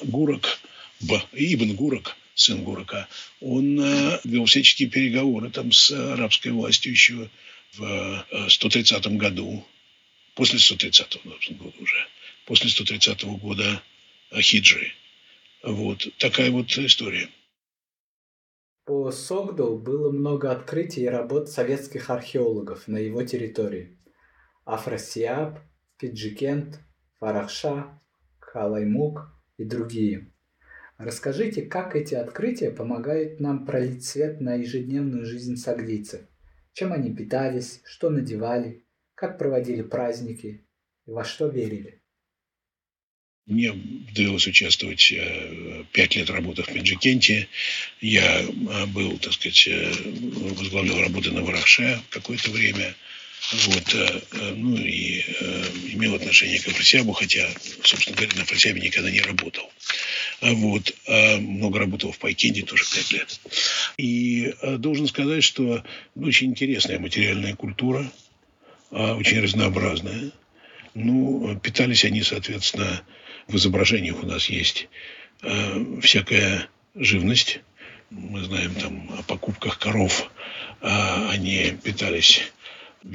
Гурак, 0.04 0.60
Б, 1.02 1.22
Ибн 1.34 1.76
Гурак, 1.76 2.16
сын 2.36 2.64
Гурака, 2.64 3.08
он 3.42 3.80
а, 3.80 4.20
вел 4.24 4.46
всяческие 4.46 4.90
переговоры 4.90 5.50
там 5.50 5.72
с 5.72 5.92
арабской 5.92 6.50
властью 6.50 6.92
еще 6.92 7.30
в 7.74 8.26
130 8.50 9.08
году, 9.18 9.66
после 10.36 10.60
130 10.60 11.26
года 11.58 11.74
уже, 11.80 12.08
после 12.46 12.70
130 12.70 13.24
года 13.40 13.82
хиджры. 14.34 14.94
Вот 15.64 16.08
такая 16.18 16.52
вот 16.52 16.78
история. 16.78 17.30
По 18.86 19.12
Согду 19.12 19.78
было 19.78 20.12
много 20.12 20.52
открытий 20.52 21.02
и 21.02 21.08
работ 21.08 21.50
советских 21.50 22.12
археологов 22.12 22.88
на 22.88 22.98
его 22.98 23.24
территории. 23.24 23.98
Афросиаб, 24.64 25.60
Пенджикент, 25.98 26.82
Варахша, 27.20 28.00
Калаи-Муг 28.40 29.34
и 29.58 29.64
другие. 29.64 30.32
Расскажите, 30.98 31.62
как 31.64 31.96
эти 31.96 32.16
открытия 32.16 32.72
помогают 32.72 33.42
нам 33.42 33.66
пролить 33.66 34.06
свет 34.06 34.40
на 34.40 34.56
ежедневную 34.56 35.26
жизнь 35.26 35.58
согдийцев? 35.58 36.22
Чем 36.74 36.94
они 36.94 37.14
питались, 37.14 37.82
что 37.86 38.10
надевали, 38.10 38.86
как 39.14 39.38
проводили 39.38 39.82
праздники 39.82 40.66
и 41.06 41.12
во 41.12 41.26
что 41.26 41.48
верили? 41.48 42.02
Мне 43.46 43.74
довелось 44.16 44.48
участвовать 44.48 45.12
э, 45.12 45.84
пять 45.92 46.16
лет 46.16 46.30
работы 46.32 46.64
в 46.64 46.68
Пенджикенте. 46.68 47.48
Я 48.02 48.42
э, 48.42 48.86
был, 48.88 49.20
так 49.20 49.34
сказать, 49.34 49.68
э, 49.68 49.92
возглавлял 50.56 51.00
работы 51.00 51.32
на 51.32 51.44
Варахше 51.44 52.02
какое-то 52.10 52.50
время. 52.50 52.96
Вот, 53.54 53.96
ну 54.56 54.76
и 54.76 55.22
имел 55.94 56.16
отношение 56.16 56.60
к 56.60 56.68
Афросиабу, 56.68 57.14
хотя, 57.14 57.48
собственно 57.84 58.18
говоря, 58.18 58.36
на 58.38 58.42
Афросиабе 58.42 58.82
никогда 58.82 59.12
не 59.12 59.22
работал. 59.22 59.72
Вот, 60.42 60.94
много 61.08 61.80
работал 61.80 62.12
в 62.12 62.18
Пайкенде, 62.18 62.64
тоже 62.64 62.84
пять 62.86 63.12
лет. 63.12 63.40
И 63.98 64.54
должен 64.78 65.08
сказать, 65.08 65.44
что 65.44 65.84
очень 66.16 66.48
интересная 66.48 67.00
материальная 67.00 67.56
культура, 67.56 68.12
очень 68.90 69.42
разнообразная. 69.42 70.32
Ну, 70.96 71.60
питались 71.60 72.06
они, 72.06 72.24
соответственно, 72.24 73.04
в 73.48 73.56
изображениях 73.58 74.24
у 74.24 74.26
нас 74.26 74.50
есть 74.50 74.88
э, 75.44 76.00
всякая 76.02 76.68
живность. 76.96 77.60
Мы 78.10 78.44
знаем 78.44 78.74
там 78.76 79.12
о 79.20 79.24
покупках 79.24 79.78
коров. 79.78 80.32
Э, 80.82 81.30
они 81.30 81.78
питались 81.84 82.52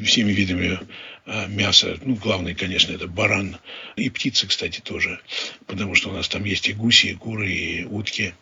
всеми 0.05 0.33
видами 0.33 0.79
э, 1.27 1.49
мяса. 1.49 1.99
Ну, 2.03 2.15
главное, 2.15 2.55
конечно, 2.55 2.93
это 2.93 3.07
баран. 3.07 3.57
И 3.97 4.09
птицы, 4.11 4.47
кстати, 4.47 4.81
тоже. 4.81 5.21
Потому 5.67 5.95
что 5.95 6.11
у 6.11 6.13
нас 6.13 6.29
там 6.29 6.45
есть 6.45 6.69
и 6.69 6.73
гуси, 6.73 7.07
и 7.07 7.15
куры, 7.15 7.51
и 7.51 7.85
утки. 7.85 8.35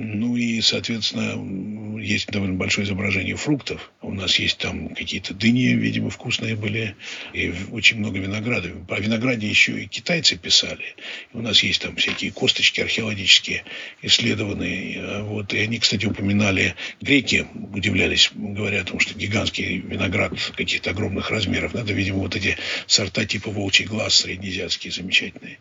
Ну 0.00 0.36
и, 0.36 0.60
соответственно, 0.60 1.98
есть 2.00 2.28
довольно 2.28 2.54
большое 2.54 2.86
изображение 2.86 3.34
фруктов. 3.34 3.90
У 4.00 4.12
нас 4.12 4.38
есть 4.38 4.58
там 4.58 4.90
какие-то 4.90 5.34
дыни, 5.34 5.74
видимо, 5.74 6.08
вкусные 6.08 6.54
были. 6.54 6.94
И 7.32 7.52
очень 7.72 7.98
много 7.98 8.20
винограда. 8.20 8.68
Про 8.86 9.00
винограде 9.00 9.48
еще 9.48 9.82
и 9.82 9.88
китайцы 9.88 10.36
писали. 10.36 10.94
У 11.32 11.40
нас 11.40 11.64
есть 11.64 11.82
там 11.82 11.96
всякие 11.96 12.30
косточки 12.30 12.80
археологические 12.80 13.64
исследованные. 14.02 15.24
Вот. 15.24 15.52
И 15.52 15.58
они, 15.58 15.80
кстати, 15.80 16.06
упоминали, 16.06 16.76
греки 17.00 17.48
удивлялись, 17.72 18.30
говоря 18.32 18.82
о 18.82 18.84
том, 18.84 19.00
что 19.00 19.18
гигантский 19.18 19.78
виноград 19.78 20.32
каких-то 20.56 20.90
огромных 20.90 21.32
размеров. 21.32 21.74
Надо, 21.74 21.92
видимо, 21.92 22.18
вот 22.18 22.36
эти 22.36 22.56
сорта 22.86 23.26
типа 23.26 23.50
волчий 23.50 23.84
глаз 23.84 24.14
среднеазиатские 24.14 24.92
замечательные. 24.92 25.58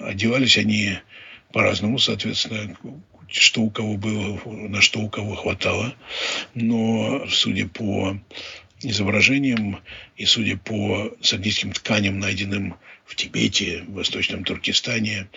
Одевались 0.00 0.58
они 0.58 0.98
по-разному, 1.54 2.00
соответственно, 2.00 2.76
что 3.28 3.62
у 3.62 3.70
кого 3.70 3.96
было, 3.96 4.40
на 4.44 4.80
что 4.80 4.98
у 4.98 5.08
кого 5.08 5.36
хватало. 5.36 5.94
Но, 6.54 7.28
судя 7.28 7.68
по 7.68 8.18
изображениям 8.82 9.80
и 10.16 10.24
судя 10.24 10.56
по 10.56 11.16
сагдийским 11.20 11.70
тканям, 11.70 12.18
найденным 12.18 12.74
в 13.04 13.14
Тибете, 13.14 13.84
в 13.86 13.94
Восточном 13.94 14.42
Туркестане, 14.42 15.28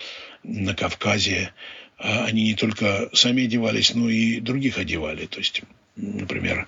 на 0.42 0.74
Кавказе, 0.74 1.52
а, 1.98 2.24
они 2.24 2.42
не 2.42 2.54
только 2.54 3.10
сами 3.12 3.44
одевались, 3.44 3.94
но 3.94 4.10
и 4.10 4.40
других 4.40 4.76
одевали. 4.76 5.26
То 5.26 5.38
есть, 5.38 5.62
например, 5.94 6.66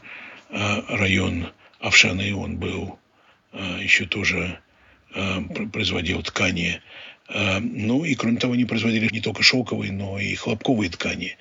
а, 0.50 0.84
район 0.96 1.48
Авшаны, 1.80 2.32
он 2.36 2.56
был 2.56 3.00
а, 3.52 3.80
еще 3.80 4.06
тоже 4.06 4.60
производил 5.72 6.22
ткани 6.22 6.80
ну 7.32 8.04
и, 8.04 8.14
кроме 8.14 8.38
того, 8.38 8.54
они 8.54 8.64
производили 8.64 9.08
не 9.12 9.20
только 9.20 9.42
шелковые, 9.42 9.92
но 9.92 10.18
и 10.18 10.34
хлопковые 10.34 10.90
ткани. 10.90 11.36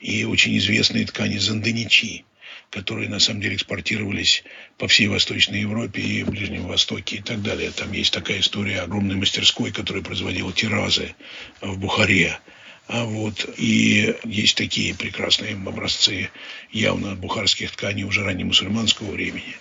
И 0.00 0.24
очень 0.24 0.56
известные 0.58 1.04
ткани 1.04 1.38
занденичи, 1.38 2.24
которые 2.70 3.08
на 3.08 3.18
самом 3.18 3.40
деле 3.40 3.56
экспортировались 3.56 4.44
по 4.78 4.86
всей 4.86 5.08
Восточной 5.08 5.60
Европе 5.60 6.00
и 6.00 6.22
Ближнем 6.22 6.66
Востоке 6.66 7.16
и 7.16 7.22
так 7.22 7.42
далее. 7.42 7.72
Там 7.72 7.92
есть 7.92 8.12
такая 8.12 8.38
история 8.38 8.80
огромной 8.80 9.16
мастерской, 9.16 9.72
которая 9.72 10.04
производила 10.04 10.52
тиразы 10.52 11.14
в 11.60 11.76
Бухаре. 11.76 12.38
А 12.86 13.04
вот, 13.04 13.48
и 13.58 14.14
есть 14.24 14.56
такие 14.56 14.94
прекрасные 14.94 15.54
образцы 15.54 16.30
явно 16.70 17.14
бухарских 17.14 17.70
тканей 17.72 18.04
уже 18.04 18.22
раннемусульманского 18.24 19.12
времени, 19.12 19.56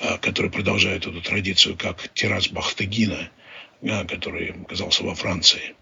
а, 0.00 0.18
которые 0.18 0.52
продолжают 0.52 1.06
эту 1.06 1.20
традицию, 1.20 1.76
как 1.76 2.08
тираз 2.14 2.48
Бахтагина– 2.48 3.28
а, 3.35 3.35
который 4.08 4.52
оказался 4.62 5.04
во 5.04 5.14
Франции 5.14 5.74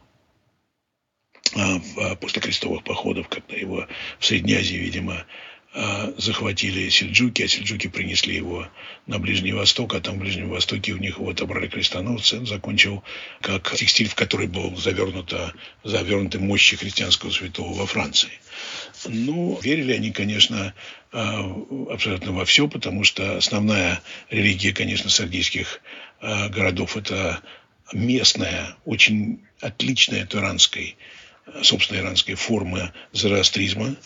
а, 1.56 1.80
а, 1.98 2.16
после 2.16 2.42
крестовых 2.42 2.84
походов, 2.84 3.28
когда 3.28 3.54
его 3.54 3.86
в 4.18 4.26
Средней 4.26 4.54
Азии, 4.54 4.76
видимо, 4.76 5.24
захватили 6.18 6.88
сельджуки, 6.88 7.42
а 7.42 7.48
сельджуки 7.48 7.88
принесли 7.88 8.36
его 8.36 8.68
на 9.08 9.18
Ближний 9.18 9.52
Восток, 9.52 9.94
а 9.94 10.00
там 10.00 10.14
в 10.14 10.18
Ближнем 10.20 10.48
Востоке 10.48 10.92
у 10.92 10.98
них 10.98 11.18
его 11.18 11.30
отобрали 11.30 11.66
крестоносцы. 11.66 12.38
Он 12.38 12.46
закончил 12.46 13.02
как 13.40 13.74
текстиль, 13.74 14.08
в 14.08 14.14
который 14.14 14.46
был 14.46 14.76
завернуто, 14.76 15.52
завернуты 15.82 16.38
мощи 16.38 16.76
христианского 16.76 17.30
святого 17.30 17.72
во 17.74 17.86
Франции. 17.86 18.30
Ну, 19.08 19.58
верили 19.60 19.94
они, 19.94 20.12
конечно, 20.12 20.74
абсолютно 21.10 22.30
во 22.30 22.44
все, 22.44 22.68
потому 22.68 23.02
что 23.02 23.36
основная 23.36 24.00
религия, 24.30 24.72
конечно, 24.72 25.10
сардийских 25.10 25.80
городов– 26.20 26.96
это 26.96 27.42
местная, 27.92 28.76
очень 28.84 29.40
отличная 29.60 30.24
от 30.24 30.34
иранской, 30.34 30.96
собственно, 31.62 31.98
иранской 31.98 32.34
формы 32.34 32.92
зороастризма, 33.12 33.96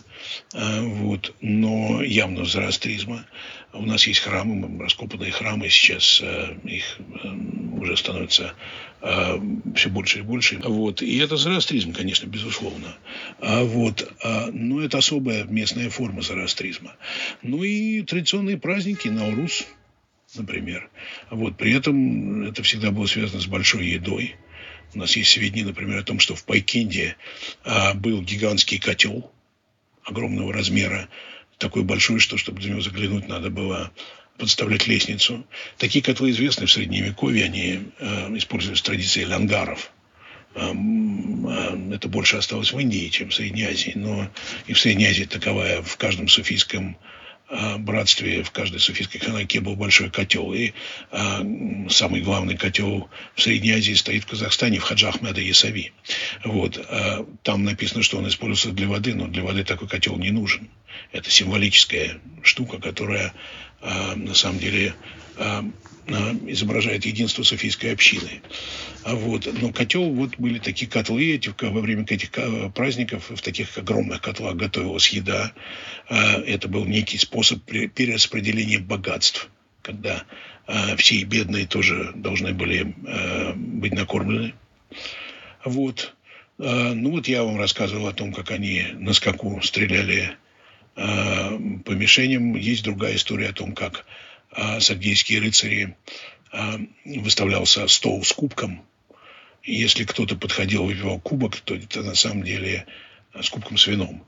а, 0.54 0.82
вот, 0.82 1.34
но 1.40 2.02
явно 2.02 2.44
зороастризма. 2.44 3.24
У 3.72 3.82
нас 3.82 4.06
есть 4.06 4.20
храмы, 4.20 4.82
раскопанные 4.82 5.30
храмы, 5.30 5.68
сейчас 5.68 6.20
а, 6.22 6.56
их 6.64 6.98
а, 7.22 7.28
уже 7.78 7.96
становится 7.96 8.54
все 9.76 9.90
больше 9.90 10.18
и 10.18 10.22
больше. 10.22 10.58
Вот. 10.58 11.02
И 11.02 11.18
это 11.18 11.36
зороастризм, 11.36 11.92
конечно, 11.92 12.26
безусловно. 12.26 12.96
А 13.38 13.62
вот, 13.62 14.12
но 14.52 14.82
это 14.82 14.98
особая 14.98 15.44
местная 15.44 15.88
форма 15.88 16.20
зороастризма. 16.20 16.96
Ну 17.42 17.62
и 17.62 18.02
традиционные 18.02 18.58
праздники, 18.58 19.06
Наурус– 19.06 19.64
например. 20.34 20.90
Вот. 21.30 21.56
При 21.56 21.72
этом 21.72 22.42
это 22.44 22.62
всегда 22.62 22.90
было 22.90 23.06
связано 23.06 23.40
с 23.40 23.46
большой 23.46 23.86
едой. 23.86 24.36
У 24.94 24.98
нас 24.98 25.16
есть 25.16 25.30
сведения, 25.30 25.66
например, 25.66 25.98
о 25.98 26.02
том, 26.02 26.18
что 26.18 26.34
в 26.34 26.44
Пайкинде 26.44 27.16
а, 27.64 27.94
был 27.94 28.22
гигантский 28.22 28.78
котел 28.78 29.30
огромного 30.02 30.52
размера, 30.52 31.08
такой 31.58 31.82
большой, 31.82 32.20
что 32.20 32.38
чтобы 32.38 32.62
за 32.62 32.70
него 32.70 32.80
заглянуть, 32.80 33.28
надо 33.28 33.50
было 33.50 33.92
подставлять 34.38 34.86
лестницу. 34.86 35.46
Такие 35.76 36.02
котлы 36.02 36.30
известны 36.30 36.66
в 36.66 36.70
Средневековье, 36.70 37.44
они 37.44 37.80
э, 37.98 38.36
используются 38.36 38.84
традицией 38.84 39.26
лангаров. 39.26 39.90
Э, 40.54 40.72
э, 40.72 41.94
это 41.94 42.08
больше 42.08 42.36
осталось 42.36 42.72
в 42.72 42.78
Индии, 42.78 43.08
чем 43.08 43.30
в 43.30 43.34
Средней 43.34 43.64
Азии, 43.64 43.92
но 43.96 44.30
и 44.68 44.72
в 44.72 44.78
Средней 44.78 45.06
Азии 45.06 45.24
таковая 45.24 45.82
в 45.82 45.96
каждом 45.96 46.28
суфийском 46.28 46.96
а, 46.96 47.17
братстве 47.78 48.42
в 48.42 48.50
каждой 48.50 48.80
суфийской 48.80 49.20
ханаке 49.20 49.60
был 49.60 49.74
большой 49.74 50.10
котел. 50.10 50.52
И 50.52 50.72
а, 51.10 51.40
самый 51.88 52.20
главный 52.20 52.56
котел 52.56 53.08
в 53.34 53.42
Средней 53.42 53.72
Азии 53.72 53.94
стоит 53.94 54.24
в 54.24 54.26
Казахстане, 54.26 54.78
в 54.78 54.82
Хаджа 54.82 55.08
Ахмеда 55.08 55.40
Ясави. 55.40 55.92
Вот. 56.44 56.78
А, 56.88 57.26
там 57.42 57.64
написано, 57.64 58.02
что 58.02 58.18
он 58.18 58.28
используется 58.28 58.72
для 58.72 58.88
воды, 58.88 59.14
но 59.14 59.26
для 59.26 59.42
воды 59.42 59.64
такой 59.64 59.88
котел 59.88 60.16
не 60.16 60.30
нужен. 60.30 60.68
Это 61.12 61.30
символическая 61.30 62.20
штука, 62.42 62.78
которая 62.78 63.32
на 63.80 64.34
самом 64.34 64.58
деле 64.58 64.94
а, 65.36 65.64
изображает 66.46 67.04
единство 67.04 67.42
суфийской 67.42 67.92
общины. 67.92 68.42
А 69.02 69.14
вот, 69.14 69.46
но 69.60 69.72
котел, 69.72 70.10
вот 70.10 70.36
были 70.38 70.58
такие 70.58 70.90
котлы, 70.90 71.34
эти, 71.34 71.52
во 71.60 71.80
время 71.80 72.04
этих 72.08 72.30
праздников 72.74 73.30
в 73.30 73.42
таких 73.42 73.76
огромных 73.76 74.22
котлах 74.22 74.56
готовилась 74.56 75.10
еда. 75.10 75.52
А, 76.08 76.40
это 76.40 76.66
был 76.66 76.86
некий 76.86 77.18
способ 77.18 77.62
перераспределения 77.62 78.78
богатств, 78.78 79.50
когда 79.82 80.24
все 80.96 81.22
бедные 81.24 81.66
тоже 81.66 82.12
должны 82.14 82.52
были 82.52 82.94
быть 83.54 83.92
накормлены. 83.92 84.54
Вот. 85.64 86.14
Ну 86.58 87.10
вот 87.10 87.26
я 87.26 87.42
вам 87.42 87.58
рассказывал 87.58 88.06
о 88.08 88.12
том, 88.12 88.34
как 88.34 88.50
они 88.50 88.84
на 88.92 89.14
скаку 89.14 89.60
стреляли 89.62 90.36
по 90.98 91.90
мишеням. 91.90 92.56
Есть 92.56 92.82
другая 92.82 93.14
история 93.14 93.50
о 93.50 93.52
том, 93.52 93.72
как 93.74 94.04
а, 94.50 94.80
сагдийские 94.80 95.40
рыцари 95.40 95.96
а, 96.50 96.80
выставлялся 97.04 97.86
стол 97.86 98.24
с 98.24 98.32
кубком. 98.32 98.82
И 99.62 99.74
если 99.74 100.04
кто-то 100.04 100.36
подходил, 100.36 100.84
выпивал 100.84 101.20
кубок, 101.20 101.56
то 101.56 101.74
это 101.74 102.02
на 102.02 102.14
самом 102.14 102.42
деле 102.42 102.86
с 103.40 103.48
кубком 103.50 103.76
с 103.76 103.86
вином, 103.86 104.24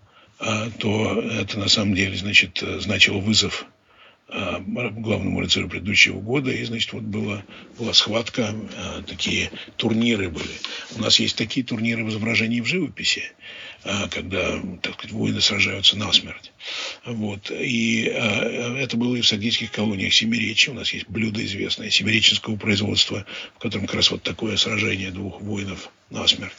то 0.79 1.23
это 1.23 1.59
на 1.59 1.69
самом 1.69 1.95
деле 1.95 2.17
значит, 2.17 2.63
значило 2.63 3.19
вызов 3.19 3.67
главному 4.31 5.41
рыцарю 5.41 5.69
предыдущего 5.69 6.21
года. 6.21 6.51
И, 6.51 6.65
значит, 6.65 6.93
вот 6.93 7.03
была, 7.03 7.45
была 7.79 7.93
схватка, 7.93 8.55
такие 9.07 9.51
турниры 9.77 10.29
были. 10.31 10.55
У 10.97 11.01
нас 11.01 11.19
есть 11.21 11.37
такие 11.37 11.65
турниры 11.67 12.05
в 12.05 12.11
изображении 12.11 12.61
в 12.61 12.67
живописи. 12.67 13.33
А, 13.83 14.09
когда, 14.09 14.61
так 14.83 14.95
сказать, 14.95 15.13
воины 15.13 15.41
сражаются 15.41 15.97
насмерть. 15.97 16.53
Вот. 17.07 17.51
И 17.51 18.03
это 18.03 18.97
было 18.99 19.17
и 19.17 19.23
в 19.23 19.27
сагдийских 19.27 19.73
колониях 19.73 20.13
Семиречья. 20.13 20.73
У 20.73 20.75
нас 20.75 20.93
есть 20.93 21.09
блюдо 21.09 21.43
известное 21.45 21.89
семиреченского 21.89 22.57
производства, 22.57 23.25
в 23.57 23.59
котором 23.59 23.87
как 23.87 23.97
раз 23.97 24.11
вот 24.11 24.23
такое 24.23 24.57
сражение 24.59 25.11
двух 25.11 25.41
воинов 25.41 25.91
насмерть. 26.11 26.53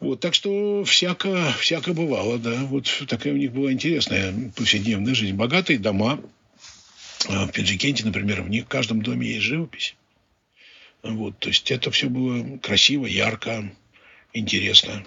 Вот, 0.00 0.20
так 0.20 0.34
что 0.34 0.84
всяко, 0.84 1.52
всяко 1.58 1.92
бывало, 1.92 2.38
да. 2.38 2.64
Вот 2.64 3.04
такая 3.08 3.32
у 3.32 3.36
них 3.36 3.52
была 3.52 3.72
интересная 3.72 4.32
повседневная 4.56 5.14
жизнь. 5.14 5.34
Богатые 5.34 5.78
дома. 5.78 6.20
А, 7.28 7.46
в 7.46 7.52
Пенджикенте, 7.52 8.04
например, 8.04 8.42
в 8.42 8.48
них 8.48 8.66
в 8.66 8.68
каждом 8.68 9.02
доме 9.02 9.26
есть 9.26 9.42
живопись. 9.42 9.96
Вот, 11.02 11.38
то 11.38 11.48
есть 11.48 11.70
это 11.70 11.90
все 11.90 12.08
было 12.08 12.58
красиво, 12.58 13.06
ярко, 13.06 13.72
интересно 14.32 15.04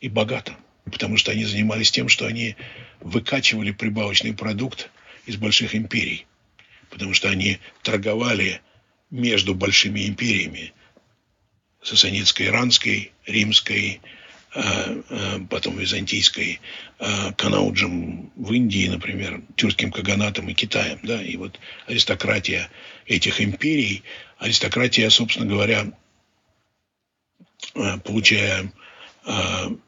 и 0.00 0.08
богато. 0.08 0.56
Потому 0.84 1.16
что 1.16 1.32
они 1.32 1.44
занимались 1.44 1.90
тем, 1.90 2.08
что 2.08 2.26
они 2.26 2.56
выкачивали 3.00 3.72
прибавочный 3.72 4.34
продукт 4.34 4.90
из 5.26 5.36
больших 5.36 5.74
империй. 5.74 6.26
Потому 6.90 7.12
что 7.12 7.28
они 7.28 7.58
торговали 7.82 8.62
между 9.10 9.54
большими 9.54 10.06
империями. 10.06 10.72
Сасанитской, 11.82 12.46
Иранской, 12.46 13.12
Римской, 13.26 14.00
а, 14.54 15.02
а, 15.10 15.40
потом 15.50 15.78
Византийской, 15.78 16.60
а, 16.98 17.32
Канауджем 17.32 18.30
в 18.36 18.52
Индии, 18.52 18.88
например, 18.88 19.42
тюркским 19.56 19.92
каганатом 19.92 20.48
и 20.48 20.54
Китаем. 20.54 20.98
Да? 21.02 21.22
И 21.22 21.36
вот 21.36 21.60
аристократия 21.86 22.70
этих 23.06 23.40
империй, 23.40 24.02
аристократия, 24.38 25.10
собственно 25.10 25.46
говоря, 25.46 25.92
получая 28.04 28.72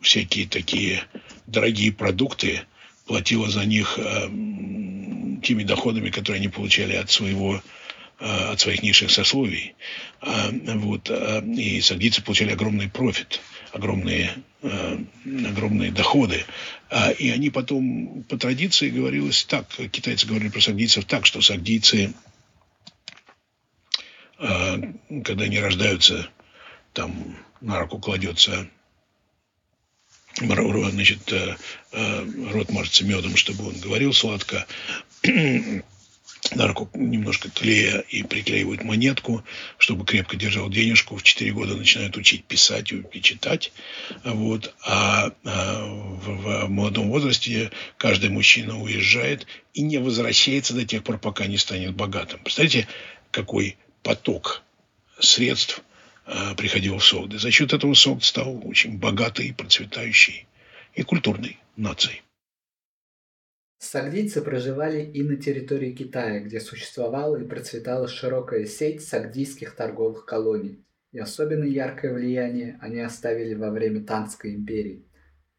всякие 0.00 0.48
такие 0.48 1.04
дорогие 1.46 1.92
продукты, 1.92 2.62
платила 3.06 3.48
за 3.48 3.64
них 3.64 3.98
теми 5.42 5.62
доходами, 5.62 6.10
которые 6.10 6.40
они 6.40 6.48
получали 6.48 6.96
от 6.96 7.10
своего 7.10 7.62
от 8.18 8.60
своих 8.60 8.82
низших 8.82 9.10
сословий. 9.10 9.76
Вот. 10.20 11.10
И 11.10 11.80
сагдийцы 11.80 12.22
получали 12.22 12.52
огромный 12.52 12.88
профит, 12.88 13.40
огромные, 13.72 14.32
огромные 14.62 15.92
доходы. 15.92 16.44
И 17.18 17.30
они 17.30 17.50
потом, 17.50 18.24
по 18.28 18.36
традиции, 18.36 18.90
говорилось 18.90 19.44
так, 19.44 19.68
китайцы 19.92 20.26
говорили 20.26 20.48
про 20.48 20.60
сагдийцев 20.60 21.04
так, 21.04 21.26
что 21.26 21.40
сагдийцы, 21.40 22.12
когда 24.36 25.44
они 25.44 25.60
рождаются, 25.60 26.28
там 26.92 27.36
на 27.60 27.78
руку 27.78 27.98
кладется 27.98 28.68
значит, 30.38 31.32
э, 31.32 31.56
э, 31.92 32.26
рот 32.52 32.70
мажется 32.70 33.04
медом, 33.04 33.36
чтобы 33.36 33.68
он 33.68 33.78
говорил 33.80 34.12
сладко. 34.12 34.66
На 36.54 36.66
руку 36.66 36.88
немножко 36.94 37.50
клея 37.50 38.00
и 38.08 38.22
приклеивают 38.22 38.84
монетку, 38.84 39.44
чтобы 39.76 40.04
крепко 40.04 40.36
держал 40.36 40.68
денежку. 40.70 41.16
В 41.16 41.22
4 41.22 41.52
года 41.52 41.74
начинают 41.74 42.16
учить 42.16 42.44
писать 42.44 42.92
и 42.92 43.22
читать. 43.22 43.72
Вот. 44.24 44.74
А, 44.86 45.32
а 45.44 45.84
в, 45.84 46.66
в 46.66 46.68
молодом 46.68 47.10
возрасте 47.10 47.70
каждый 47.96 48.30
мужчина 48.30 48.80
уезжает 48.80 49.46
и 49.74 49.82
не 49.82 49.98
возвращается 49.98 50.74
до 50.74 50.86
тех 50.86 51.04
пор, 51.04 51.18
пока 51.18 51.46
не 51.46 51.58
станет 51.58 51.94
богатым. 51.94 52.40
Представляете, 52.40 52.88
какой 53.30 53.76
поток 54.02 54.62
средств 55.20 55.82
Э, 56.28 56.54
приходил 56.54 56.98
в 56.98 57.04
Согды. 57.04 57.38
За 57.38 57.50
счет 57.50 57.72
этого 57.72 57.94
Согд 57.94 58.22
стал 58.22 58.60
очень 58.68 58.98
богатой, 58.98 59.54
процветающей 59.54 60.46
и 60.94 61.02
культурной 61.02 61.58
нацией. 61.76 62.22
Сагдийцы 63.78 64.42
проживали 64.42 65.02
и 65.02 65.22
на 65.22 65.36
территории 65.36 65.92
Китая, 65.92 66.40
где 66.40 66.60
существовала 66.60 67.36
и 67.36 67.46
процветала 67.46 68.08
широкая 68.08 68.66
сеть 68.66 69.04
сагдийских 69.04 69.74
торговых 69.74 70.26
колоний. 70.26 70.84
И 71.12 71.18
особенно 71.18 71.64
яркое 71.64 72.12
влияние 72.12 72.76
они 72.80 73.00
оставили 73.00 73.54
во 73.54 73.70
время 73.70 74.04
Танской 74.04 74.54
империи. 74.54 75.04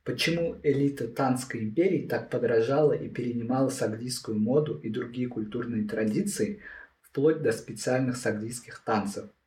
Почему 0.03 0.57
элита 0.63 1.07
Танской 1.07 1.61
империи 1.61 2.07
так 2.07 2.29
подражала 2.29 2.93
и 2.93 3.09
перенимала 3.09 3.69
сагдийскую 3.69 4.37
моду 4.37 4.77
и 4.83 4.89
другие 4.89 5.27
культурные 5.27 5.87
традиции, 5.87 6.59
вплоть 7.01 7.41
до 7.41 7.51
специальных 7.51 8.17
сагдийских 8.17 8.79
танцев– 8.85 9.29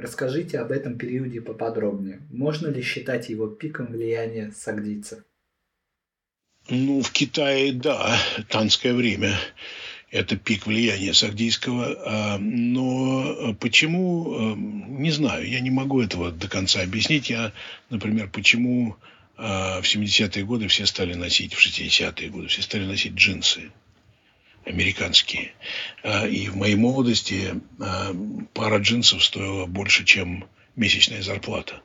Расскажите 0.00 0.58
об 0.60 0.72
этом 0.72 0.96
периоде 0.96 1.42
поподробнее. 1.42 2.22
Можно 2.30 2.68
ли 2.68 2.80
считать 2.80 3.28
его 3.28 3.48
пиком 3.48 3.88
влияния 3.88 4.50
сагдийцев? 4.50 5.22
Ну, 6.70 7.02
в 7.02 7.10
Китае, 7.10 7.72
да, 7.72 8.16
танское 8.48 8.94
время– 8.94 9.36
это 10.12 10.36
пик 10.36 10.66
влияния 10.66 11.12
сагдийского. 11.12 11.96
А, 12.04 12.38
но 12.38 13.54
почему, 13.54 14.34
а, 14.34 14.54
не 14.56 15.10
знаю, 15.10 15.48
я 15.48 15.58
не 15.58 15.70
могу 15.70 16.00
этого 16.00 16.30
до 16.30 16.48
конца 16.48 16.82
объяснить. 16.82 17.28
Я, 17.28 17.52
например, 17.90 18.30
почему 18.30 18.96
а, 19.36 19.80
в 19.80 19.84
70-е 19.84 20.44
годы 20.44 20.68
все 20.68 20.86
стали 20.86 21.14
носить, 21.14 21.54
в 21.54 21.58
60-е 21.58 22.28
годы 22.28 22.46
все 22.46 22.62
стали 22.62 22.84
носить 22.84 23.14
джинсы 23.14 23.72
американские. 24.64 25.54
А, 26.04 26.28
и 26.28 26.46
в 26.46 26.56
моей 26.56 26.76
молодости 26.76 27.60
пара 28.54 28.78
джинсов 28.78 29.24
стоила 29.24 29.66
больше, 29.66 30.04
чем 30.04 30.48
месячная 30.76 31.22
зарплата 31.22 31.82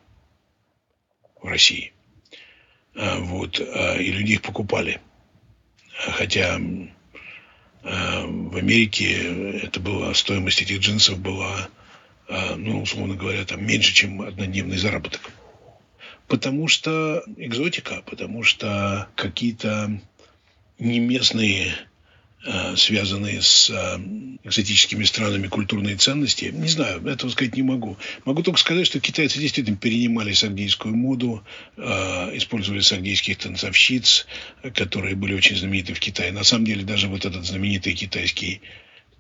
в 1.42 1.48
России. 1.48 1.92
А, 2.96 3.20
вот. 3.20 3.60
И 3.60 4.12
люди 4.12 4.34
их 4.34 4.42
покупали. 4.42 5.00
Хотя 5.94 6.60
в 7.84 8.58
Америке 8.58 9.60
это 9.62 9.80
была, 9.80 10.14
стоимость 10.14 10.62
этих 10.62 10.80
джинсов 10.80 11.20
была, 11.20 11.70
ну, 12.28 12.82
условно 12.82 13.16
говоря, 13.16 13.46
там 13.46 13.66
меньше, 13.66 13.94
чем 13.94 14.22
однодневный 14.22 14.78
заработок. 14.78 15.32
Потому 16.28 16.68
что 16.68 17.24
экзотика, 17.38 18.02
потому 18.06 18.44
что 18.44 19.08
какие-то 19.16 20.02
не 20.80 21.00
местные 21.00 21.76
Э, 21.76 21.95
связанные 22.76 23.42
с 23.42 23.70
э, 23.70 23.98
экзотическими 24.44 25.04
странами 25.04 25.48
культурные 25.48 25.96
ценности. 25.96 26.46
Не 26.46 26.68
знаю, 26.68 27.06
этого 27.08 27.30
сказать 27.32 27.56
не 27.56 27.64
могу. 27.64 27.98
Могу 28.24 28.44
только 28.44 28.60
сказать, 28.60 28.86
что 28.86 29.00
китайцы 29.00 29.40
действительно 29.40 29.78
перенимали 29.78 30.32
сагдийскую 30.34 30.96
моду, 30.96 31.44
э, 31.76 31.82
использовали 32.38 32.82
сагдийских 32.82 33.38
танцовщиц, 33.38 34.28
которые 34.76 35.16
были 35.16 35.34
очень 35.34 35.56
знамениты 35.56 35.94
в 35.94 36.00
Китае. 36.00 36.32
На 36.32 36.44
самом 36.44 36.66
деле, 36.66 36.84
даже 36.84 37.08
вот 37.08 37.26
этот 37.26 37.46
знаменитый 37.46 37.94
китайский 37.94 38.62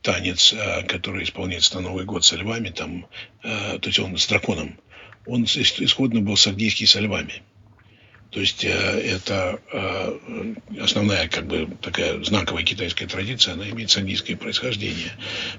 танец, 0.01 0.53
который 0.87 1.23
исполняется 1.23 1.73
на 1.75 1.81
Новый 1.81 2.05
год 2.05 2.23
со 2.23 2.35
львами, 2.35 2.69
там, 2.69 3.07
то 3.41 3.81
есть 3.83 3.97
он 3.97 4.15
с 4.15 4.27
драконом, 4.27 4.77
он 5.25 5.45
исходно 5.45 6.21
был 6.21 6.37
сагдийский 6.37 6.85
со 6.85 6.99
львами. 6.99 7.41
То 8.35 8.41
есть 8.41 8.65
э, 8.65 8.67
это 8.69 9.61
э, 9.71 10.55
основная 10.81 11.29
как 11.29 11.47
бы 11.47 11.69
такая 11.81 12.21
знаковая 12.21 12.63
китайская 12.63 13.07
традиция, 13.07 13.53
она 13.53 13.69
имеет 13.69 13.91
сагдийское 13.91 14.35
происхождение. 14.35 15.13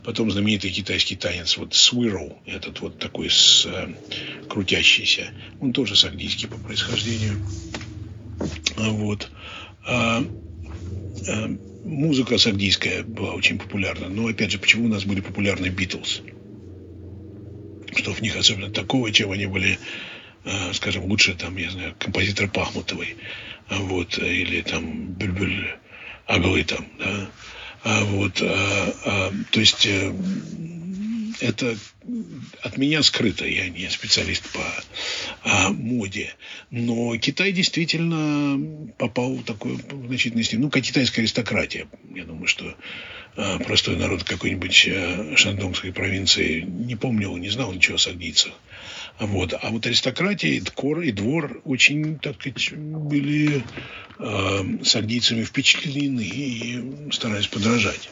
Потом 0.05 0.31
знаменитый 0.31 0.71
китайский 0.71 1.17
танец, 1.17 1.57
вот 1.57 1.73
swirl, 1.73 2.37
этот 2.45 2.83
вот 2.83 2.99
такой 2.99 3.31
с, 3.31 3.65
э, 3.65 3.95
крутящийся, 4.51 5.31
он 5.59 5.73
тоже 5.73 5.97
сагдийский 5.97 6.49
по 6.49 6.59
происхождению. 6.59 7.39
Вот. 8.77 9.31
А, 9.87 10.23
музыка 11.83 12.37
сагдийская 12.37 13.05
была 13.05 13.33
очень 13.33 13.59
популярна. 13.59 14.11
Но 14.11 14.27
опять 14.27 14.51
же, 14.51 14.59
почему 14.59 14.85
у 14.85 14.89
нас 14.89 15.07
были 15.07 15.23
популярны 15.23 15.69
Битлз? 15.69 16.21
Что 17.97 18.13
в 18.13 18.21
них 18.21 18.37
особенно 18.37 18.69
такого, 18.69 19.11
чем 19.13 19.31
они 19.31 19.47
были 19.47 19.79
скажем, 20.73 21.05
лучше 21.05 21.35
там, 21.35 21.57
я 21.57 21.71
знаю, 21.71 21.95
композитор 21.99 22.49
Пахмутовой, 22.49 23.17
вот, 23.69 24.19
или 24.19 24.63
там 24.63 25.13
Бюльбюль 25.13 25.77
Аглы 26.27 26.65
там, 26.65 26.87
да, 26.99 27.29
а 27.87 28.05
вот, 28.05 28.43
а, 28.43 29.33
то 29.53 29.61
есть 29.61 29.87
э, 29.87 30.13
это 31.41 31.77
от 32.63 32.77
меня 32.79 33.01
скрыто, 33.05 33.47
я 33.47 33.69
не 33.69 33.89
специалист 33.91 34.43
по 34.51 34.65
а, 35.45 35.71
моде. 35.71 36.35
Но 36.73 37.17
Китай 37.17 37.53
действительно 37.53 38.91
попал 38.99 39.37
в 39.37 39.45
такую 39.45 39.79
значительную 40.07 40.43
степень. 40.43 40.63
Ну, 40.63 40.71
китайская 40.71 41.21
аристократия. 41.21 41.87
Я 42.13 42.25
думаю, 42.25 42.49
что 42.49 42.75
простой 43.65 43.97
народ 43.97 44.25
какой-нибудь 44.25 44.89
а, 44.91 45.37
шандongской 45.37 45.93
провинции 45.93 46.63
не 46.63 46.97
помнил, 46.97 47.37
не 47.37 47.51
знал 47.51 47.73
ничего 47.73 47.95
о 47.95 47.99
сагдийцах. 47.99 48.53
Вот. 49.19 49.55
А 49.61 49.71
вот 49.71 49.87
аристократия, 49.87 50.61
двор, 50.61 51.01
и 51.01 51.11
двор 51.11 51.63
очень, 51.65 52.19
так 52.19 52.41
сказать, 52.41 52.73
были 52.75 53.65
э, 54.19 54.85
сардийцами 54.85 55.45
впечатлены 55.45 56.21
и 56.21 57.11
старались 57.13 57.47
подражать. 57.47 58.11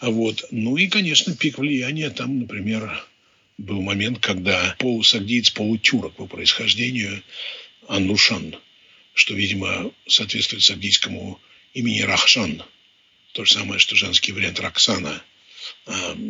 Вот. 0.00 0.44
Ну 0.50 0.76
и, 0.76 0.88
конечно, 0.88 1.34
пик 1.36 1.58
влияния 1.58 2.10
там, 2.10 2.40
например, 2.40 3.04
был 3.56 3.82
момент, 3.82 4.18
когда 4.18 4.74
полусагдиец, 4.78 5.50
полутюрок 5.50 6.16
по 6.16 6.26
происхождению 6.26 7.22
Аннушан, 7.86 8.56
что, 9.14 9.34
видимо, 9.34 9.92
соответствует 10.08 10.64
сагдийскому 10.64 11.40
имени 11.72 12.00
Рахшан. 12.00 12.64
То 13.32 13.44
же 13.44 13.52
самое, 13.52 13.78
что 13.78 13.94
женский 13.94 14.32
вариант 14.32 14.58
Роксана– 14.58 15.22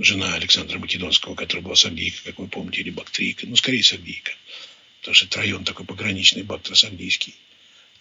жена 0.01 0.35
Александра 0.35 0.78
Македонского, 0.78 1.35
которая 1.35 1.64
была 1.64 1.74
сагдийка, 1.74 2.18
как 2.24 2.39
вы 2.39 2.49
помните, 2.49 2.80
или 2.80 2.91
бактрийка, 2.91 3.47
ну, 3.47 3.57
скорее 3.57 3.83
сагдийка, 3.83 4.33
потому 5.01 5.14
что 5.14 5.26
это 5.26 5.39
район 5.39 5.64
такой 5.64 5.87
пограничный, 5.87 6.43
бактро-сагдийский. 6.43 7.35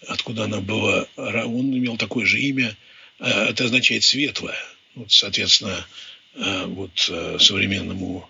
Откуда 0.06 0.44
она 0.44 0.60
была, 0.60 1.06
он 1.16 1.76
имел 1.76 1.96
такое 1.96 2.26
же 2.26 2.40
имя, 2.40 2.76
а, 3.18 3.46
это 3.46 3.64
означает 3.64 4.04
светлое. 4.04 4.58
Вот, 4.94 5.12
соответственно, 5.12 5.86
а, 6.34 6.66
вот 6.66 6.98
современному 7.40 8.28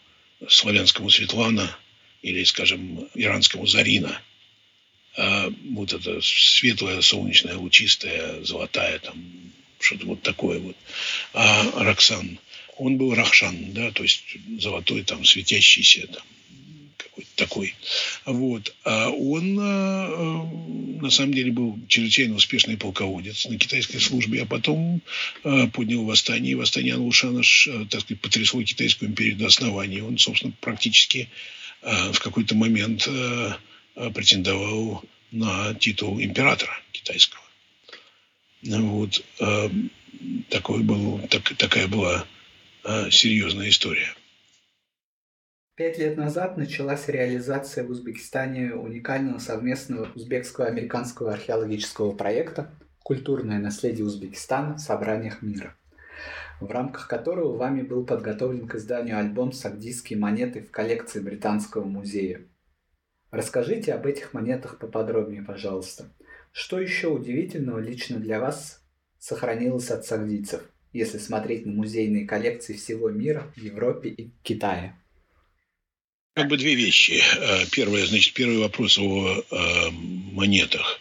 славянскому 0.49 1.09
Светлана 1.09 1.77
или, 2.21 2.45
скажем, 2.45 3.09
иранскому 3.15 3.67
Зарина. 3.67 4.21
Вот 5.17 5.93
это 5.93 6.21
светлая, 6.23 7.01
солнечная, 7.03 7.57
лучистая, 7.57 8.43
золотая, 8.43 8.99
там, 8.99 9.23
что-то 9.79 10.07
вот 10.07 10.23
такое 10.23 10.59
вот. 10.59 10.77
А 11.35 11.85
Роксан– 11.85 12.39
он 12.83 12.97
был 12.97 13.14
Рахшан, 13.14 13.72
да, 13.72 13.91
то 13.93 14.03
есть 14.03 14.37
золотой, 14.59 15.03
там, 15.05 15.24
светящийся, 15.24 16.09
там, 16.09 16.22
какой-то 16.97 17.30
такой. 17.37 17.74
Вот. 18.24 18.74
А 18.85 19.11
он, 19.11 19.57
а, 19.61 20.45
на 21.01 21.11
самом 21.11 21.35
деле, 21.35 21.53
был 21.53 21.78
чрезвычайно 21.87 22.35
успешный 22.35 22.76
полководец 22.76 23.47
на 23.47 23.59
китайской 23.59 23.99
службе, 23.99 24.43
а 24.43 24.47
потом 24.47 25.01
а, 25.45 25.68
поднял 25.68 26.05
восстание. 26.05 26.53
И 26.53 26.55
восстание 26.57 26.95
Анлушана, 26.95 27.43
так 27.89 28.01
сказать, 28.01 28.20
потрясло 28.20 28.62
китайскую 28.62 29.11
империю 29.11 29.37
до 29.37 29.47
основания. 29.47 30.03
Он, 30.03 30.18
собственно, 30.18 30.53
практически 30.61 31.28
в 31.83 32.18
какой-то 32.20 32.55
момент 32.55 33.09
претендовал 34.14 35.05
на 35.33 35.74
титул 35.74 36.20
императора 36.20 36.72
китайского. 36.93 37.43
Вот. 38.62 39.24
Такой 40.49 40.83
был, 40.85 41.20
так, 41.28 41.57
такая 41.57 41.89
была 41.89 42.24
а, 42.85 43.11
серьезная 43.11 43.68
история. 43.68 44.14
Пять 45.76 45.99
лет 45.99 46.16
назад 46.16 46.57
началась 46.57 47.09
реализация 47.09 47.85
в 47.85 47.91
Узбекистане 47.91 48.74
уникального 48.74 49.39
совместного 49.39 50.09
узбекско-американского 50.14 51.33
археологического 51.33 52.12
проекта 52.12 52.70
«Культурное 53.03 53.59
наследие 53.59 54.05
Узбекистана 54.05 54.74
в 54.74 54.80
собраниях 54.80 55.43
мира», 55.43 55.76
в 56.61 56.70
рамках 56.70 57.09
которого 57.09 57.57
вами 57.57 57.83
был 57.83 58.05
подготовлен 58.05 58.66
к 58.66 58.74
изданию 58.74 59.18
альбом 59.18 59.53
«Сагдийские 59.53 60.18
монеты» 60.18 60.62
в 60.62 60.70
коллекции 60.70 61.20
Британского 61.20 61.85
музея. 61.85 62.43
Расскажите 63.30 63.95
об 63.95 64.07
этих 64.07 64.35
монетах 64.35 64.78
поподробнее, 64.78 65.43
пожалуйста. 65.43 66.12
Что 66.51 66.78
еще 66.78 67.09
удивительного 67.09 67.78
лично 67.78 68.18
для 68.18 68.41
вас 68.41 68.85
сохранилось 69.18 69.91
от 69.91 70.05
сагдийцев? 70.05 70.72
Если 70.93 71.18
смотреть 71.18 71.66
на 71.66 71.72
музейные 71.72 72.26
коллекции 72.26 72.74
всего 72.74 73.11
мира, 73.11 73.53
Европе 73.57 74.11
и 74.11 74.30
Китае? 74.43 74.97
Как 76.34 76.49
бы 76.49 76.57
две 76.57 76.74
вещи. 76.74 77.22
Э, 77.36 77.66
первое, 77.70 78.07
значит, 78.07 78.32
первый 78.32 78.59
вопрос 78.59 78.97
о 78.99 79.45
э, 79.51 79.90
монетах. 79.90 80.99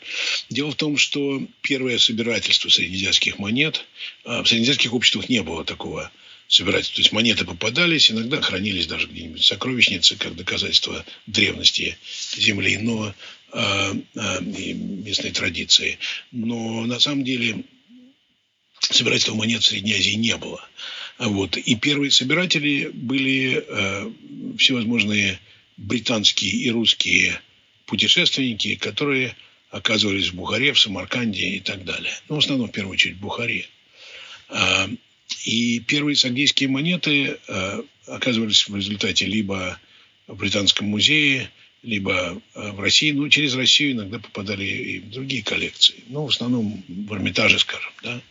Дело 0.50 0.72
в 0.72 0.76
том, 0.76 0.98
что 0.98 1.42
первое 1.62 2.00
собирательство 2.00 2.68
среднеазиатских 2.68 3.40
монет, 3.40 3.86
э, 4.26 4.42
в 4.42 4.48
среднеазиатских 4.48 4.94
обществах 4.94 5.30
не 5.30 5.42
было 5.42 5.64
такого 5.64 6.12
собирательства. 6.50 6.96
То 6.96 7.02
есть 7.02 7.14
монеты 7.14 7.46
попадались, 7.46 8.12
иногда 8.12 8.42
хранились 8.42 8.88
даже 8.88 9.08
где-нибудь 9.08 9.42
в 9.42 9.46
сокровищнице, 9.46 10.18
как 10.18 10.36
доказательство 10.36 11.06
древности 11.28 11.98
земли, 12.36 12.78
но 12.78 13.14
э, 13.54 13.94
местной 14.44 15.32
традиции. 15.32 15.98
Но 16.34 16.86
на 16.86 17.00
самом 17.00 17.24
деле 17.24 17.64
собирательства 18.94 19.36
монет 19.36 19.64
в 19.64 19.68
Средней 19.68 19.94
Азии 19.94 20.14
не 20.14 20.38
было. 20.38 20.62
Вот. 21.20 21.58
И 21.58 21.76
первые 21.76 22.12
собиратели 22.12 22.90
были 22.94 23.64
э, 23.68 24.12
всевозможные 24.58 25.40
британские 25.78 26.52
и 26.52 26.70
русские 26.72 27.40
путешественники, 27.86 28.76
которые 28.76 29.36
оказывались 29.70 30.30
в 30.30 30.36
Бухаре, 30.36 30.74
в 30.74 30.80
Самарканде 30.80 31.48
и 31.48 31.60
так 31.60 31.84
далее. 31.86 32.12
Ну, 32.30 32.36
в 32.36 32.40
основном, 32.40 32.70
в 32.70 32.72
первую 32.72 32.94
очередь, 32.94 33.18
в 33.18 33.20
Бухаре. 33.20 33.68
А, 34.50 34.90
и 35.46 35.80
первые 35.80 36.16
сагдийские 36.16 36.70
монеты 36.70 37.38
а, 37.48 37.84
оказывались 38.08 38.68
в 38.68 38.76
результате 38.76 39.26
либо 39.26 39.80
в 40.28 40.36
Британском 40.36 40.88
музее, 40.88 41.50
либо 41.84 42.42
а, 42.54 42.72
в 42.74 42.80
России, 42.80 43.12
ну, 43.12 43.30
через 43.30 43.56
Россию 43.56 43.94
иногда 43.94 44.20
попадали 44.20 44.66
и 44.66 45.00
в 45.00 45.10
другие 45.10 45.44
коллекции. 45.44 45.96
Ну, 46.08 46.26
в 46.26 46.30
основном 46.30 46.84
в 46.88 47.14
Эрмитаже, 47.14 47.60
скажем, 47.60 47.92
да 48.04 48.22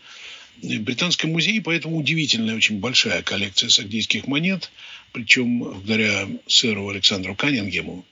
в 0.63 0.79
Британском 0.81 1.33
музее, 1.33 1.61
поэтому 1.63 1.97
удивительная, 1.97 2.57
очень 2.57 2.79
большая 2.79 3.23
коллекция 3.23 3.71
сагдийских 3.71 4.27
монет. 4.27 4.71
Причем 5.13 5.61
благодаря 5.61 6.29
сэру 6.47 6.89
Александру 6.89 7.35
Каннингему 7.35 8.05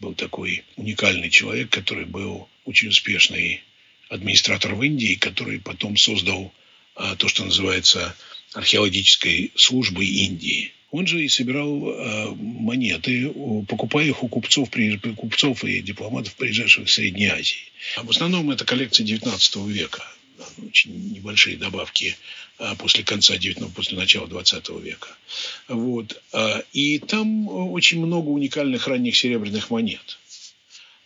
был 0.00 0.14
такой 0.14 0.64
уникальный 0.76 1.30
человек, 1.30 1.70
который 1.70 2.04
был 2.04 2.48
очень 2.64 2.88
успешный 2.88 3.62
администратор 4.08 4.74
в 4.74 4.82
Индии, 4.82 5.14
который 5.14 5.60
потом 5.60 5.96
создал 5.96 6.52
а, 6.94 7.16
то, 7.16 7.28
что 7.28 7.44
называется 7.44 8.14
археологической 8.52 9.52
службой 9.56 10.06
Индии. 10.06 10.72
Он 10.90 11.08
же 11.08 11.24
и 11.24 11.28
собирал 11.28 11.90
э, 11.90 12.34
монеты, 12.36 13.28
покупая 13.66 14.06
их 14.06 14.22
у 14.22 14.28
купцов, 14.28 14.70
купцов 15.16 15.64
и 15.64 15.80
дипломатов, 15.82 16.36
приезжавших 16.36 16.86
в 16.86 16.92
Средней 16.92 17.26
Азии. 17.26 17.64
В 17.96 18.10
основном 18.10 18.52
это 18.52 18.64
коллекция 18.64 19.04
XIX 19.04 19.68
века 19.72 20.04
очень 20.58 21.12
небольшие 21.12 21.56
добавки 21.56 22.16
а, 22.58 22.74
после 22.76 23.04
конца 23.04 23.36
19 23.36 23.74
после 23.74 23.96
начала 23.96 24.26
20 24.26 24.68
века. 24.80 25.08
Вот. 25.68 26.22
А, 26.32 26.62
и 26.72 26.98
там 26.98 27.48
очень 27.48 28.04
много 28.04 28.28
уникальных 28.28 28.86
ранних 28.86 29.16
серебряных 29.16 29.70
монет. 29.70 30.18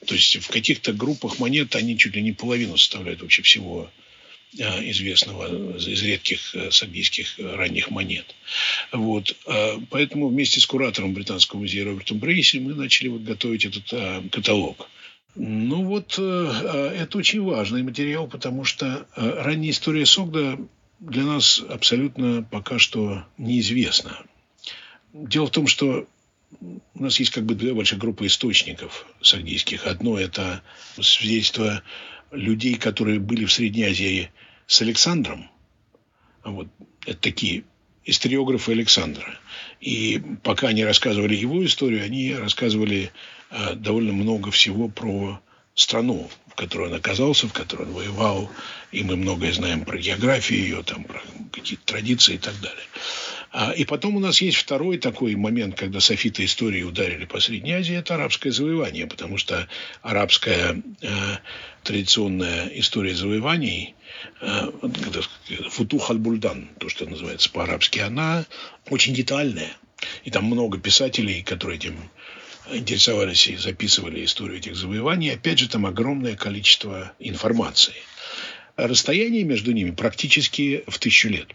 То 0.06 0.14
есть 0.14 0.36
в 0.36 0.48
каких-то 0.48 0.92
группах 0.92 1.38
монет 1.38 1.74
они 1.74 1.98
чуть 1.98 2.14
ли 2.14 2.22
не 2.22 2.32
половину 2.32 2.76
составляют 2.76 3.22
вообще 3.22 3.42
всего 3.42 3.90
а, 4.60 4.90
известного 4.90 5.76
из 5.78 6.02
редких 6.02 6.54
сагдийских 6.70 7.38
ранних 7.38 7.90
монет. 7.90 8.34
Вот. 8.92 9.36
Поэтому 9.90 10.28
вместе 10.28 10.60
с 10.60 10.66
куратором 10.66 11.14
Британского 11.14 11.60
музея 11.60 11.84
Робертом 11.84 12.18
Брейси 12.18 12.58
мы 12.58 12.74
начали 12.74 13.08
вот 13.08 13.22
готовить 13.22 13.64
этот 13.64 14.30
каталог. 14.30 14.88
Ну 15.34 15.84
вот 15.84 16.16
э, 16.18 16.22
э, 16.22 17.02
это 17.02 17.18
очень 17.18 17.42
важный 17.42 17.82
материал, 17.82 18.26
потому 18.26 18.64
что 18.64 19.06
э, 19.14 19.42
ранняя 19.42 19.70
история 19.70 20.06
Согда 20.06 20.58
для 21.00 21.22
нас 21.22 21.62
абсолютно 21.68 22.42
пока 22.42 22.78
что 22.78 23.24
неизвестна. 23.36 24.18
Дело 25.12 25.46
в 25.46 25.50
том, 25.50 25.66
что 25.66 26.06
у 26.60 27.02
нас 27.02 27.20
есть 27.20 27.30
как 27.30 27.44
бы 27.44 27.54
две 27.54 27.72
больших 27.72 27.98
группы 27.98 28.26
источников 28.26 29.06
сагдийских. 29.20 29.86
Одно– 29.86 30.18
это 30.20 30.62
свидетельство 31.00 31.82
людей, 32.30 32.74
которые 32.74 33.20
были 33.20 33.44
в 33.44 33.52
Средней 33.52 33.84
Азии 33.84 34.30
с 34.66 34.82
Александром. 34.82 35.50
Вот 36.44 36.68
это 37.06 37.18
такие 37.18 37.64
историографы 38.08 38.72
Александра. 38.72 39.38
И 39.80 40.20
пока 40.42 40.68
они 40.68 40.84
рассказывали 40.84 41.36
его 41.36 41.64
историю, 41.64 42.04
они 42.04 42.34
рассказывали 42.34 43.12
э, 43.50 43.74
довольно 43.74 44.12
много 44.12 44.50
всего 44.50 44.88
про 44.88 45.40
страну, 45.74 46.28
в 46.48 46.54
которой 46.54 46.88
он 46.88 46.94
оказался, 46.94 47.46
в 47.46 47.52
которой 47.52 47.86
он 47.86 47.92
воевал. 47.92 48.50
И 48.90 49.04
мы 49.04 49.16
многое 49.16 49.52
знаем 49.52 49.84
про 49.84 49.98
географию 49.98 50.60
ее, 50.60 50.82
там, 50.82 51.04
про 51.04 51.22
какие-то 51.52 51.84
традиции 51.84 52.34
и 52.34 52.38
так 52.38 52.58
далее. 52.60 52.84
А, 53.50 53.72
и 53.72 53.84
потом 53.84 54.16
у 54.16 54.20
нас 54.20 54.42
есть 54.42 54.58
второй 54.58 54.98
такой 54.98 55.34
момент, 55.34 55.74
когда 55.76 56.00
софиты 56.00 56.44
истории 56.44 56.82
ударили 56.82 57.24
по 57.24 57.40
Средней 57.40 57.72
Азии, 57.72 57.96
это 57.96 58.14
арабское 58.14 58.52
завоевание, 58.52 59.06
потому 59.06 59.38
что 59.38 59.66
арабская 60.02 60.82
э, 61.00 61.08
традиционная 61.82 62.68
история 62.74 63.14
завоеваний, 63.14 63.94
э, 64.42 64.70
футух 65.70 66.10
аль-бульдан, 66.10 66.68
то, 66.78 66.88
что 66.88 67.06
называется 67.06 67.50
по-арабски, 67.50 68.00
она 68.00 68.44
очень 68.90 69.14
детальная. 69.14 69.72
И 70.24 70.30
там 70.30 70.44
много 70.44 70.78
писателей, 70.78 71.42
которые 71.42 71.78
этим 71.78 71.96
интересовались 72.70 73.46
и 73.48 73.56
записывали 73.56 74.24
историю 74.24 74.58
этих 74.58 74.76
завоеваний. 74.76 75.32
Опять 75.32 75.58
же, 75.58 75.68
там 75.70 75.86
огромное 75.86 76.36
количество 76.36 77.12
информации. 77.18 77.94
Расстояние 78.76 79.42
между 79.44 79.72
ними 79.72 79.90
практически 79.90 80.84
в 80.86 80.98
тысячу 80.98 81.30
лет 81.30 81.48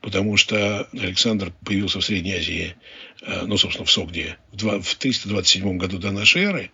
потому 0.00 0.36
что 0.36 0.88
Александр 0.92 1.52
появился 1.64 2.00
в 2.00 2.04
Средней 2.04 2.34
Азии, 2.34 2.76
э, 3.22 3.42
ну, 3.46 3.56
собственно, 3.56 3.86
в 3.86 3.90
Согде, 3.90 4.36
в 4.52 4.94
327 4.94 5.76
году 5.78 5.98
до 5.98 6.10
нашей 6.10 6.42
эры. 6.44 6.70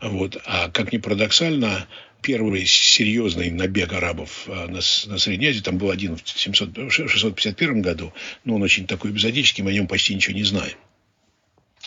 Вот. 0.00 0.36
А 0.44 0.68
как 0.70 0.92
ни 0.92 0.98
парадоксально, 0.98 1.86
первый 2.22 2.64
серьезный 2.66 3.50
набег 3.50 3.92
арабов 3.92 4.44
э, 4.46 4.52
на, 4.66 4.80
на 5.12 5.18
Средней 5.18 5.48
Азии, 5.48 5.60
там 5.60 5.78
был 5.78 5.90
один 5.90 6.16
в 6.16 6.28
700, 6.28 6.90
651 6.90 7.82
году, 7.82 8.12
но 8.44 8.54
он 8.56 8.62
очень 8.62 8.86
такой 8.86 9.10
эпизодический, 9.10 9.62
мы 9.62 9.70
о 9.70 9.74
нем 9.74 9.86
почти 9.86 10.14
ничего 10.14 10.34
не 10.34 10.44
знаем. 10.44 10.76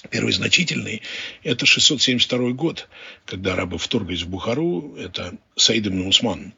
Первый 0.09 0.33
значительный– 0.33 1.01
это 1.43 1.65
672 1.65 2.51
год, 2.51 2.89
когда 3.25 3.53
арабы 3.53 3.77
вторглись 3.77 4.23
в 4.23 4.29
Бухару, 4.29 4.95
это 4.97 5.37
Саид 5.55 5.87
ибн 5.87 6.07
Усман. 6.07 6.53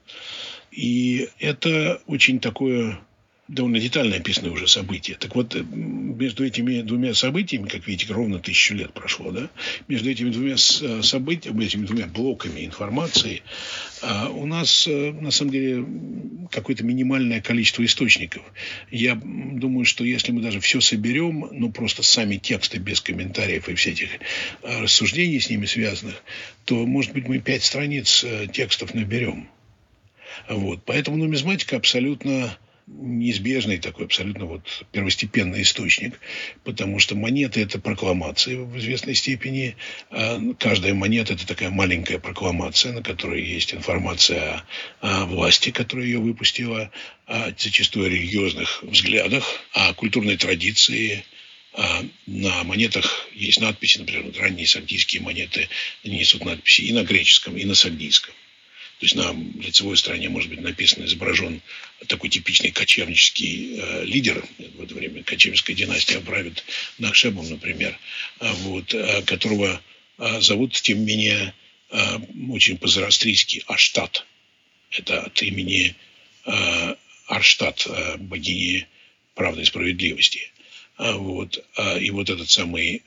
И 0.72 1.30
это 1.40 2.02
очень 2.08 2.40
такое 2.40 3.00
довольно 3.48 3.80
детально 3.80 4.16
описаны 4.16 4.50
уже 4.50 4.68
события. 4.68 5.16
Так 5.16 5.36
вот, 5.36 5.56
между 5.56 6.46
этими 6.46 6.82
двумя 6.82 7.14
событиями, 7.14 7.68
как 7.68 7.88
видите, 7.88 8.12
ровно 8.12 8.40
тысячу 8.40 8.74
лет 8.74 8.92
прошло, 8.94 9.32
да, 9.32 9.50
между 9.88 10.10
этими 10.10 10.32
двумя 10.32 10.54
э, 10.54 11.02
событиями, 11.04 11.64
этими 11.64 11.86
двумя 11.86 12.08
блоками 12.08 12.66
информации 12.66 13.44
а, 14.02 14.30
у 14.30 14.48
нас, 14.48 14.88
э, 14.88 15.12
на 15.12 15.30
самом 15.30 15.52
деле, 15.52 15.86
какое-то 16.52 16.84
минимальное 16.84 17.40
количество 17.40 17.86
источников. 17.86 18.42
Я 18.90 19.16
думаю, 19.16 19.86
что 19.86 20.04
если 20.04 20.32
мы 20.32 20.42
даже 20.42 20.60
все 20.60 20.82
соберем, 20.82 21.48
ну, 21.52 21.72
просто 21.72 22.02
сами 22.02 22.38
тексты 22.38 22.80
без 22.80 23.00
комментариев 23.00 23.70
и 23.70 23.74
э, 23.74 24.82
рассуждений 24.82 25.40
с 25.40 25.52
ними 25.52 25.68
связанных, 25.68 26.16
то, 26.66 26.84
может 26.86 27.14
быть, 27.14 27.28
мы 27.28 27.38
пять 27.40 27.64
страниц 27.64 28.26
текстов 28.52 28.96
наберем. 28.96 29.50
Вот. 30.50 30.82
Поэтому 30.86 31.18
нумизматика 31.18 31.78
абсолютно 31.78 32.58
неизбежный 32.88 33.78
такой 33.78 34.06
абсолютно 34.06 34.46
вот 34.46 34.86
первостепенный 34.92 35.64
источник, 35.64 36.20
потому 36.64 37.00
что 37.00 37.16
монеты– 37.16 37.62
это 37.62 37.80
прокламации 37.80 38.56
в 38.56 38.78
известной 38.78 39.16
степени. 39.16 39.76
А 40.12 40.40
каждая 40.60 40.94
монета– 40.94 41.34
это 41.36 41.48
такая 41.48 41.70
маленькая 41.70 42.20
прокламация, 42.20 42.94
на 42.94 43.02
которой 43.02 43.44
есть 43.44 43.74
информация 43.74 44.64
о, 45.02 45.26
власти, 45.26 45.72
которая 45.72 46.06
ее 46.06 46.20
выпустила, 46.20 46.92
о 47.26 47.52
зачастую 47.58 48.10
религиозных 48.10 48.84
взглядах, 48.84 49.44
о 49.74 49.94
культурной 49.94 50.38
традиции, 50.38 51.26
на 52.26 52.64
монетах 52.64 53.28
есть 53.34 53.60
надписи, 53.60 53.98
например, 54.00 54.32
ранние 54.40 54.66
сагдийские 54.66 55.22
монеты, 55.22 55.68
несут 56.04 56.46
надписи 56.46 56.84
и 56.84 56.94
на 56.94 57.04
греческом, 57.04 57.58
и 57.58 57.66
на 57.66 57.76
сагдийском. 57.76 58.34
То 59.00 59.06
есть 59.06 59.16
на 59.16 59.34
лицевой 59.62 59.98
стороне 59.98 60.30
может 60.30 60.50
быть 60.50 60.62
написан, 60.62 61.04
изображен 61.04 61.62
такой 62.08 62.30
типичный 62.30 62.72
кочевнический 62.72 63.78
э, 63.78 64.06
лидер. 64.06 64.46
В 64.76 64.84
это 64.84 64.96
время 64.96 65.22
кочевническая 65.24 65.76
династия 65.76 66.22
правит 66.22 66.64
Нахшебом, 66.98 67.50
например, 67.50 67.98
а 68.40 68.54
вот, 68.54 68.94
а, 68.94 69.22
которого 69.24 69.82
а, 70.18 70.40
зовут, 70.40 70.74
тем 70.74 71.00
не 71.00 71.06
менее, 71.06 71.54
а, 71.90 72.22
очень 72.50 72.78
по-зарастрийски 72.78 73.64
Аштат. 73.68 74.26
Это 74.92 75.24
от 75.24 75.42
имени 75.42 75.96
а, 76.46 76.98
Арштат, 77.28 77.88
богини 78.20 78.88
правды 79.34 79.64
и 79.64 79.66
справедливости. 79.66 80.52
А, 80.96 81.18
вот, 81.18 81.66
и 82.00 82.10
вот 82.12 82.30
этот 82.30 82.50
самый 82.50 83.04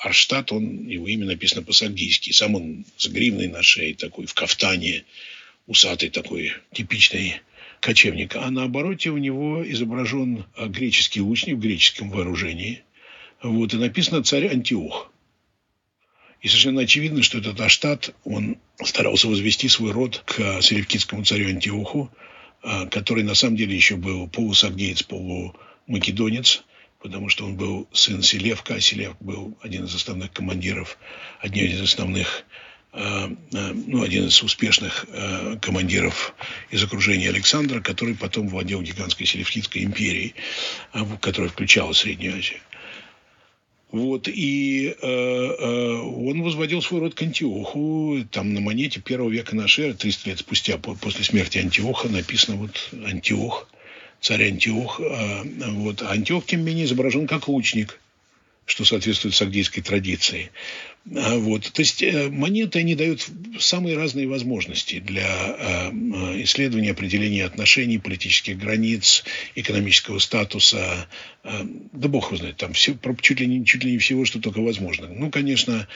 Арштадт, 0.00 0.52
он, 0.52 0.86
его 0.86 1.08
имя 1.08 1.26
написано 1.26 1.62
по-сагдийски. 1.62 2.30
Сам 2.30 2.54
он 2.54 2.84
с 2.96 3.08
гривной 3.08 3.48
на 3.48 3.62
шее, 3.62 3.94
такой 3.94 4.26
в 4.26 4.34
кафтане, 4.34 5.04
усатый 5.66 6.08
такой, 6.08 6.52
типичный 6.72 7.40
кочевник. 7.80 8.36
А 8.36 8.50
на 8.50 8.64
обороте 8.64 9.10
у 9.10 9.16
него 9.16 9.68
изображен 9.68 10.44
а, 10.54 10.66
греческий 10.66 11.20
лучник 11.20 11.56
в 11.56 11.60
греческом 11.60 12.10
вооружении. 12.10 12.82
Вот, 13.42 13.74
и 13.74 13.76
написано 13.76 14.22
«Царь 14.22 14.48
Антиох». 14.48 15.12
И 16.40 16.46
совершенно 16.46 16.82
очевидно, 16.82 17.22
что 17.22 17.38
этот 17.38 17.60
Аштат, 17.60 18.14
он 18.24 18.58
старался 18.84 19.26
возвести 19.26 19.68
свой 19.68 19.90
род 19.90 20.22
к 20.24 20.62
селевкидскому 20.62 21.24
царю 21.24 21.48
Антиоху, 21.48 22.12
а, 22.62 22.86
который 22.86 23.24
на 23.24 23.34
самом 23.34 23.56
деле 23.56 23.74
еще 23.74 23.96
был 23.96 24.28
полусагдеец, 24.28 25.02
полумакедонец– 25.02 26.62
потому 27.00 27.28
что 27.28 27.44
он 27.44 27.56
был 27.56 27.88
сын 27.92 28.22
Селевка, 28.22 28.74
а 28.74 28.80
Селевк 28.80 29.16
был 29.20 29.56
один 29.62 29.84
из 29.84 29.94
основных 29.94 30.32
командиров, 30.32 30.98
один 31.40 31.66
из 31.66 31.80
основных 31.80 32.44
э, 32.92 33.28
э, 33.52 33.72
ну, 33.86 34.02
один 34.02 34.26
из 34.26 34.42
успешных 34.42 35.06
э, 35.08 35.56
командиров 35.60 36.34
из 36.70 36.82
окружения 36.82 37.28
Александра, 37.28 37.80
который 37.80 38.14
потом 38.14 38.48
владел 38.48 38.82
гигантской 38.82 39.26
Селевкидской 39.26 39.84
империей, 39.84 40.34
которая 41.20 41.50
включала 41.50 41.92
Среднюю 41.92 42.38
Азию. 42.38 42.60
Вот, 43.90 44.28
и 44.28 44.94
э, 45.00 45.06
э, 45.06 45.92
он 45.94 46.42
возводил 46.42 46.82
свой 46.82 47.00
род 47.00 47.14
к 47.14 47.22
Антиоху. 47.22 48.18
Там 48.30 48.52
на 48.52 48.60
монете 48.60 49.00
первого 49.00 49.30
века 49.30 49.56
нашей 49.56 49.84
эры, 49.86 49.94
300 49.94 50.28
лет 50.28 50.38
спустя 50.40 50.76
после 50.76 51.24
смерти 51.24 51.56
Антиоха, 51.56 52.08
написано 52.08 52.58
вот 52.58 52.90
Антиох– 52.92 53.66
царь 54.20 54.48
Антиох. 54.48 55.00
А, 55.00 55.42
вот. 55.44 56.02
Антиох, 56.02 56.46
тем 56.46 56.60
не 56.60 56.66
менее, 56.66 56.84
изображен 56.84 57.26
как 57.26 57.48
лучник, 57.48 58.00
что 58.68 58.84
соответствует 58.84 59.34
сагдийской 59.34 59.82
традиции. 59.82 60.50
А, 61.16 61.38
вот. 61.38 61.72
То 61.72 61.80
есть 61.80 62.02
э, 62.02 62.28
монеты, 62.28 62.80
они 62.80 62.94
дают 62.94 63.26
самые 63.58 63.96
разные 63.96 64.28
возможности 64.28 65.00
для 65.00 65.26
а, 65.26 65.90
исследования, 66.42 66.90
определения 66.90 67.46
отношений, 67.46 67.98
политических 67.98 68.58
границ, 68.58 69.24
экономического 69.54 70.18
статуса. 70.18 71.08
Да 71.92 72.08
бог 72.08 72.26
его 72.26 72.36
знает, 72.36 72.58
там 72.58 72.74
все, 72.74 72.94
чуть, 73.22 73.40
ли 73.40 73.46
не, 73.46 73.64
чуть 73.64 73.82
ли 73.82 73.92
не 73.92 73.98
всего, 73.98 74.26
что 74.26 74.38
только 74.38 74.60
возможно. 74.60 75.08
Ну, 75.08 75.30
конечно, 75.30 75.88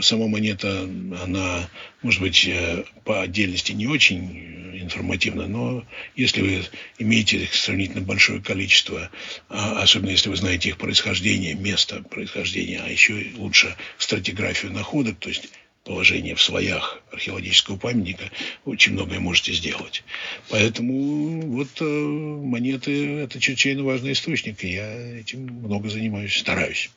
сама 0.00 0.26
монета, 0.26 0.88
она, 1.22 1.68
может 2.02 2.20
быть, 2.20 2.44
э, 2.48 2.84
по 3.04 3.22
отдельности 3.22 3.70
не 3.72 3.86
очень 3.86 4.62
информативно, 4.82 5.46
но 5.46 5.84
если 6.16 6.40
вы 6.42 6.62
имеете 6.98 7.48
сравнительно 7.52 8.00
большое 8.00 8.40
количество, 8.42 9.10
а 9.48 9.82
особенно 9.82 10.10
если 10.10 10.30
вы 10.30 10.36
знаете 10.36 10.70
их 10.70 10.78
происхождение, 10.78 11.54
место 11.54 11.91
происхождения, 12.00 12.80
а 12.84 12.88
еще 12.88 13.32
лучше 13.36 13.76
стратиграфию 13.98 14.72
находок, 14.72 15.18
то 15.18 15.28
есть 15.28 15.48
положение 15.84 16.34
в 16.34 16.42
слоях 16.42 17.02
археологического 17.10 17.76
памятника, 17.76 18.30
очень 18.64 18.92
многое 18.92 19.20
можете 19.20 19.52
сделать. 19.52 20.04
Поэтому 20.48 21.40
вот 21.42 21.68
э, 21.80 21.84
монеты– 21.84 23.18
это 23.18 23.40
чрезвычайно 23.40 23.82
важный 23.82 24.12
источник, 24.12 24.62
и 24.64 24.72
я 24.74 25.18
этим 25.18 25.40
много 25.40 25.88
занимаюсь, 25.88 26.38
стараюсь. 26.38 26.90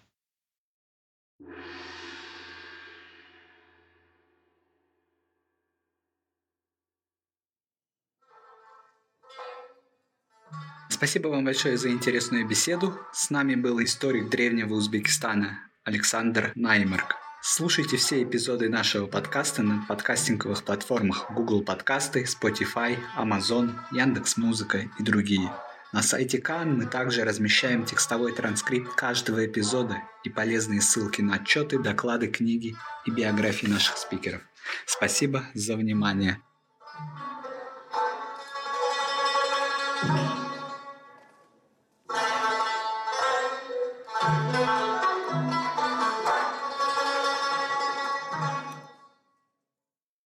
Спасибо 10.95 11.27
вам 11.27 11.43
большое 11.43 11.75
за 11.75 11.89
интересную 11.89 12.47
беседу. 12.47 12.97
С 13.11 13.29
нами 13.29 13.55
был 13.55 13.83
историк 13.83 14.29
древнего 14.29 14.75
Узбекистана 14.75 15.59
Александр 15.83 16.53
Наймерк. 16.55 17.17
Слушайте 17.41 17.97
все 17.97 18.23
эпизоды 18.23 18.69
нашего 18.69 19.05
подкаста 19.05 19.61
на 19.61 19.85
подкастинговых 19.89 20.63
платформах 20.63 21.29
Google 21.31 21.63
Подкасты, 21.63 22.23
Spotify, 22.23 22.97
Amazon, 23.17 23.73
Яндекс 23.91 24.37
Музыка 24.37 24.89
и 24.97 25.03
другие. 25.03 25.51
На 25.91 26.01
сайте 26.01 26.37
Кан 26.37 26.77
мы 26.77 26.85
также 26.85 27.25
размещаем 27.25 27.83
текстовой 27.83 28.31
транскрипт 28.31 28.95
каждого 28.95 29.45
эпизода 29.45 29.97
и 30.23 30.29
полезные 30.29 30.79
ссылки 30.79 31.19
на 31.19 31.35
отчеты, 31.35 31.77
доклады, 31.77 32.27
книги 32.27 32.73
и 33.05 33.11
биографии 33.11 33.67
наших 33.67 33.97
спикеров. 33.97 34.41
Спасибо 34.85 35.43
за 35.53 35.75
внимание. 35.75 36.39
thank 36.97 37.19
you 37.19 37.34